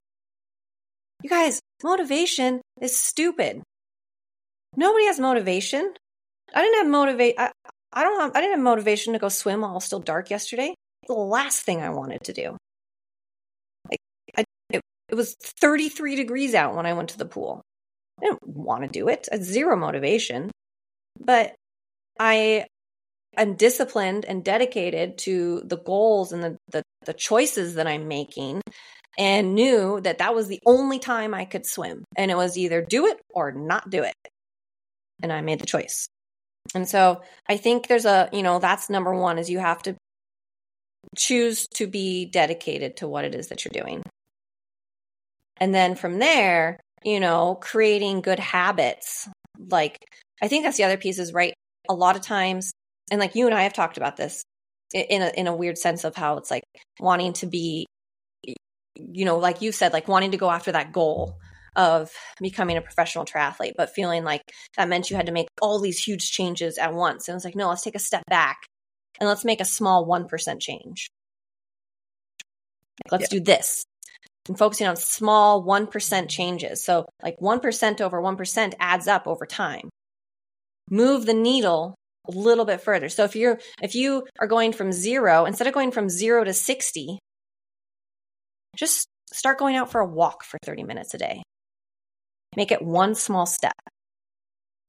You 1.24 1.30
guys 1.30 1.60
motivation 1.84 2.62
is 2.82 2.98
stupid. 2.98 3.62
Nobody 4.76 5.06
has 5.06 5.20
motivation. 5.20 5.94
I 6.54 6.62
didn't 6.62 6.78
have 6.78 6.88
motivate 6.88 7.36
I, 7.38 7.52
I 7.94 8.04
don't 8.04 8.20
have 8.20 8.32
i 8.36 8.42
didn't 8.42 8.58
have 8.58 8.64
motivation 8.64 9.14
to 9.14 9.20
go 9.20 9.30
swim 9.30 9.62
while 9.62 9.72
it 9.72 9.76
was 9.76 9.86
still 9.86 10.00
dark 10.00 10.30
yesterday. 10.30 10.74
The 11.08 11.14
last 11.14 11.64
thing 11.64 11.82
i 11.82 11.90
wanted 11.90 12.24
to 12.26 12.34
do 12.34 12.58
it, 15.10 15.16
was 15.16 15.36
33 15.36 16.16
degrees 16.16 16.54
out 16.54 16.76
when 16.76 16.86
i 16.86 16.94
went 16.94 17.10
to 17.10 17.18
the 17.18 17.26
pool. 17.26 17.62
I 18.20 18.26
didn't 18.26 18.48
want 18.48 18.84
to 18.84 18.90
do 18.90 19.08
it. 19.10 19.28
I 19.32 19.36
had 19.36 19.44
zero 19.44 19.76
motivation. 19.76 20.52
But 21.20 21.56
i 22.20 22.66
am 23.36 23.56
disciplined 23.56 24.26
and 24.26 24.44
dedicated 24.44 25.18
to 25.20 25.62
the 25.66 25.78
goals 25.78 26.32
and 26.32 26.44
the, 26.44 26.58
the, 26.72 26.82
the 27.06 27.14
choices 27.14 27.76
that 27.76 27.86
i'm 27.86 28.08
making 28.08 28.62
and 29.20 29.54
knew 29.54 30.00
that 30.02 30.18
that 30.20 30.34
was 30.34 30.48
the 30.48 30.60
only 30.66 31.00
time 31.00 31.34
i 31.34 31.46
could 31.46 31.66
swim. 31.66 32.04
And 32.16 32.32
it 32.32 32.38
was 32.38 32.58
either 32.58 32.82
do 32.82 33.08
it 33.08 33.20
or 33.34 33.52
not 33.52 33.90
do 33.90 34.04
it. 34.04 34.16
And 35.22 35.32
i 35.32 35.42
made 35.42 35.60
the 35.60 35.66
choice. 35.66 36.08
And 36.76 36.88
so 36.88 37.22
i 37.48 37.58
think 37.58 37.88
there's 37.88 38.06
a 38.06 38.30
you 38.34 38.44
know 38.44 38.60
that's 38.60 38.90
number 38.90 39.14
one 39.14 39.38
is 39.38 39.50
you 39.50 39.60
have 39.60 39.82
to 39.84 39.96
choose 41.16 41.68
to 41.76 41.88
be 41.88 42.26
dedicated 42.26 42.98
to 42.98 43.08
what 43.08 43.26
it 43.26 43.34
is 43.34 43.48
that 43.48 43.64
you're 43.64 43.84
doing 43.84 44.04
and 45.60 45.74
then 45.74 45.96
from 45.96 46.20
there 46.20 46.80
you 47.04 47.20
know 47.20 47.58
creating 47.62 48.22
good 48.22 48.40
habits. 48.40 49.28
Like 49.70 49.98
i 50.42 50.48
think 50.48 50.64
that's 50.64 50.78
the 50.78 50.84
other 50.84 50.98
piece 50.98 51.18
is 51.18 51.34
right 51.34 51.54
a 51.90 51.94
lot 51.94 52.16
of 52.16 52.22
times 52.22 52.72
and 53.10 53.20
like 53.20 53.34
you 53.34 53.48
and 53.48 53.56
i 53.56 53.64
have 53.64 53.74
talked 53.74 53.98
about 53.98 54.18
this 54.18 54.44
in 54.94 55.24
a 55.24 55.30
in 55.30 55.48
a 55.48 55.56
weird 55.56 55.80
sense 55.80 56.04
of 56.04 56.16
how 56.16 56.38
it's 56.38 56.52
like 56.52 56.64
wanting 57.00 57.34
to 57.34 57.48
be 57.48 57.88
you 58.96 59.26
know 59.26 59.38
like 59.38 59.62
you 59.62 59.72
said 59.72 59.94
like 59.94 60.08
wanting 60.08 60.32
to 60.32 60.38
go 60.38 60.50
after 60.50 60.72
that 60.72 60.92
goal 60.92 61.40
of 61.76 62.12
becoming 62.40 62.76
a 62.76 62.82
professional 62.82 63.24
triathlete 63.24 63.74
but 63.78 63.94
feeling 63.94 64.24
like 64.24 64.42
that 64.76 64.90
meant 64.90 65.10
you 65.10 65.16
had 65.16 65.28
to 65.28 65.32
make 65.32 65.48
all 65.62 65.80
these 65.80 66.04
huge 66.04 66.32
changes 66.32 66.78
at 66.78 66.94
once. 66.94 67.28
And 67.28 67.36
it's 67.36 67.46
like 67.46 67.56
no 67.56 67.70
let's 67.70 67.84
take 67.84 67.96
a 67.96 68.00
step 68.00 68.24
back 68.28 68.58
and 69.20 69.30
let's 69.30 69.46
make 69.46 69.62
a 69.62 69.66
small 69.66 70.08
1% 70.08 70.60
change. 70.60 71.10
Let's 73.12 73.30
do 73.30 73.40
this 73.40 73.86
and 74.48 74.58
focusing 74.58 74.88
on 74.88 74.96
small 74.96 75.64
1% 75.64 76.30
changes. 76.30 76.84
So 76.84 77.06
like 77.24 77.38
1% 77.40 78.02
over 78.02 78.22
1% 78.22 78.74
adds 78.80 79.08
up 79.08 79.28
over 79.28 79.46
time. 79.46 79.90
Move 80.90 81.26
the 81.26 81.34
needle 81.34 81.96
a 82.28 82.32
little 82.32 82.66
bit 82.66 82.82
further. 82.82 83.10
So 83.10 83.24
if 83.24 83.36
you're 83.36 83.60
if 83.82 83.96
you 83.96 84.26
are 84.40 84.48
going 84.48 84.74
from 84.74 84.92
zero 84.92 85.46
instead 85.46 85.68
of 85.68 85.74
going 85.74 85.92
from 85.92 86.10
zero 86.10 86.44
to 86.44 86.54
60 86.54 87.20
just 88.76 89.08
start 89.34 89.58
going 89.58 89.76
out 89.76 89.92
for 89.92 90.02
a 90.02 90.06
walk 90.06 90.44
for 90.44 90.58
30 90.64 90.84
minutes 90.84 91.14
a 91.14 91.18
day. 91.18 91.42
Make 92.56 92.72
it 92.72 92.82
one 92.82 93.16
small 93.16 93.46
step 93.46 93.74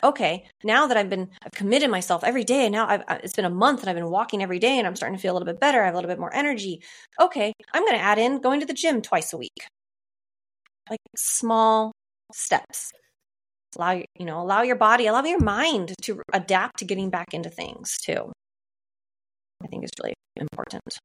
okay 0.03 0.45
now 0.65 0.87
that 0.87 0.97
i've 0.97 1.11
been 1.11 1.29
i've 1.45 1.53
committed 1.53 1.91
myself 1.91 2.23
every 2.25 2.45
day 2.45 2.67
and 2.67 2.73
now 2.73 2.87
I've, 2.87 3.03
it's 3.23 3.35
been 3.35 3.45
a 3.45 3.51
month 3.51 3.81
and 3.81 3.91
i've 3.91 3.97
been 3.97 4.11
walking 4.11 4.43
every 4.43 4.59
day 4.59 4.79
and 4.79 4.87
i'm 4.87 4.97
starting 4.97 5.17
to 5.17 5.23
feel 5.23 5.33
a 5.33 5.37
little 5.37 5.47
bit 5.47 5.61
better 5.61 5.83
i 5.83 5.87
have 5.87 5.95
a 5.95 5.97
little 5.97 6.11
bit 6.11 6.21
more 6.21 6.35
energy. 6.35 6.83
Okay 7.21 7.53
i'm 7.73 7.85
going 7.85 7.97
to 7.97 8.03
add 8.03 8.19
in 8.19 8.41
going 8.41 8.61
to 8.61 8.67
the 8.67 8.75
gym 8.75 9.03
twice 9.03 9.33
a 9.33 9.39
week. 9.39 9.67
Like 10.89 11.01
small 11.17 11.93
steps. 12.33 12.93
Allow 13.77 14.03
you 14.19 14.25
know 14.25 14.41
allow 14.41 14.63
your 14.63 14.77
body 14.77 15.07
allow 15.07 15.23
your 15.25 15.41
mind 15.41 15.95
to 16.03 16.23
adapt 16.33 16.79
to 16.79 16.85
getting 16.85 17.11
back 17.11 17.35
into 17.35 17.51
things 17.51 17.99
too. 17.99 18.33
I 19.63 19.67
think 19.67 19.85
is 19.85 19.91
really 20.03 20.15
important. 20.37 20.99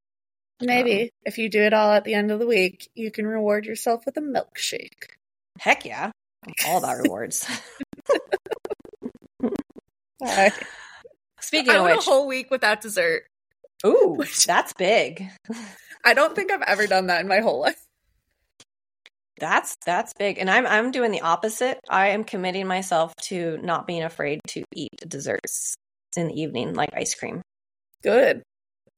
Maybe 0.62 1.04
um, 1.04 1.10
if 1.26 1.38
you 1.38 1.50
do 1.50 1.62
it 1.62 1.74
all 1.74 1.92
at 1.92 2.06
the 2.06 2.14
end 2.14 2.32
of 2.32 2.40
the 2.40 2.48
week, 2.48 2.88
you 2.96 3.12
can 3.12 3.26
reward 3.26 3.66
yourself 3.66 4.06
with 4.06 4.16
a 4.18 4.22
milkshake. 4.22 5.10
heck 5.60 5.86
yeah. 5.86 6.12
I'm 6.46 6.54
all 6.68 6.78
about 6.78 7.02
rewards 7.02 7.48
I, 10.24 10.52
speaking 11.42 11.72
I 11.72 11.78
of 11.78 11.84
went 11.84 11.98
which 11.98 12.08
a 12.08 12.10
whole 12.10 12.28
week 12.28 12.50
without 12.52 12.82
dessert. 12.82 13.24
ooh 13.86 14.14
Which- 14.18 14.46
that's 14.46 14.74
big 14.74 15.28
I 16.06 16.14
don't 16.14 16.36
think 16.36 16.52
I've 16.52 16.62
ever 16.64 16.86
done 16.88 17.08
that 17.08 17.22
in 17.22 17.28
my 17.28 17.40
whole 17.40 17.62
life. 17.62 17.82
That's 19.40 19.76
that's 19.86 20.14
big. 20.14 20.38
And 20.38 20.50
I'm 20.50 20.66
I'm 20.68 20.92
doing 20.92 21.12
the 21.12 21.22
opposite. 21.22 21.80
I 21.90 22.10
am 22.10 22.24
committing 22.24 22.68
myself 22.68 23.16
to 23.24 23.58
not 23.64 23.88
being 23.88 24.04
afraid 24.04 24.40
to 24.50 24.64
eat 24.74 24.90
desserts 25.08 25.76
in 26.16 26.28
the 26.28 26.40
evening 26.42 26.74
like 26.76 26.92
ice 26.94 27.16
cream. 27.16 27.42
Good. 28.04 28.44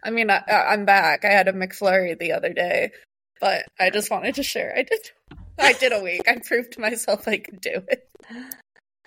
I 0.04 0.10
mean, 0.12 0.30
I- 0.30 0.44
I'm 0.48 0.86
back. 0.86 1.26
I 1.26 1.30
had 1.30 1.48
a 1.48 1.54
McFlurry 1.54 2.18
the 2.20 2.34
other 2.34 2.54
day, 2.54 2.92
but 3.40 3.64
I 3.80 3.90
just 3.92 4.12
wanted 4.12 4.36
to 4.36 4.44
share. 4.44 4.74
I 4.76 4.84
did. 4.84 5.00
I 5.58 5.74
did 5.74 5.94
a 5.94 6.02
week. 6.02 6.24
I 6.28 6.40
proved 6.46 6.74
to 6.74 6.82
myself 6.82 7.28
I 7.28 7.38
could 7.38 7.62
do 7.62 7.82
it. 7.88 8.08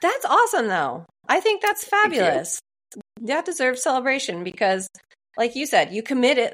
That's 0.01 0.25
awesome 0.25 0.69
though. 0.69 1.07
I 1.29 1.41
think 1.41 1.63
that's 1.63 1.85
fabulous. 1.85 2.59
That 3.21 3.45
deserves 3.45 3.83
celebration 3.83 4.45
because 4.45 4.89
like 5.37 5.55
you 5.55 5.67
said, 5.67 5.93
you 5.93 6.03
committed 6.03 6.53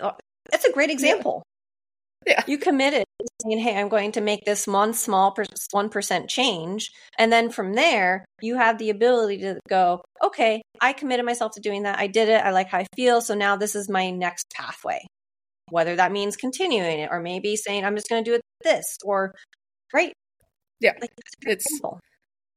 That's 0.50 0.64
a 0.64 0.72
great 0.72 0.90
example. 0.90 1.42
Yeah. 2.26 2.42
You 2.46 2.58
committed 2.58 3.04
saying, 3.42 3.58
hey, 3.58 3.78
I'm 3.78 3.88
going 3.88 4.12
to 4.12 4.20
make 4.20 4.44
this 4.44 4.66
one 4.66 4.94
small 4.94 5.32
per- 5.32 5.44
1% 5.44 6.28
change. 6.28 6.90
And 7.18 7.32
then 7.32 7.50
from 7.50 7.74
there, 7.74 8.24
you 8.40 8.56
have 8.56 8.78
the 8.78 8.90
ability 8.90 9.38
to 9.38 9.60
go, 9.68 10.02
okay, 10.22 10.62
I 10.80 10.92
committed 10.92 11.26
myself 11.26 11.52
to 11.52 11.60
doing 11.60 11.82
that. 11.82 11.98
I 11.98 12.06
did 12.06 12.28
it. 12.28 12.44
I 12.44 12.50
like 12.50 12.68
how 12.68 12.78
I 12.78 12.86
feel. 12.96 13.20
So 13.20 13.34
now 13.34 13.56
this 13.56 13.74
is 13.74 13.88
my 13.88 14.10
next 14.10 14.50
pathway. 14.54 15.00
Whether 15.70 15.96
that 15.96 16.12
means 16.12 16.36
continuing 16.36 17.00
it 17.00 17.08
or 17.10 17.20
maybe 17.20 17.56
saying, 17.56 17.84
I'm 17.84 17.96
just 17.96 18.08
going 18.08 18.24
to 18.24 18.30
do 18.30 18.34
it 18.34 18.40
this 18.62 18.98
or, 19.04 19.34
right? 19.92 20.12
Yeah. 20.80 20.92
Like, 21.00 21.10
It's 21.42 21.64
simple. 21.68 22.00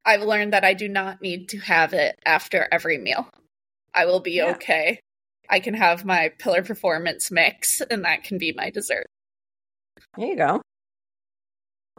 I've 0.08 0.24
learned 0.24 0.54
that 0.54 0.64
I 0.64 0.74
do 0.74 0.88
not 0.88 1.22
need 1.22 1.50
to 1.50 1.60
have 1.60 1.94
it 1.94 2.18
after 2.26 2.68
every 2.72 2.98
meal. 2.98 3.30
I 3.94 4.06
will 4.06 4.22
be 4.22 4.32
Yeah. 4.38 4.52
okay. 4.52 5.00
I 5.50 5.60
can 5.60 5.74
have 5.76 6.06
my 6.06 6.30
pillar 6.40 6.64
performance 6.64 7.30
mix 7.30 7.82
and 7.82 8.06
that 8.06 8.24
can 8.24 8.38
be 8.38 8.54
my 8.54 8.70
dessert. 8.70 9.06
There 10.18 10.28
you 10.28 10.36
go. 10.38 10.62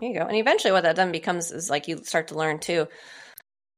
There 0.00 0.10
you 0.10 0.18
go. 0.18 0.26
And 0.26 0.36
eventually 0.36 0.72
what 0.72 0.84
that 0.84 0.96
then 0.96 1.12
becomes 1.12 1.50
is 1.50 1.68
like 1.70 1.86
you 1.86 1.98
start 2.04 2.28
to 2.28 2.34
learn 2.34 2.58
too. 2.60 2.88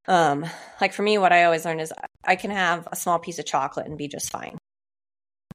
Um, 0.06 0.46
like 0.80 0.92
for 0.92 1.02
me, 1.02 1.18
what 1.18 1.32
I 1.32 1.44
always 1.44 1.64
learn 1.64 1.80
is 1.80 1.92
I 2.24 2.36
can 2.36 2.50
have 2.50 2.88
a 2.90 2.96
small 2.96 3.18
piece 3.18 3.38
of 3.38 3.46
chocolate 3.46 3.86
and 3.86 3.98
be 3.98 4.08
just 4.08 4.30
fine. 4.30 4.58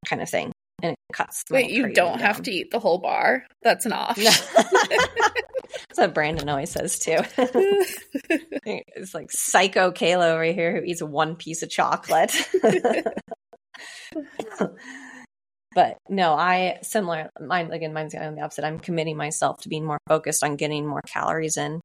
Kind 0.08 0.22
of 0.22 0.30
thing. 0.30 0.52
And 0.84 0.92
it 0.94 0.98
cuts. 1.14 1.44
Wait, 1.50 1.72
you 1.72 1.94
don't 1.94 2.20
have 2.20 2.42
to 2.44 2.52
eat 2.52 2.72
the 2.72 2.80
whole 2.80 2.98
bar. 2.98 3.46
That's 3.64 3.86
an 3.86 3.94
option. 3.94 4.32
That's 5.88 6.00
what 6.00 6.14
Brandon 6.14 6.50
always 6.50 6.72
says 6.72 7.00
too. 7.00 7.18
it's 8.18 9.14
like 9.14 9.32
psycho 9.32 9.92
Kayla 9.92 10.32
over 10.32 10.44
here 10.44 10.76
who 10.76 10.84
eats 10.84 11.02
one 11.02 11.36
piece 11.36 11.64
of 11.64 11.70
chocolate. 11.70 12.34
but 15.76 15.98
no, 16.10 16.34
I 16.34 16.80
similar 16.82 17.30
mine 17.40 17.72
again, 17.72 17.94
mine's 17.94 18.16
on 18.16 18.36
the 18.36 18.42
opposite. 18.42 18.66
I'm 18.66 18.80
committing 18.80 19.18
myself 19.18 19.62
to 19.62 19.70
being 19.70 19.86
more 19.86 20.00
focused 20.08 20.44
on 20.44 20.56
getting 20.56 20.86
more 20.86 21.02
calories 21.08 21.58
in. 21.58 21.82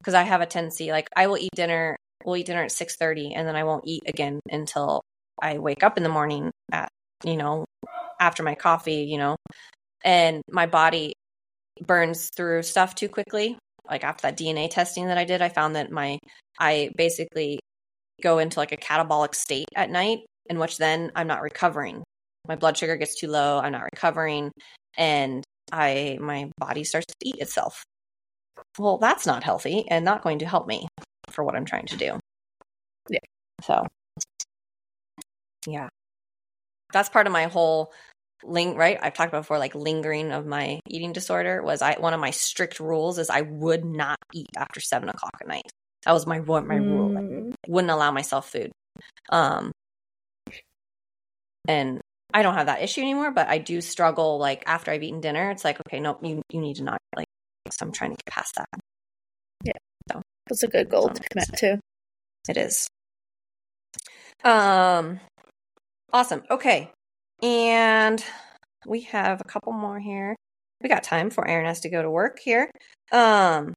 Because 0.00 0.14
I 0.14 0.22
have 0.22 0.40
a 0.40 0.46
tendency, 0.46 0.90
like 0.90 1.08
I 1.14 1.28
will 1.28 1.38
eat 1.38 1.50
dinner, 1.54 1.96
we'll 2.24 2.36
eat 2.36 2.46
dinner 2.46 2.64
at 2.64 2.72
six 2.72 2.96
thirty, 2.96 3.34
and 3.34 3.46
then 3.46 3.54
I 3.54 3.62
won't 3.62 3.86
eat 3.86 4.02
again 4.06 4.40
until 4.50 5.02
I 5.40 5.58
wake 5.58 5.84
up 5.84 5.96
in 5.96 6.02
the 6.02 6.08
morning 6.08 6.50
at 6.72 6.88
you 7.24 7.36
know, 7.36 7.64
after 8.20 8.42
my 8.42 8.54
coffee, 8.54 9.04
you 9.04 9.18
know. 9.18 9.36
And 10.04 10.42
my 10.50 10.66
body 10.66 11.12
burns 11.86 12.30
through 12.36 12.62
stuff 12.62 12.94
too 12.94 13.08
quickly. 13.08 13.58
Like 13.88 14.04
after 14.04 14.22
that 14.22 14.38
DNA 14.38 14.70
testing 14.70 15.06
that 15.06 15.18
I 15.18 15.24
did, 15.24 15.42
I 15.42 15.48
found 15.48 15.76
that 15.76 15.90
my 15.90 16.18
I 16.58 16.90
basically 16.96 17.58
go 18.22 18.38
into 18.38 18.58
like 18.58 18.72
a 18.72 18.76
catabolic 18.76 19.34
state 19.34 19.68
at 19.74 19.90
night 19.90 20.20
in 20.48 20.58
which 20.58 20.78
then 20.78 21.10
I'm 21.14 21.26
not 21.26 21.42
recovering. 21.42 22.02
My 22.48 22.56
blood 22.56 22.76
sugar 22.76 22.96
gets 22.96 23.18
too 23.18 23.28
low, 23.28 23.58
I'm 23.58 23.72
not 23.72 23.84
recovering, 23.92 24.50
and 24.96 25.44
I 25.72 26.18
my 26.20 26.50
body 26.58 26.84
starts 26.84 27.06
to 27.06 27.28
eat 27.28 27.38
itself. 27.38 27.82
Well, 28.78 28.98
that's 28.98 29.26
not 29.26 29.44
healthy 29.44 29.84
and 29.88 30.04
not 30.04 30.22
going 30.22 30.40
to 30.40 30.46
help 30.46 30.66
me 30.66 30.86
for 31.30 31.44
what 31.44 31.56
I'm 31.56 31.64
trying 31.64 31.86
to 31.86 31.96
do. 31.96 32.18
Yeah. 33.08 33.18
So 33.62 33.86
yeah. 35.66 35.88
That's 36.92 37.08
part 37.08 37.26
of 37.26 37.32
my 37.32 37.44
whole 37.44 37.92
ling 38.44 38.76
right 38.76 38.98
i've 39.02 39.14
talked 39.14 39.28
about 39.28 39.42
before 39.42 39.58
like 39.58 39.74
lingering 39.74 40.32
of 40.32 40.46
my 40.46 40.80
eating 40.88 41.12
disorder 41.12 41.62
was 41.62 41.82
i 41.82 41.94
one 41.98 42.14
of 42.14 42.20
my 42.20 42.30
strict 42.30 42.80
rules 42.80 43.18
is 43.18 43.30
i 43.30 43.40
would 43.42 43.84
not 43.84 44.18
eat 44.34 44.48
after 44.56 44.80
seven 44.80 45.08
o'clock 45.08 45.32
at 45.40 45.46
night 45.48 45.70
that 46.04 46.12
was 46.12 46.26
my 46.26 46.38
my 46.40 46.76
rule 46.76 47.12
I 47.16 47.20
Mm, 47.20 47.54
wouldn't 47.68 47.90
allow 47.90 48.10
myself 48.10 48.50
food 48.50 48.72
um 49.30 49.70
and 51.68 52.00
i 52.34 52.42
don't 52.42 52.54
have 52.54 52.66
that 52.66 52.82
issue 52.82 53.00
anymore 53.00 53.30
but 53.30 53.46
i 53.48 53.58
do 53.58 53.80
struggle 53.80 54.38
like 54.38 54.62
after 54.66 54.90
i've 54.90 55.02
eaten 55.02 55.20
dinner 55.20 55.50
it's 55.50 55.64
like 55.64 55.78
okay 55.86 56.00
nope 56.00 56.18
you 56.22 56.42
you 56.50 56.60
need 56.60 56.76
to 56.76 56.82
not 56.82 56.98
like 57.14 57.26
so 57.70 57.86
i'm 57.86 57.92
trying 57.92 58.10
to 58.10 58.16
get 58.16 58.32
past 58.34 58.54
that 58.56 58.66
Yeah. 59.64 59.72
So 60.10 60.22
That's 60.48 60.62
a 60.62 60.68
good 60.68 60.88
goal 60.90 61.08
to 61.08 61.22
commit 61.30 61.48
to. 61.58 61.80
It 62.48 62.56
is. 62.56 62.88
Um 64.44 65.20
awesome. 66.12 66.42
Okay. 66.50 66.90
And 67.42 68.24
we 68.86 69.02
have 69.02 69.40
a 69.40 69.44
couple 69.44 69.72
more 69.72 69.98
here. 69.98 70.36
We 70.80 70.88
got 70.88 71.02
time 71.02 71.30
for 71.30 71.46
Erin 71.46 71.66
has 71.66 71.80
to 71.80 71.90
go 71.90 72.02
to 72.02 72.10
work 72.10 72.38
here. 72.38 72.70
Um 73.10 73.74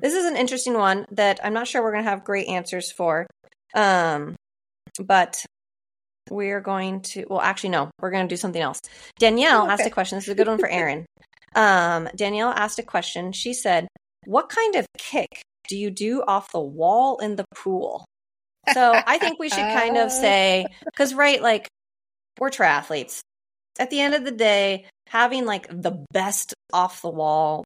this 0.00 0.14
is 0.14 0.24
an 0.24 0.36
interesting 0.36 0.74
one 0.74 1.06
that 1.12 1.40
I'm 1.44 1.54
not 1.54 1.68
sure 1.68 1.82
we're 1.82 1.92
going 1.92 2.04
to 2.04 2.10
have 2.10 2.24
great 2.24 2.48
answers 2.48 2.90
for. 2.90 3.26
Um 3.74 4.34
but 4.98 5.44
we're 6.30 6.60
going 6.60 7.02
to 7.02 7.26
well 7.28 7.40
actually 7.40 7.70
no, 7.70 7.90
we're 8.00 8.10
going 8.10 8.26
to 8.26 8.32
do 8.32 8.36
something 8.38 8.62
else. 8.62 8.80
Danielle 9.18 9.62
Oh, 9.62 9.68
asked 9.70 9.86
a 9.86 9.90
question. 9.90 10.16
This 10.16 10.24
is 10.24 10.32
a 10.32 10.34
good 10.34 10.48
one 10.48 10.58
for 10.58 10.68
Erin. 10.68 11.04
Um 11.56 12.08
Danielle 12.16 12.50
asked 12.50 12.80
a 12.80 12.82
question. 12.82 13.30
She 13.30 13.54
said, 13.54 13.86
"What 14.24 14.48
kind 14.48 14.74
of 14.74 14.86
kick 14.98 15.40
do 15.68 15.76
you 15.76 15.88
do 15.88 16.20
off 16.26 16.50
the 16.50 16.60
wall 16.60 17.18
in 17.18 17.36
the 17.36 17.44
pool?" 17.54 18.04
So 18.72 19.00
I 19.06 19.18
think 19.18 19.38
we 19.38 19.48
should 19.48 19.58
kind 19.58 19.96
of 19.96 20.10
say, 20.24 20.66
because, 20.84 21.14
right, 21.14 21.40
like 21.40 21.68
we're 22.38 22.50
triathletes. 22.50 23.20
At 23.78 23.90
the 23.90 24.00
end 24.00 24.14
of 24.14 24.24
the 24.24 24.30
day, 24.30 24.86
having 25.08 25.46
like 25.46 25.66
the 25.68 26.04
best 26.12 26.54
off 26.72 27.02
the 27.02 27.10
wall 27.10 27.64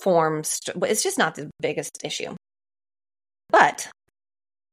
forms, 0.00 0.60
it's 0.82 1.02
just 1.02 1.18
not 1.18 1.34
the 1.34 1.50
biggest 1.60 1.98
issue. 2.04 2.34
But 3.50 3.88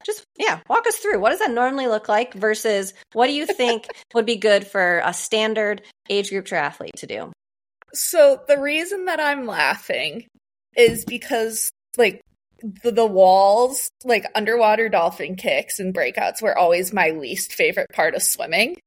just, 0.06 0.24
yeah, 0.38 0.60
walk 0.70 0.86
us 0.88 0.98
through. 0.98 1.20
What 1.20 1.30
does 1.30 1.40
that 1.40 1.52
normally 1.52 1.88
look 1.88 2.10
like 2.10 2.34
versus 2.34 2.94
what 3.14 3.28
do 3.28 3.34
you 3.34 3.46
think 3.46 3.88
would 4.14 4.26
be 4.26 4.36
good 4.36 4.68
for 4.68 5.02
a 5.04 5.14
standard 5.14 5.82
age 6.10 6.30
group 6.30 6.46
triathlete 6.46 6.94
to 6.98 7.08
do? 7.08 7.32
So 7.94 8.42
the 8.48 8.60
reason 8.60 9.06
that 9.06 9.20
I'm 9.20 9.46
laughing 9.46 10.28
is 10.76 11.06
because 11.06 11.72
like 11.98 12.22
the, 12.64 12.92
the 12.92 13.06
walls, 13.06 13.90
like 14.04 14.26
underwater 14.36 14.90
dolphin 14.90 15.36
kicks 15.36 15.80
and 15.80 15.94
breakouts 15.94 16.42
were 16.42 16.58
always 16.58 16.94
my 16.94 17.10
least 17.10 17.54
favorite 17.54 17.90
part 17.94 18.16
of 18.16 18.24
swimming. 18.24 18.78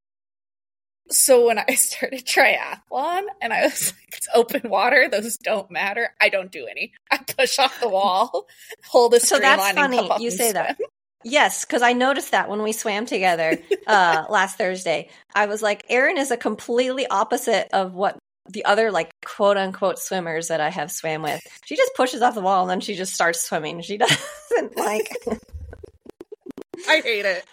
So 1.10 1.46
when 1.46 1.58
I 1.58 1.66
started 1.74 2.26
triathlon 2.26 3.24
and 3.40 3.52
I 3.52 3.64
was 3.64 3.92
like, 3.92 4.16
it's 4.16 4.28
open 4.34 4.70
water, 4.70 5.08
those 5.10 5.36
don't 5.36 5.70
matter. 5.70 6.10
I 6.20 6.30
don't 6.30 6.50
do 6.50 6.66
any. 6.66 6.92
I 7.10 7.18
push 7.18 7.58
off 7.58 7.80
the 7.80 7.88
wall, 7.88 8.46
hold 8.84 9.14
a 9.14 9.20
So 9.20 9.38
that's 9.38 9.72
funny 9.72 10.10
you 10.18 10.30
say 10.30 10.52
that. 10.52 10.78
Yes, 11.24 11.64
because 11.64 11.82
I 11.82 11.92
noticed 11.92 12.30
that 12.30 12.48
when 12.48 12.62
we 12.62 12.72
swam 12.72 13.04
together 13.04 13.58
uh, 13.86 14.26
last 14.30 14.58
Thursday. 14.58 15.10
I 15.34 15.46
was 15.46 15.60
like, 15.60 15.84
Erin 15.88 16.18
is 16.18 16.30
a 16.30 16.36
completely 16.36 17.06
opposite 17.06 17.68
of 17.72 17.94
what 17.94 18.16
the 18.50 18.64
other 18.64 18.90
like 18.90 19.10
quote 19.24 19.56
unquote 19.56 19.98
swimmers 19.98 20.48
that 20.48 20.60
I 20.60 20.70
have 20.70 20.90
swam 20.90 21.22
with. 21.22 21.40
She 21.64 21.76
just 21.76 21.94
pushes 21.94 22.22
off 22.22 22.34
the 22.34 22.40
wall 22.40 22.62
and 22.62 22.70
then 22.70 22.80
she 22.80 22.94
just 22.94 23.14
starts 23.14 23.40
swimming. 23.46 23.80
She 23.82 23.96
doesn't 23.98 24.76
like 24.76 25.12
I 26.88 27.00
hate 27.00 27.24
it. 27.24 27.44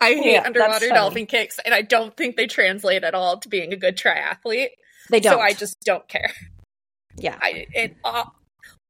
I 0.00 0.14
hate 0.14 0.32
Yeah, 0.32 0.42
underwater 0.46 0.88
dolphin 0.88 1.26
kicks, 1.26 1.58
and 1.64 1.74
I 1.74 1.82
don't 1.82 2.16
think 2.16 2.36
they 2.36 2.46
translate 2.46 3.02
at 3.02 3.14
all 3.14 3.38
to 3.38 3.48
being 3.48 3.72
a 3.72 3.76
good 3.76 3.96
triathlete. 3.96 4.68
they 5.10 5.20
don't. 5.20 5.34
So 5.34 5.40
I 5.40 5.52
just 5.52 5.80
don't 5.84 6.06
care. 6.08 6.32
yeah. 7.16 7.36
I 7.40 7.66
it 7.72 7.96
uh, 8.04 8.24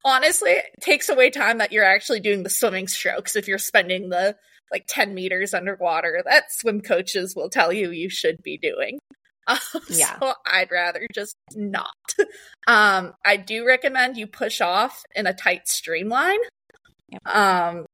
honestly 0.05 0.51
it 0.51 0.67
takes 0.81 1.09
away 1.09 1.31
time 1.31 1.59
that 1.59 1.73
you're 1.73 1.85
actually 1.85 2.21
doing 2.21 2.43
the 2.43 2.51
swimming 2.51 2.89
strokes 2.89 3.37
if 3.37 3.49
you're 3.49 3.59
spending 3.59 4.11
the 4.11 4.37
like 4.71 4.85
10 4.87 5.15
meters 5.15 5.53
underwater 5.53 6.23
that 6.25 6.53
swim 6.53 6.81
coaches 6.81 7.35
will 7.35 7.49
tell 7.49 7.73
you 7.73 7.91
you 7.91 8.09
should 8.11 8.41
be 8.43 8.57
doing. 8.59 8.99
Um, 9.75 9.81
Yeah. 9.89 10.19
So 10.19 10.35
I'd 10.47 10.71
rather 10.71 11.07
just 11.15 11.37
not. 11.55 11.91
Um, 12.67 13.15
I 13.25 13.37
do 13.37 13.67
recommend 13.67 14.17
you 14.17 14.27
push 14.27 14.61
off 14.61 15.03
in 15.17 15.27
a 15.27 15.33
tight 15.33 15.67
streamline. 15.67 16.39
Yep. 17.09 17.27
Um, 17.27 17.87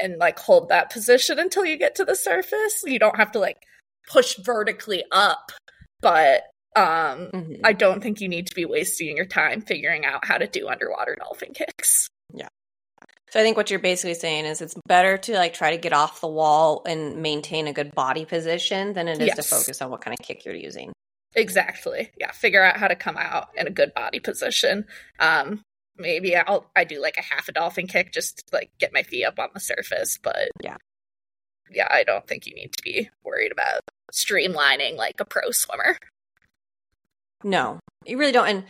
and 0.00 0.16
like 0.18 0.38
hold 0.38 0.68
that 0.70 0.90
position 0.90 1.38
until 1.38 1.64
you 1.66 1.76
get 1.76 1.94
to 1.96 2.04
the 2.04 2.14
surface. 2.16 2.82
You 2.86 2.98
don't 2.98 3.16
have 3.16 3.32
to 3.32 3.38
like 3.38 3.58
push 4.10 4.36
vertically 4.36 5.04
up, 5.12 5.50
but 6.00 6.44
um 6.76 7.30
Mhm. 7.32 7.60
I 7.64 7.72
don't 7.74 8.02
think 8.02 8.20
you 8.20 8.28
need 8.28 8.46
to 8.46 8.54
be 8.54 8.64
wasting 8.64 9.16
your 9.16 9.26
time 9.26 9.60
figuring 9.60 10.04
out 10.06 10.24
how 10.24 10.38
to 10.38 10.46
do 10.46 10.68
underwater 10.68 11.16
dolphin 11.16 11.52
kicks. 11.52 12.08
So 13.34 13.40
I 13.40 13.42
think 13.42 13.56
what 13.56 13.68
you're 13.68 13.80
basically 13.80 14.14
saying 14.14 14.44
is 14.44 14.62
it's 14.62 14.76
better 14.86 15.18
to 15.18 15.32
like 15.32 15.54
try 15.54 15.72
to 15.72 15.76
get 15.76 15.92
off 15.92 16.20
the 16.20 16.28
wall 16.28 16.82
and 16.86 17.20
maintain 17.20 17.66
a 17.66 17.72
good 17.72 17.92
body 17.92 18.24
position 18.24 18.92
than 18.92 19.08
it 19.08 19.20
is 19.20 19.34
to 19.34 19.42
focus 19.42 19.82
on 19.82 19.90
what 19.90 20.02
kind 20.02 20.16
of 20.16 20.24
kick 20.24 20.44
you're 20.44 20.54
using. 20.54 20.92
Exactly. 21.34 22.12
Yeah, 22.16 22.30
figure 22.30 22.62
out 22.62 22.76
how 22.76 22.86
to 22.86 22.94
come 22.94 23.16
out 23.16 23.48
in 23.56 23.66
a 23.66 23.70
good 23.70 23.92
body 23.92 24.20
position. 24.20 24.86
Um 25.18 25.62
maybe 25.96 26.36
I'll 26.36 26.70
I 26.76 26.84
do 26.84 27.02
like 27.02 27.16
a 27.16 27.22
half 27.22 27.48
a 27.48 27.52
dolphin 27.52 27.88
kick 27.88 28.12
just 28.12 28.36
to 28.36 28.44
like 28.54 28.70
get 28.78 28.92
my 28.92 29.02
feet 29.02 29.24
up 29.24 29.40
on 29.40 29.48
the 29.52 29.58
surface, 29.58 30.16
but 30.22 30.50
Yeah. 30.62 30.76
Yeah, 31.68 31.88
I 31.90 32.04
don't 32.04 32.28
think 32.28 32.46
you 32.46 32.54
need 32.54 32.70
to 32.74 32.82
be 32.84 33.10
worried 33.24 33.50
about 33.50 33.80
streamlining 34.12 34.96
like 34.96 35.16
a 35.18 35.24
pro 35.24 35.50
swimmer. 35.50 35.98
No, 37.42 37.80
you 38.06 38.16
really 38.16 38.30
don't. 38.30 38.46
And 38.46 38.64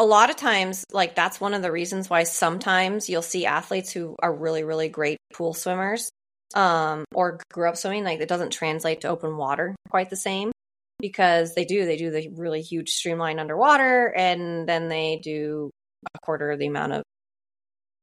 a 0.00 0.04
lot 0.04 0.30
of 0.30 0.36
times, 0.36 0.86
like 0.92 1.14
that's 1.14 1.40
one 1.40 1.52
of 1.52 1.60
the 1.60 1.70
reasons 1.70 2.08
why 2.08 2.24
sometimes 2.24 3.10
you'll 3.10 3.20
see 3.20 3.44
athletes 3.44 3.92
who 3.92 4.16
are 4.22 4.34
really, 4.34 4.64
really 4.64 4.88
great 4.88 5.18
pool 5.34 5.52
swimmers 5.52 6.10
um, 6.54 7.04
or 7.14 7.38
grew 7.52 7.68
up 7.68 7.76
swimming, 7.76 8.02
like 8.02 8.20
it 8.20 8.28
doesn't 8.28 8.50
translate 8.50 9.02
to 9.02 9.08
open 9.08 9.36
water 9.36 9.76
quite 9.90 10.08
the 10.08 10.16
same. 10.16 10.52
because 11.00 11.54
they 11.54 11.64
do 11.64 11.84
they 11.86 11.96
do 11.96 12.10
the 12.10 12.28
really 12.36 12.62
huge 12.62 12.90
streamline 12.90 13.38
underwater 13.38 14.12
and 14.16 14.68
then 14.68 14.88
they 14.88 15.20
do 15.22 15.70
a 16.14 16.18
quarter 16.20 16.50
of 16.50 16.58
the 16.58 16.66
amount 16.66 16.92
of 16.92 17.02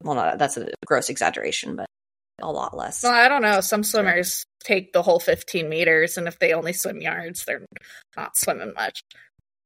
well 0.03 0.15
no, 0.15 0.35
that's 0.37 0.57
a 0.57 0.69
gross 0.85 1.09
exaggeration 1.09 1.75
but 1.75 1.85
a 2.41 2.51
lot 2.51 2.75
less. 2.75 3.03
Well 3.03 3.13
i 3.13 3.27
don't 3.27 3.41
know. 3.41 3.61
Some 3.61 3.83
swimmers 3.83 4.43
take 4.63 4.93
the 4.93 5.01
whole 5.01 5.19
15 5.19 5.69
meters 5.69 6.17
and 6.17 6.27
if 6.27 6.37
they 6.39 6.53
only 6.53 6.73
swim 6.73 7.01
yards 7.01 7.45
they're 7.45 7.65
not 8.15 8.37
swimming 8.37 8.73
much. 8.75 9.01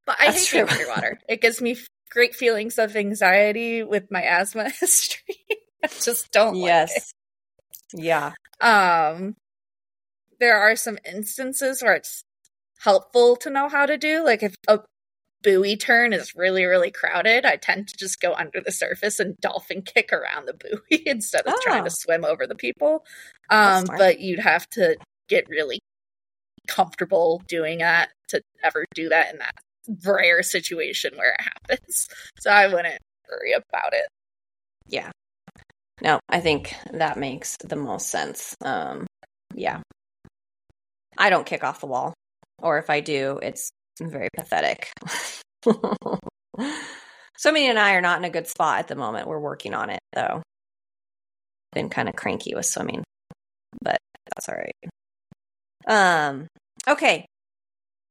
But 0.05 0.17
i 0.19 0.27
that's 0.27 0.49
hate 0.49 0.67
being 0.67 0.79
underwater. 0.79 1.19
It 1.27 1.41
gives 1.41 1.61
me 1.61 1.75
great 2.11 2.35
feelings 2.35 2.77
of 2.77 2.95
anxiety 2.95 3.81
with 3.83 4.11
my 4.11 4.21
asthma 4.21 4.69
history 4.79 5.37
i 5.83 5.87
just 5.87 6.31
don't 6.31 6.55
yes 6.55 7.13
like 7.93 8.03
yeah 8.03 8.31
um 8.61 9.35
there 10.41 10.57
are 10.57 10.75
some 10.75 10.97
instances 11.05 11.81
where 11.81 11.95
it's 11.95 12.23
helpful 12.81 13.35
to 13.37 13.49
know 13.49 13.69
how 13.69 13.85
to 13.85 13.97
do. 13.97 14.25
Like 14.25 14.43
if 14.43 14.55
a 14.67 14.79
buoy 15.43 15.77
turn 15.77 16.13
is 16.13 16.35
really, 16.35 16.65
really 16.65 16.91
crowded, 16.91 17.45
I 17.45 17.55
tend 17.55 17.87
to 17.87 17.97
just 17.97 18.19
go 18.19 18.33
under 18.33 18.59
the 18.59 18.71
surface 18.71 19.19
and 19.19 19.37
dolphin 19.37 19.83
kick 19.83 20.11
around 20.11 20.47
the 20.47 20.53
buoy 20.89 21.03
instead 21.05 21.47
of 21.47 21.53
oh. 21.55 21.61
trying 21.61 21.83
to 21.83 21.91
oh. 21.91 21.95
swim 21.95 22.25
over 22.25 22.45
the 22.45 22.55
people. 22.55 23.05
Um, 23.49 23.85
but 23.97 24.19
you'd 24.19 24.39
have 24.39 24.67
to 24.71 24.97
get 25.29 25.47
really 25.47 25.79
comfortable 26.67 27.41
doing 27.47 27.79
that 27.79 28.09
to 28.29 28.41
ever 28.63 28.85
do 28.93 29.09
that 29.09 29.31
in 29.31 29.39
that 29.39 29.55
rare 30.05 30.43
situation 30.43 31.13
where 31.15 31.33
it 31.33 31.41
happens. 31.41 32.07
So 32.39 32.49
I 32.49 32.67
wouldn't 32.67 32.99
worry 33.29 33.53
about 33.53 33.93
it. 33.93 34.07
Yeah. 34.87 35.11
No, 36.01 36.19
I 36.27 36.39
think 36.39 36.75
that 36.91 37.17
makes 37.17 37.57
the 37.63 37.75
most 37.75 38.09
sense. 38.09 38.55
Um, 38.63 39.05
yeah. 39.53 39.81
I 41.17 41.29
don't 41.29 41.45
kick 41.45 41.63
off 41.63 41.81
the 41.81 41.87
wall 41.87 42.13
or 42.61 42.77
if 42.77 42.89
I 42.89 42.99
do, 43.01 43.39
it's 43.41 43.71
very 43.99 44.29
pathetic. 44.35 44.91
Swimming 47.37 47.67
and 47.67 47.79
I 47.79 47.93
are 47.93 48.01
not 48.01 48.19
in 48.19 48.25
a 48.25 48.29
good 48.29 48.47
spot 48.47 48.79
at 48.79 48.87
the 48.87 48.95
moment. 48.95 49.27
We're 49.27 49.39
working 49.39 49.73
on 49.73 49.89
it 49.89 49.99
though. 50.13 50.41
Been 51.73 51.89
kind 51.89 52.09
of 52.09 52.15
cranky 52.15 52.53
with 52.53 52.65
swimming, 52.65 53.03
but 53.81 53.97
that's 54.25 54.49
all 54.49 54.55
right. 54.55 54.75
Um, 55.87 56.47
okay. 56.87 57.25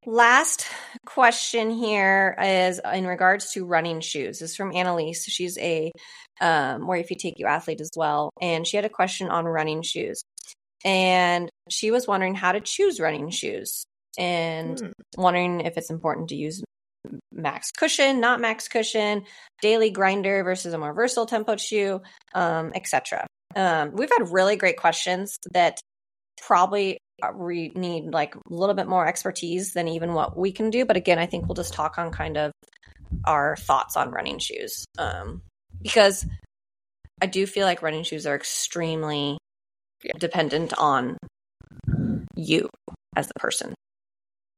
Last 0.06 0.66
question 1.04 1.70
here 1.70 2.34
is 2.42 2.80
in 2.92 3.06
regards 3.06 3.52
to 3.52 3.66
running 3.66 4.00
shoes. 4.00 4.38
This 4.38 4.50
is 4.52 4.56
from 4.56 4.74
Annalise. 4.74 5.24
She's 5.24 5.58
a 5.58 5.92
um, 6.40 6.86
Where 6.86 6.98
Your 6.98 7.06
Feet 7.06 7.18
Take 7.18 7.38
You 7.38 7.46
athlete 7.46 7.82
as 7.82 7.90
well, 7.94 8.30
and 8.40 8.66
she 8.66 8.76
had 8.76 8.86
a 8.86 8.90
question 8.90 9.28
on 9.28 9.44
running 9.44 9.82
shoes, 9.82 10.22
and 10.84 11.50
she 11.68 11.90
was 11.90 12.08
wondering 12.08 12.34
how 12.34 12.52
to 12.52 12.60
choose 12.60 12.98
running 12.98 13.28
shoes 13.28 13.84
and 14.18 14.78
mm. 14.78 14.92
wondering 15.18 15.60
if 15.60 15.76
it's 15.76 15.90
important 15.90 16.30
to 16.30 16.36
use 16.36 16.62
max 17.30 17.70
cushion, 17.70 18.20
not 18.20 18.40
max 18.40 18.68
cushion, 18.68 19.24
daily 19.60 19.90
grinder 19.90 20.42
versus 20.44 20.72
a 20.72 20.78
more 20.78 20.94
versatile 20.94 21.26
tempo 21.26 21.56
shoe, 21.56 22.00
um, 22.34 22.72
etc. 22.74 23.26
Um, 23.54 23.92
we've 23.92 24.10
had 24.10 24.32
really 24.32 24.56
great 24.56 24.78
questions 24.78 25.38
that 25.52 25.80
probably 26.40 26.98
we 27.34 27.72
need 27.74 28.12
like 28.12 28.34
a 28.34 28.40
little 28.48 28.74
bit 28.74 28.88
more 28.88 29.06
expertise 29.06 29.72
than 29.72 29.88
even 29.88 30.14
what 30.14 30.36
we 30.36 30.52
can 30.52 30.70
do. 30.70 30.84
But 30.84 30.96
again, 30.96 31.18
I 31.18 31.26
think 31.26 31.46
we'll 31.46 31.54
just 31.54 31.74
talk 31.74 31.98
on 31.98 32.10
kind 32.10 32.36
of 32.36 32.52
our 33.24 33.56
thoughts 33.56 33.96
on 33.96 34.10
running 34.10 34.38
shoes 34.38 34.84
um, 34.98 35.42
because 35.82 36.26
I 37.20 37.26
do 37.26 37.46
feel 37.46 37.66
like 37.66 37.82
running 37.82 38.04
shoes 38.04 38.26
are 38.26 38.36
extremely 38.36 39.38
dependent 40.18 40.72
on 40.78 41.16
you 42.34 42.68
as 43.16 43.26
the 43.28 43.34
person. 43.38 43.74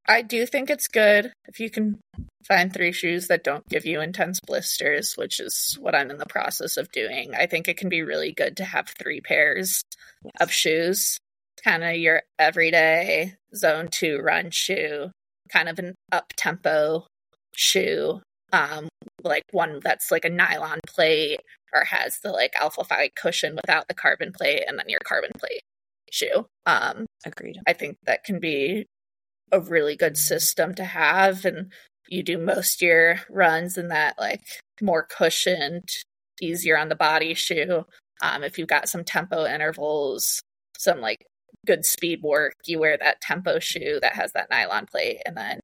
I 0.07 0.21
do 0.21 0.45
think 0.45 0.69
it's 0.69 0.87
good 0.87 1.31
if 1.47 1.59
you 1.59 1.69
can 1.69 1.99
find 2.45 2.73
three 2.73 2.91
shoes 2.91 3.27
that 3.27 3.43
don't 3.43 3.67
give 3.69 3.85
you 3.85 4.01
intense 4.01 4.39
blisters, 4.45 5.13
which 5.15 5.39
is 5.39 5.77
what 5.79 5.95
I'm 5.95 6.11
in 6.11 6.17
the 6.17 6.25
process 6.25 6.75
of 6.75 6.91
doing. 6.91 7.33
I 7.33 7.45
think 7.45 7.67
it 7.67 7.77
can 7.77 7.87
be 7.87 8.01
really 8.01 8.33
good 8.33 8.57
to 8.57 8.65
have 8.65 8.89
three 8.89 9.21
pairs 9.21 9.81
yes. 10.23 10.33
of 10.41 10.51
shoes, 10.51 11.17
kind 11.63 11.83
of 11.83 11.95
your 11.95 12.23
everyday 12.37 13.33
zone 13.55 13.87
two 13.89 14.19
run 14.19 14.51
shoe, 14.51 15.11
kind 15.49 15.69
of 15.69 15.79
an 15.79 15.95
up 16.11 16.33
tempo 16.35 17.05
shoe, 17.55 18.21
um, 18.51 18.87
like 19.23 19.43
one 19.51 19.79
that's 19.83 20.11
like 20.11 20.25
a 20.25 20.29
nylon 20.29 20.79
plate 20.87 21.39
or 21.73 21.85
has 21.85 22.19
the 22.23 22.31
like 22.31 22.53
alpha 22.59 22.83
five 22.83 23.09
cushion 23.15 23.55
without 23.55 23.87
the 23.87 23.93
carbon 23.93 24.31
plate, 24.31 24.63
and 24.67 24.77
then 24.77 24.89
your 24.89 24.99
carbon 25.03 25.31
plate 25.39 25.61
shoe. 26.11 26.45
Um, 26.65 27.05
Agreed. 27.25 27.59
I 27.67 27.73
think 27.73 27.97
that 28.05 28.23
can 28.23 28.39
be 28.39 28.85
a 29.51 29.59
really 29.59 29.95
good 29.95 30.17
system 30.17 30.73
to 30.75 30.83
have 30.83 31.45
and 31.45 31.71
you 32.09 32.23
do 32.23 32.37
most 32.37 32.81
your 32.81 33.19
runs 33.29 33.77
in 33.77 33.89
that 33.89 34.15
like 34.19 34.41
more 34.81 35.05
cushioned 35.05 35.87
easier 36.41 36.77
on 36.77 36.89
the 36.89 36.95
body 36.95 37.33
shoe 37.33 37.85
um, 38.21 38.43
if 38.43 38.57
you've 38.57 38.67
got 38.67 38.89
some 38.89 39.03
tempo 39.03 39.45
intervals 39.45 40.41
some 40.77 40.99
like 40.99 41.25
good 41.65 41.85
speed 41.85 42.21
work 42.21 42.53
you 42.65 42.79
wear 42.79 42.97
that 42.97 43.21
tempo 43.21 43.59
shoe 43.59 43.99
that 44.01 44.13
has 44.13 44.31
that 44.33 44.49
nylon 44.49 44.85
plate 44.85 45.17
and 45.25 45.37
then 45.37 45.59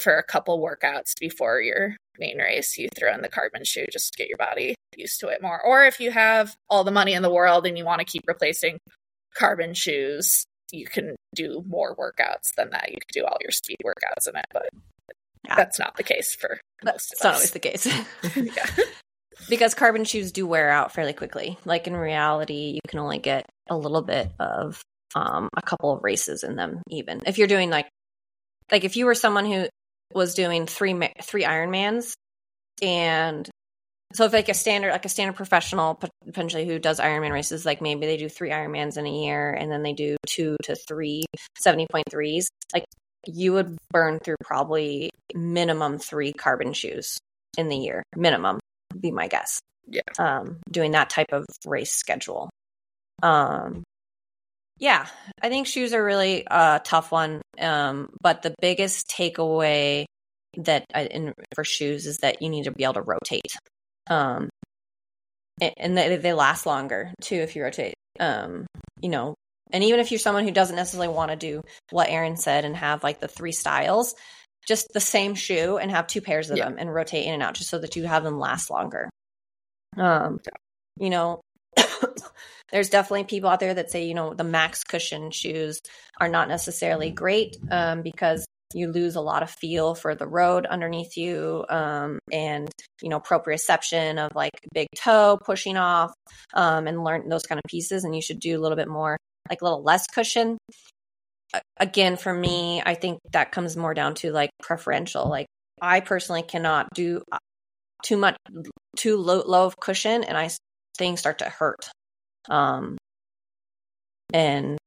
for 0.00 0.14
a 0.14 0.22
couple 0.22 0.60
workouts 0.60 1.12
before 1.18 1.60
your 1.60 1.96
main 2.18 2.38
race 2.38 2.76
you 2.76 2.88
throw 2.96 3.12
in 3.12 3.22
the 3.22 3.28
carbon 3.28 3.64
shoe 3.64 3.86
just 3.92 4.12
to 4.12 4.18
get 4.18 4.28
your 4.28 4.38
body 4.38 4.74
used 4.96 5.20
to 5.20 5.28
it 5.28 5.40
more 5.40 5.60
or 5.64 5.84
if 5.84 6.00
you 6.00 6.10
have 6.10 6.54
all 6.68 6.84
the 6.84 6.90
money 6.90 7.12
in 7.12 7.22
the 7.22 7.32
world 7.32 7.66
and 7.66 7.78
you 7.78 7.84
want 7.84 8.00
to 8.00 8.04
keep 8.04 8.22
replacing 8.26 8.78
carbon 9.36 9.72
shoes 9.72 10.44
you 10.72 10.86
can 10.86 11.16
do 11.34 11.64
more 11.66 11.96
workouts 11.96 12.54
than 12.56 12.70
that. 12.70 12.88
You 12.88 12.98
can 12.98 13.22
do 13.22 13.24
all 13.24 13.36
your 13.40 13.50
speed 13.50 13.78
workouts 13.84 14.28
in 14.28 14.36
it, 14.36 14.46
but 14.52 14.68
yeah. 15.46 15.56
that's 15.56 15.78
not 15.78 15.96
the 15.96 16.02
case 16.02 16.34
for 16.34 16.58
most 16.84 17.10
That's 17.10 17.24
not 17.24 17.34
always 17.34 17.50
the 17.52 17.58
case. 17.58 17.86
yeah. 18.36 18.66
Because 19.48 19.74
carbon 19.74 20.04
shoes 20.04 20.32
do 20.32 20.46
wear 20.46 20.70
out 20.70 20.92
fairly 20.92 21.12
quickly. 21.12 21.58
Like 21.64 21.86
in 21.86 21.96
reality, 21.96 22.72
you 22.74 22.80
can 22.88 22.98
only 22.98 23.18
get 23.18 23.46
a 23.68 23.76
little 23.76 24.02
bit 24.02 24.30
of 24.38 24.82
um, 25.14 25.48
a 25.56 25.62
couple 25.62 25.92
of 25.92 26.02
races 26.02 26.44
in 26.44 26.56
them 26.56 26.82
even. 26.90 27.22
If 27.26 27.38
you're 27.38 27.48
doing 27.48 27.70
like 27.70 27.88
like 28.70 28.84
if 28.84 28.96
you 28.96 29.06
were 29.06 29.14
someone 29.14 29.46
who 29.46 29.68
was 30.14 30.34
doing 30.34 30.66
three 30.66 30.98
three 31.22 31.44
Ironmans 31.44 32.12
and 32.82 33.48
so 34.14 34.24
if 34.24 34.32
like 34.32 34.48
a 34.48 34.54
standard 34.54 34.92
like 34.92 35.04
a 35.04 35.08
standard 35.10 35.36
professional 35.36 36.00
potentially 36.24 36.66
who 36.66 36.78
does 36.78 36.98
ironman 36.98 37.30
races 37.30 37.66
like 37.66 37.82
maybe 37.82 38.06
they 38.06 38.16
do 38.16 38.28
three 38.28 38.50
ironmans 38.50 38.96
in 38.96 39.04
a 39.04 39.10
year 39.10 39.52
and 39.52 39.70
then 39.70 39.82
they 39.82 39.92
do 39.92 40.16
two 40.26 40.56
to 40.62 40.74
three 40.74 41.24
70.3s 41.62 42.46
like 42.72 42.84
you 43.26 43.52
would 43.52 43.76
burn 43.90 44.18
through 44.18 44.36
probably 44.42 45.10
minimum 45.34 45.98
three 45.98 46.32
carbon 46.32 46.72
shoes 46.72 47.18
in 47.56 47.68
the 47.68 47.76
year. 47.76 48.02
Minimum 48.16 48.58
be 48.98 49.10
my 49.10 49.28
guess. 49.28 49.60
Yeah. 49.86 50.02
Um 50.18 50.58
doing 50.70 50.92
that 50.92 51.10
type 51.10 51.32
of 51.32 51.44
race 51.66 51.92
schedule. 51.92 52.50
Um 53.22 53.82
yeah 54.78 55.06
i 55.42 55.48
think 55.48 55.66
shoes 55.66 55.92
are 55.92 56.04
really 56.04 56.44
a 56.50 56.80
tough 56.84 57.10
one 57.10 57.42
um 57.60 58.08
but 58.22 58.42
the 58.42 58.54
biggest 58.60 59.08
takeaway 59.08 60.04
that 60.56 60.84
I, 60.94 61.04
in, 61.06 61.34
for 61.54 61.64
shoes 61.64 62.06
is 62.06 62.18
that 62.18 62.42
you 62.42 62.48
need 62.48 62.64
to 62.64 62.70
be 62.70 62.84
able 62.84 62.94
to 62.94 63.02
rotate 63.02 63.52
um, 64.10 64.48
and 65.60 65.96
they, 65.96 66.16
they 66.16 66.32
last 66.32 66.66
longer 66.66 67.12
too 67.20 67.36
if 67.36 67.56
you 67.56 67.62
rotate. 67.62 67.94
Um, 68.20 68.66
you 69.00 69.08
know, 69.08 69.34
and 69.70 69.84
even 69.84 70.00
if 70.00 70.10
you're 70.10 70.18
someone 70.18 70.44
who 70.44 70.50
doesn't 70.50 70.76
necessarily 70.76 71.12
want 71.12 71.30
to 71.30 71.36
do 71.36 71.62
what 71.90 72.08
Erin 72.08 72.36
said 72.36 72.64
and 72.64 72.76
have 72.76 73.02
like 73.02 73.20
the 73.20 73.28
three 73.28 73.52
styles, 73.52 74.14
just 74.66 74.88
the 74.92 75.00
same 75.00 75.34
shoe 75.34 75.78
and 75.78 75.90
have 75.90 76.06
two 76.06 76.20
pairs 76.20 76.50
of 76.50 76.58
yeah. 76.58 76.64
them 76.64 76.76
and 76.78 76.92
rotate 76.92 77.26
in 77.26 77.34
and 77.34 77.42
out 77.42 77.54
just 77.54 77.70
so 77.70 77.78
that 77.78 77.96
you 77.96 78.04
have 78.04 78.24
them 78.24 78.38
last 78.38 78.70
longer. 78.70 79.08
Um, 79.96 80.40
you 80.98 81.10
know, 81.10 81.40
there's 82.72 82.90
definitely 82.90 83.24
people 83.24 83.50
out 83.50 83.60
there 83.60 83.74
that 83.74 83.90
say, 83.90 84.04
you 84.04 84.14
know, 84.14 84.34
the 84.34 84.44
max 84.44 84.84
cushion 84.84 85.30
shoes 85.30 85.80
are 86.20 86.28
not 86.28 86.48
necessarily 86.48 87.10
great 87.10 87.56
um, 87.70 88.02
because 88.02 88.46
you 88.74 88.88
lose 88.88 89.16
a 89.16 89.20
lot 89.20 89.42
of 89.42 89.50
feel 89.50 89.94
for 89.94 90.14
the 90.14 90.26
road 90.26 90.66
underneath 90.66 91.16
you 91.16 91.64
um, 91.68 92.18
and 92.30 92.68
you 93.00 93.08
know 93.08 93.20
proprioception 93.20 94.18
of 94.18 94.34
like 94.34 94.52
big 94.74 94.88
toe 94.96 95.38
pushing 95.42 95.76
off 95.76 96.12
um, 96.54 96.86
and 96.86 97.02
learn 97.02 97.28
those 97.28 97.44
kind 97.44 97.58
of 97.58 97.64
pieces 97.68 98.04
and 98.04 98.14
you 98.14 98.22
should 98.22 98.40
do 98.40 98.58
a 98.58 98.60
little 98.60 98.76
bit 98.76 98.88
more 98.88 99.16
like 99.48 99.62
a 99.62 99.64
little 99.64 99.82
less 99.82 100.06
cushion. 100.06 100.58
Again 101.78 102.16
for 102.16 102.32
me 102.34 102.82
i 102.84 102.94
think 102.94 103.20
that 103.32 103.52
comes 103.52 103.74
more 103.74 103.94
down 103.94 104.14
to 104.16 104.32
like 104.32 104.50
preferential. 104.62 105.28
Like 105.28 105.46
i 105.80 106.00
personally 106.00 106.42
cannot 106.42 106.88
do 106.94 107.22
uh, 107.32 107.38
too 108.04 108.18
much 108.18 108.36
too 108.96 109.16
low, 109.16 109.42
low 109.46 109.64
of 109.64 109.80
cushion 109.80 110.24
and 110.24 110.36
i 110.36 110.50
things 110.98 111.20
start 111.20 111.38
to 111.38 111.48
hurt 111.48 111.88
um 112.48 112.96
and 114.32 114.78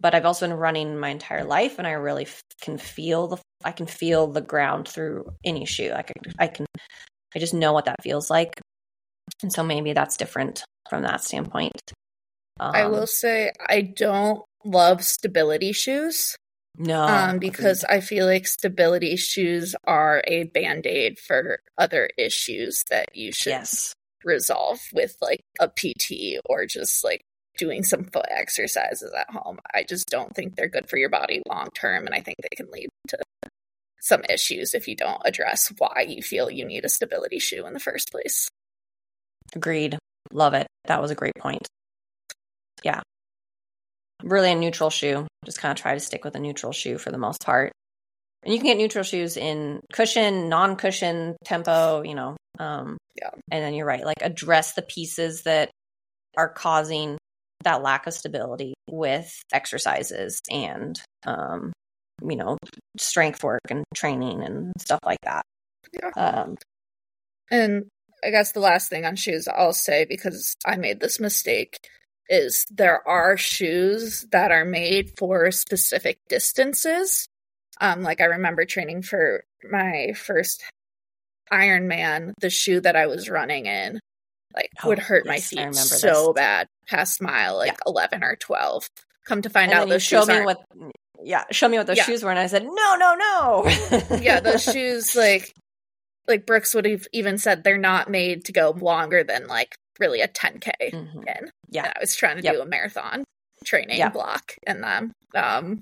but 0.00 0.14
I've 0.14 0.26
also 0.26 0.46
been 0.46 0.56
running 0.56 0.98
my 0.98 1.08
entire 1.08 1.44
life 1.44 1.78
and 1.78 1.86
I 1.86 1.92
really 1.92 2.24
f- 2.24 2.42
can 2.60 2.78
feel 2.78 3.28
the 3.28 3.36
I 3.64 3.72
can 3.72 3.86
feel 3.86 4.26
the 4.26 4.40
ground 4.40 4.88
through 4.88 5.32
any 5.44 5.64
shoe. 5.64 5.92
I 5.94 6.02
can 6.02 6.16
I 6.38 6.46
can 6.46 6.66
I 7.34 7.38
just 7.38 7.54
know 7.54 7.72
what 7.72 7.86
that 7.86 8.02
feels 8.02 8.30
like. 8.30 8.60
And 9.42 9.52
so 9.52 9.62
maybe 9.62 9.92
that's 9.92 10.16
different 10.16 10.64
from 10.90 11.02
that 11.02 11.22
standpoint. 11.22 11.80
Um, 12.60 12.74
I 12.74 12.86
will 12.86 13.06
say 13.06 13.52
I 13.66 13.80
don't 13.80 14.42
love 14.64 15.02
stability 15.02 15.72
shoes. 15.72 16.36
No, 16.76 17.06
um, 17.06 17.38
because 17.38 17.84
I 17.84 18.00
feel 18.00 18.26
like 18.26 18.46
stability 18.46 19.16
shoes 19.16 19.76
are 19.84 20.22
a 20.26 20.44
band 20.44 20.86
aid 20.86 21.18
for 21.18 21.60
other 21.78 22.10
issues 22.18 22.84
that 22.90 23.14
you 23.14 23.30
should 23.30 23.52
yes, 23.52 23.94
resolve 24.24 24.80
with 24.92 25.16
like 25.20 25.40
a 25.60 25.68
PT 25.68 26.40
or 26.46 26.66
just 26.66 27.04
like 27.04 27.22
doing 27.56 27.84
some 27.84 28.04
foot 28.04 28.26
exercises 28.30 29.12
at 29.16 29.30
home. 29.30 29.58
I 29.72 29.84
just 29.88 30.08
don't 30.08 30.34
think 30.34 30.56
they're 30.56 30.68
good 30.68 30.88
for 30.88 30.96
your 30.96 31.10
body 31.10 31.42
long 31.48 31.68
term. 31.74 32.06
And 32.06 32.14
I 32.14 32.20
think 32.20 32.36
they 32.42 32.56
can 32.56 32.70
lead 32.72 32.88
to 33.08 33.18
some 34.00 34.22
issues 34.28 34.74
if 34.74 34.88
you 34.88 34.96
don't 34.96 35.22
address 35.24 35.72
why 35.78 36.04
you 36.06 36.22
feel 36.22 36.50
you 36.50 36.64
need 36.64 36.84
a 36.84 36.88
stability 36.88 37.38
shoe 37.38 37.66
in 37.66 37.72
the 37.72 37.80
first 37.80 38.10
place. 38.10 38.48
agreed. 39.54 39.98
Love 40.32 40.54
it. 40.54 40.66
That 40.86 41.00
was 41.00 41.10
a 41.10 41.14
great 41.14 41.34
point. 41.38 41.68
Yeah, 42.82 43.00
really 44.24 44.52
a 44.52 44.54
neutral 44.54 44.90
shoe. 44.90 45.26
Just 45.44 45.58
kind 45.58 45.70
of 45.70 45.80
try 45.80 45.94
to 45.94 46.00
stick 46.00 46.24
with 46.24 46.34
a 46.34 46.40
neutral 46.40 46.72
shoe 46.72 46.98
for 46.98 47.10
the 47.10 47.18
most 47.18 47.44
part. 47.44 47.72
And 48.44 48.52
you 48.52 48.60
can 48.60 48.66
get 48.66 48.76
neutral 48.76 49.04
shoes 49.04 49.36
in 49.36 49.80
cushion, 49.92 50.48
non-cushion, 50.48 51.36
tempo. 51.44 52.02
You 52.02 52.14
know, 52.14 52.36
um, 52.58 52.98
Yeah. 53.20 53.30
And 53.50 53.64
then 53.64 53.74
you're 53.74 53.86
right. 53.86 54.04
Like 54.04 54.22
address 54.22 54.74
the 54.74 54.82
pieces 54.82 55.42
that 55.44 55.70
are 56.36 56.48
causing 56.48 57.16
that 57.62 57.82
lack 57.82 58.06
of 58.06 58.12
stability 58.12 58.74
with 58.88 59.32
exercises 59.52 60.40
and 60.50 61.00
um, 61.24 61.72
you 62.22 62.36
know 62.36 62.58
strength 62.98 63.42
work 63.42 63.62
and 63.70 63.84
training 63.94 64.42
and 64.42 64.72
stuff 64.78 65.00
like 65.04 65.18
that. 65.22 65.42
Yeah. 65.92 66.10
Um, 66.16 66.56
And 67.50 67.86
I 68.24 68.30
guess 68.30 68.52
the 68.52 68.60
last 68.60 68.90
thing 68.90 69.04
on 69.04 69.16
shoes 69.16 69.48
I'll 69.48 69.72
say, 69.72 70.04
because 70.04 70.54
I 70.66 70.76
made 70.76 71.00
this 71.00 71.20
mistake, 71.20 71.76
is 72.28 72.64
there 72.70 73.06
are 73.06 73.36
shoes 73.36 74.26
that 74.32 74.50
are 74.50 74.64
made 74.64 75.12
for 75.18 75.50
specific 75.50 76.18
distances. 76.28 77.26
Um, 77.80 78.02
like 78.02 78.20
I 78.20 78.24
remember 78.26 78.64
training 78.64 79.02
for 79.02 79.44
my 79.70 80.12
first 80.16 80.62
Ironman, 81.52 82.32
the 82.40 82.50
shoe 82.50 82.80
that 82.80 82.96
I 82.96 83.06
was 83.06 83.28
running 83.28 83.66
in, 83.66 84.00
like 84.54 84.70
Oh, 84.82 84.88
would 84.88 84.98
hurt 84.98 85.26
my 85.26 85.34
yes, 85.34 85.52
I 85.52 85.64
feet 85.66 85.74
so 85.74 86.32
this. 86.32 86.32
bad 86.42 86.66
past 86.88 87.20
mile, 87.20 87.56
like 87.56 87.72
Yeah. 87.72 87.76
eleven 87.86 88.22
or 88.24 88.36
twelve. 88.36 88.86
Come 89.26 89.42
to 89.42 89.50
find 89.50 89.70
and 89.72 89.80
out, 89.80 89.88
those 89.88 90.02
show 90.02 90.20
shoes 90.20 90.28
me 90.28 90.34
aren't. 90.34 90.46
what 90.46 90.58
yeah 91.22 91.44
show 91.50 91.68
me 91.68 91.78
what 91.78 91.86
those 91.86 91.96
Yeah. 91.96 92.04
shoes 92.04 92.22
were 92.22 92.30
and 92.30 92.38
i 92.38 92.46
said 92.48 92.64
no 92.64 92.96
no 92.96 93.14
no 93.14 93.64
yeah, 94.20 94.40
those 94.40 94.62
shoes 94.72 95.14
like 95.16 95.52
like 96.28 96.44
Brooks 96.46 96.74
would 96.74 96.84
have 96.86 97.06
even 97.12 97.38
said 97.38 97.62
they're 97.64 97.78
not 97.78 98.10
made 98.10 98.44
to 98.46 98.52
go 98.52 98.70
longer 98.70 99.22
than 99.24 99.46
like 99.46 99.74
really 100.00 100.20
a 100.22 100.28
10k 100.28 100.70
Mhm. 100.92 101.16
in. 101.38 101.50
Yeah. 101.70 101.84
And 101.84 101.92
I 101.96 102.00
was 102.00 102.14
trying 102.14 102.36
to 102.38 102.42
Yep. 102.42 102.54
do 102.54 102.60
a 102.62 102.66
marathon 102.66 103.24
training 103.64 103.98
Yeah. 103.98 104.08
block 104.08 104.54
in 104.66 104.80
them. 104.80 105.12
Um 105.34 105.80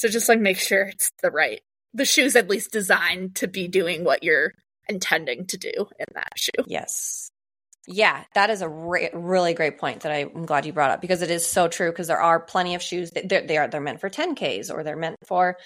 so 0.00 0.08
just 0.08 0.28
like 0.30 0.40
make 0.40 0.58
sure 0.58 0.84
it's 0.84 1.10
the 1.22 1.30
right 1.30 1.60
the 1.92 2.06
shoe's 2.06 2.34
at 2.34 2.48
least 2.48 2.72
designed 2.72 3.34
to 3.34 3.46
be 3.46 3.68
doing 3.68 4.02
what 4.02 4.22
you're 4.22 4.52
intending 4.88 5.46
to 5.46 5.58
do 5.58 5.72
in 5.76 6.06
that 6.14 6.32
shoe. 6.36 6.64
yes 6.66 7.28
yeah 7.86 8.24
that 8.34 8.50
is 8.50 8.62
a 8.62 8.68
re- 8.68 9.10
really 9.12 9.52
great 9.52 9.78
point 9.78 10.00
that 10.00 10.12
i'm 10.12 10.46
glad 10.46 10.64
you 10.64 10.72
brought 10.72 10.90
up 10.90 11.00
because 11.00 11.22
it 11.22 11.30
is 11.30 11.46
so 11.46 11.68
true 11.68 11.90
because 11.90 12.06
there 12.06 12.20
are 12.20 12.40
plenty 12.40 12.74
of 12.74 12.82
shoes 12.82 13.10
that 13.10 13.28
they're, 13.28 13.46
they 13.46 13.58
are 13.58 13.68
they're 13.68 13.80
meant 13.80 14.00
for 14.00 14.08
10ks 14.10 14.72
or 14.72 14.82
they're 14.82 14.96
meant 14.96 15.16
for 15.26 15.56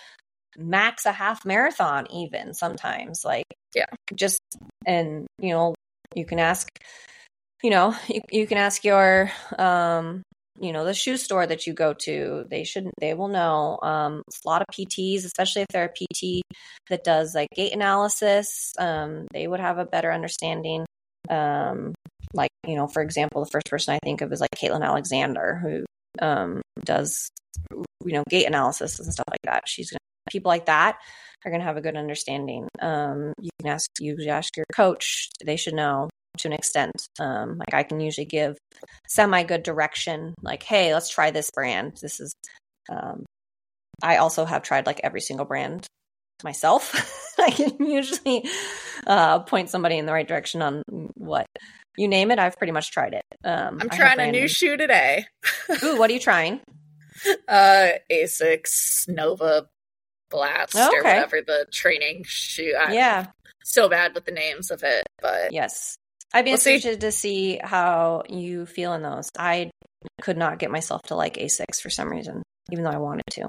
max 0.57 1.07
a 1.07 1.13
half 1.13 1.45
marathon 1.45 2.07
even 2.13 2.55
sometimes 2.55 3.25
like 3.25 3.45
Yeah. 3.75 3.87
just 4.15 4.41
and 4.87 5.27
you 5.39 5.51
know 5.51 5.75
you 6.15 6.25
can 6.25 6.39
ask 6.39 6.69
you 7.63 7.71
know 7.71 7.95
you, 8.09 8.21
you 8.31 8.47
can 8.47 8.59
ask 8.59 8.85
your 8.85 9.31
um 9.59 10.23
you 10.61 10.73
know 10.73 10.85
the 10.85 10.95
shoe 10.95 11.17
store 11.17 11.47
that 11.47 11.67
you 11.67 11.73
go 11.73 11.93
to 11.95 12.45
they 12.49 12.65
shouldn't. 12.65 12.95
they 13.01 13.15
will 13.15 13.29
know. 13.29 13.79
Um 13.83 14.23
a 14.45 14.49
lot 14.49 14.63
of 14.63 14.69
pts 14.73 15.25
especially 15.25 15.63
if 15.63 15.69
they're 15.69 15.87
a 15.87 15.89
pt 15.89 16.43
that 16.91 17.05
does 17.05 17.35
like 17.35 17.49
gait 17.55 17.73
analysis 17.73 18.73
um 18.79 19.27
they 19.33 19.47
would 19.47 19.61
have 19.61 19.79
a 19.79 19.85
better 19.87 20.13
understanding. 20.13 20.87
Um 21.31 21.95
like 22.35 22.51
you 22.67 22.77
know 22.77 22.89
for 22.89 23.03
example 23.03 23.45
the 23.45 23.51
first 23.51 23.67
person 23.67 23.95
i 23.95 23.99
think 24.03 24.21
of 24.21 24.33
is 24.33 24.41
like 24.41 24.51
caitlin 24.57 24.85
alexander 24.85 25.61
who 25.63 25.85
um 26.21 26.63
does 26.85 27.31
you 28.05 28.13
know 28.13 28.25
gait 28.29 28.47
analysis 28.47 28.99
and 28.99 29.13
stuff 29.13 29.27
like 29.31 29.41
that. 29.45 29.69
She's 29.69 29.91
gonna 29.91 29.99
people 30.31 30.49
like 30.49 30.67
that 30.67 30.99
are 31.45 31.51
gonna 31.51 31.65
have 31.65 31.77
a 31.77 31.81
good 31.83 31.97
understanding. 31.97 32.69
Um 32.81 33.33
you 33.41 33.51
can 33.61 33.69
ask 33.69 33.91
you 34.01 34.17
ask 34.29 34.57
your 34.57 34.67
coach 34.75 35.29
they 35.45 35.57
should 35.57 35.75
know 35.75 36.09
to 36.39 36.49
an 36.49 36.53
extent. 36.55 36.93
Um 37.19 37.59
like 37.59 37.75
i 37.75 37.83
can 37.83 38.01
usually 38.01 38.25
give 38.27 38.57
semi 39.09 39.43
good 39.45 39.63
direction 39.63 40.35
like 40.43 40.63
hey 40.63 40.93
let's 40.93 41.09
try 41.11 41.31
this 41.31 41.51
brand. 41.55 41.99
This 42.01 42.21
is 42.21 42.35
um 42.91 43.25
i 44.03 44.17
also 44.17 44.45
have 44.45 44.63
tried 44.63 44.87
like 44.87 45.01
every 45.05 45.21
single 45.21 45.47
brand 45.47 45.87
myself. 46.43 46.95
I 47.39 47.51
can 47.51 47.85
usually 47.85 48.45
uh 49.07 49.41
point 49.41 49.71
somebody 49.71 49.99
in 49.99 50.07
the 50.07 50.13
right 50.13 50.27
direction 50.27 50.63
on 50.63 50.83
what 51.15 51.47
you 51.97 52.09
name 52.09 52.31
it 52.31 52.39
i've 52.39 52.57
pretty 52.57 52.73
much 52.73 52.91
tried 52.91 53.15
it. 53.15 53.23
Um 53.45 53.79
I'm 53.81 53.91
trying 53.91 54.21
a 54.21 54.31
new 54.31 54.49
shoe 54.49 54.77
today. 54.77 55.27
ooh 55.83 55.99
what 55.99 56.11
are 56.11 56.15
you 56.15 56.21
trying? 56.21 56.61
Uh 57.49 57.91
Asics 58.11 59.09
Nova 59.09 59.69
Blast 60.31 60.75
Oh, 60.75 60.91
or 60.93 61.03
whatever 61.05 61.41
the 61.47 61.67
training 61.73 62.25
shoe. 62.27 62.75
I'm 62.79 62.93
yeah. 62.93 63.27
so 63.63 63.89
bad 63.89 64.15
with 64.15 64.25
the 64.25 64.33
names 64.33 64.73
of 64.73 64.83
it, 64.83 65.07
but 65.23 65.53
yes 65.53 65.95
i'd 66.33 66.45
be 66.45 66.53
We'll 66.53 66.59
see. 66.59 66.75
interested 66.75 67.01
to 67.03 67.13
see 67.13 67.61
how 67.63 68.23
you 68.29 68.67
feel 68.67 68.93
in 68.95 69.03
those 69.03 69.29
i 69.39 69.71
could 70.23 70.37
not 70.37 70.59
get 70.59 70.71
myself 70.71 71.03
to 71.03 71.15
like 71.15 71.35
Asics 71.37 71.81
for 71.81 71.91
some 71.91 72.09
reason 72.11 72.43
even 72.73 72.85
though 72.85 72.91
i 72.91 72.99
wanted 72.99 73.25
to 73.33 73.49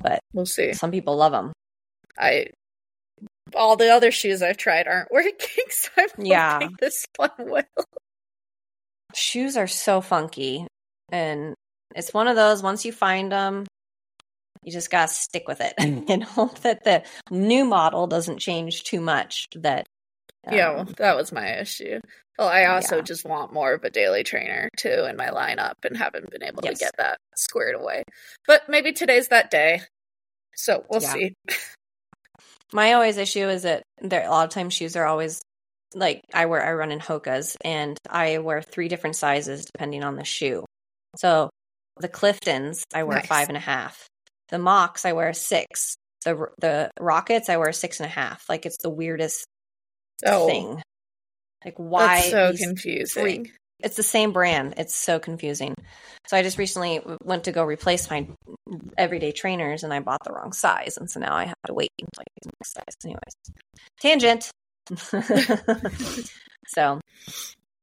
But 0.00 0.20
we'll 0.32 0.46
see. 0.46 0.72
some 0.72 0.90
people 0.90 1.16
love 1.16 1.32
them 1.32 1.52
I 2.18 2.46
all 3.54 3.76
the 3.76 3.90
other 3.90 4.10
shoes 4.10 4.42
I've 4.42 4.56
tried 4.56 4.86
aren't 4.86 5.10
working, 5.12 5.64
so 5.70 5.88
I'm 5.98 6.08
Yeah. 6.24 6.52
hoping 6.54 6.76
this 6.80 7.04
one 7.16 7.30
will. 7.38 7.62
shoes 9.14 9.56
are 9.56 9.66
so 9.66 10.00
funky 10.00 10.66
and 11.10 11.54
it's 11.96 12.14
one 12.14 12.28
of 12.28 12.36
those 12.36 12.62
once 12.62 12.84
you 12.84 12.92
find 12.92 13.32
them 13.32 13.66
you 14.62 14.70
just 14.72 14.90
gotta 14.90 15.12
stick 15.12 15.48
with 15.48 15.60
it 15.60 15.74
and 15.78 16.22
hope 16.22 16.58
that 16.60 16.84
the 16.84 17.02
new 17.30 17.64
model 17.64 18.06
doesn't 18.06 18.38
change 18.38 18.84
too 18.84 19.00
much 19.00 19.46
that 19.56 19.86
um, 20.46 20.54
yeah, 20.54 20.70
well, 20.74 20.84
that 20.96 21.16
was 21.16 21.32
my 21.32 21.58
issue. 21.58 22.00
Well, 22.38 22.48
I 22.48 22.64
also 22.66 22.96
Yeah. 22.96 23.02
just 23.02 23.24
want 23.26 23.52
more 23.52 23.74
of 23.74 23.84
a 23.84 23.90
daily 23.90 24.24
trainer 24.24 24.68
too 24.78 25.04
in 25.04 25.16
my 25.16 25.28
lineup 25.28 25.74
and 25.84 25.96
haven't 25.96 26.30
been 26.30 26.42
able 26.42 26.60
Yes. 26.64 26.78
to 26.78 26.84
get 26.86 26.92
that 26.96 27.18
squared 27.36 27.74
away. 27.74 28.02
But 28.46 28.68
maybe 28.68 28.92
today's 28.92 29.28
that 29.28 29.50
day. 29.50 29.82
So 30.56 30.84
we'll 30.88 31.02
Yeah. 31.02 31.12
see. 31.12 31.34
my 32.72 32.92
always 32.94 33.16
issue 33.16 33.48
is 33.48 33.62
that 33.64 33.82
there 33.98 34.24
a 34.26 34.30
lot 34.30 34.44
of 34.46 34.50
times 34.50 34.74
shoes 34.74 34.96
are 34.96 35.06
always 35.06 35.42
like 35.94 36.22
I 36.32 36.46
wear 36.46 36.64
I 36.64 36.72
run 36.72 36.92
in 36.92 37.00
Hokas 37.00 37.56
and 37.64 37.98
I 38.08 38.38
wear 38.38 38.62
three 38.62 38.88
different 38.88 39.16
sizes 39.16 39.64
depending 39.66 40.04
on 40.04 40.16
the 40.16 40.24
shoe. 40.24 40.64
So 41.16 41.50
the 41.96 42.08
Cliftons 42.08 42.82
I 42.94 43.02
wear 43.02 43.18
Nice. 43.18 43.26
five 43.26 43.48
and 43.48 43.56
a 43.56 43.60
half. 43.60 44.06
The 44.48 44.58
Machs 44.58 45.04
I 45.04 45.12
wear 45.12 45.32
six. 45.32 45.96
The 46.24 46.46
the 46.58 46.90
Rockets 47.00 47.48
I 47.48 47.56
wear 47.56 47.72
six 47.72 47.98
and 48.00 48.06
a 48.06 48.10
half. 48.10 48.48
Like 48.48 48.66
it's 48.66 48.78
the 48.82 48.90
weirdest 48.90 49.44
Oh, 50.26 50.46
thing. 50.46 50.82
Like 51.64 51.74
why 51.76 52.30
that's 52.30 52.30
so 52.30 52.52
confusing. 52.56 53.50
it's 53.80 53.96
the 53.96 54.02
same 54.02 54.32
brand. 54.32 54.74
It's 54.76 54.94
so 54.94 55.18
confusing. 55.18 55.74
So 56.26 56.36
I 56.36 56.42
just 56.42 56.58
recently 56.58 57.00
went 57.22 57.44
to 57.44 57.52
go 57.52 57.64
replace 57.64 58.10
my 58.10 58.26
everyday 58.96 59.32
trainers 59.32 59.82
and 59.82 59.92
I 59.92 60.00
bought 60.00 60.24
the 60.24 60.32
wrong 60.32 60.52
size. 60.52 60.96
And 60.96 61.10
so 61.10 61.20
now 61.20 61.34
I 61.34 61.44
have 61.44 61.56
to 61.66 61.74
wait 61.74 61.90
until 62.00 62.20
I 62.20 62.24
get 62.34 62.42
the 62.42 62.50
next 62.60 62.74
size. 62.74 62.94
Anyways, 63.04 63.36
tangent. 64.00 64.50
so 66.68 67.00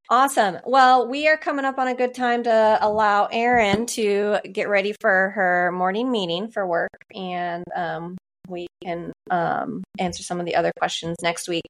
awesome. 0.09 0.57
Well, 0.65 1.07
we 1.07 1.27
are 1.27 1.37
coming 1.37 1.65
up 1.65 1.77
on 1.77 1.87
a 1.87 1.95
good 1.95 2.13
time 2.13 2.43
to 2.43 2.79
allow 2.81 3.25
Erin 3.25 3.85
to 3.87 4.39
get 4.51 4.69
ready 4.69 4.93
for 4.99 5.31
her 5.31 5.71
morning 5.71 6.11
meeting 6.11 6.49
for 6.49 6.65
work. 6.65 6.89
And 7.13 7.63
um, 7.75 8.17
we 8.47 8.67
can 8.83 9.11
um, 9.29 9.83
answer 9.99 10.23
some 10.23 10.39
of 10.39 10.45
the 10.45 10.55
other 10.55 10.71
questions 10.77 11.17
next 11.21 11.47
week. 11.47 11.63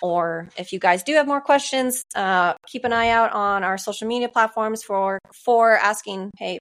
Or 0.00 0.48
if 0.56 0.72
you 0.72 0.78
guys 0.78 1.02
do 1.02 1.14
have 1.14 1.26
more 1.26 1.40
questions, 1.40 2.02
uh, 2.14 2.54
keep 2.66 2.84
an 2.84 2.92
eye 2.92 3.08
out 3.08 3.32
on 3.32 3.64
our 3.64 3.78
social 3.78 4.08
media 4.08 4.28
platforms 4.28 4.82
for 4.82 5.18
for 5.44 5.76
asking. 5.76 6.30
Hey, 6.38 6.58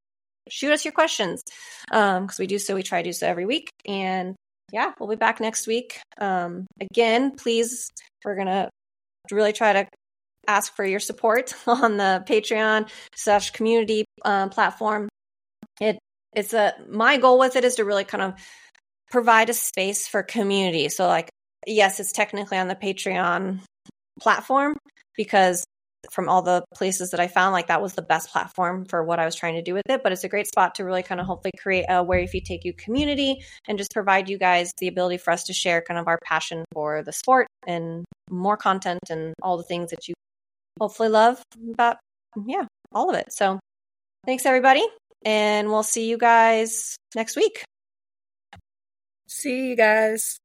shoot 0.50 0.72
us 0.72 0.86
your 0.86 0.92
questions 0.92 1.42
because 1.90 2.38
we 2.40 2.48
do 2.48 2.60
so. 2.60 2.76
We 2.76 2.84
try 2.84 3.02
to 3.02 3.10
do 3.10 3.14
so 3.14 3.28
every 3.28 3.46
week. 3.46 3.70
And 3.86 4.36
yeah, 4.72 4.92
we'll 5.00 5.10
be 5.10 5.16
back 5.16 5.40
next 5.40 5.68
week. 5.68 6.00
Um, 6.20 6.66
again, 6.80 7.36
please, 7.36 7.90
we're 8.24 8.36
gonna 8.36 8.70
really 9.32 9.54
try 9.54 9.74
to 9.74 9.88
ask 10.48 10.76
for 10.76 10.86
your 10.86 11.00
support 11.00 11.54
on 11.68 11.98
the 11.98 12.24
Patreon 12.28 12.90
slash 13.16 13.52
community 13.52 14.06
um, 14.24 14.50
platform. 14.50 15.10
It 15.80 16.00
it's 16.34 16.54
a 16.54 16.74
my 16.90 17.18
goal 17.18 17.38
with 17.40 17.56
it 17.56 17.66
is 17.66 17.76
to 17.76 17.86
really 17.86 18.06
kind 18.06 18.22
of 18.22 18.34
provide 19.12 19.50
a 19.50 19.54
space 19.54 20.08
for 20.08 20.24
community. 20.24 20.90
So 20.90 21.08
like 21.08 21.30
yes, 21.68 22.00
it's 22.00 22.12
technically 22.12 22.58
on 22.58 22.68
the 22.68 22.76
Patreon 22.76 23.62
platform 24.20 24.76
because 25.16 25.64
from 26.12 26.28
all 26.28 26.42
the 26.42 26.64
places 26.74 27.12
that 27.12 27.20
I 27.20 27.28
found, 27.28 27.54
like 27.54 27.68
that 27.68 27.82
was 27.82 27.94
the 27.94 28.02
best 28.02 28.32
platform 28.32 28.86
for 28.86 29.04
what 29.04 29.20
I 29.20 29.26
was 29.26 29.36
trying 29.36 29.56
to 29.56 29.62
do 29.62 29.74
with 29.74 29.84
it. 29.88 30.02
But 30.02 30.12
it's 30.12 30.24
a 30.24 30.30
great 30.30 30.48
spot 30.48 30.76
to 30.76 30.84
really 30.84 31.04
kind 31.04 31.22
of 31.22 31.28
hopefully 31.28 31.52
create 31.60 31.86
a 31.88 32.04
Where 32.04 32.20
Your 32.20 32.28
Feet 32.28 32.46
Take 32.46 32.66
You 32.66 32.74
community 32.74 33.44
and 33.68 33.78
just 33.78 33.92
provide 33.94 34.28
you 34.28 34.40
guys 34.40 34.72
the 34.80 34.88
ability 34.88 35.18
for 35.18 35.32
us 35.32 35.44
to 35.46 35.54
share 35.54 35.82
kind 35.82 36.00
of 36.00 36.08
our 36.08 36.18
passion 36.24 36.66
for 36.74 37.04
the 37.04 37.14
sport 37.14 37.48
and 37.68 38.04
more 38.30 38.58
content 38.58 39.00
and 39.10 39.34
all 39.44 39.58
the 39.58 39.64
things 39.64 39.92
that 39.92 40.08
you 40.08 40.16
hopefully 40.80 41.10
love 41.10 41.42
about, 41.74 41.98
yeah, 42.48 42.66
all 42.94 43.10
of 43.10 43.16
it. 43.16 43.26
So 43.30 43.60
thanks, 44.26 44.46
everybody. 44.46 44.84
And 45.24 45.70
we'll 45.70 45.84
see 45.84 46.10
you 46.10 46.18
guys 46.18 46.96
next 47.16 47.36
week. 47.36 47.64
See 49.36 49.70
you 49.70 49.76
guys. 49.78 50.41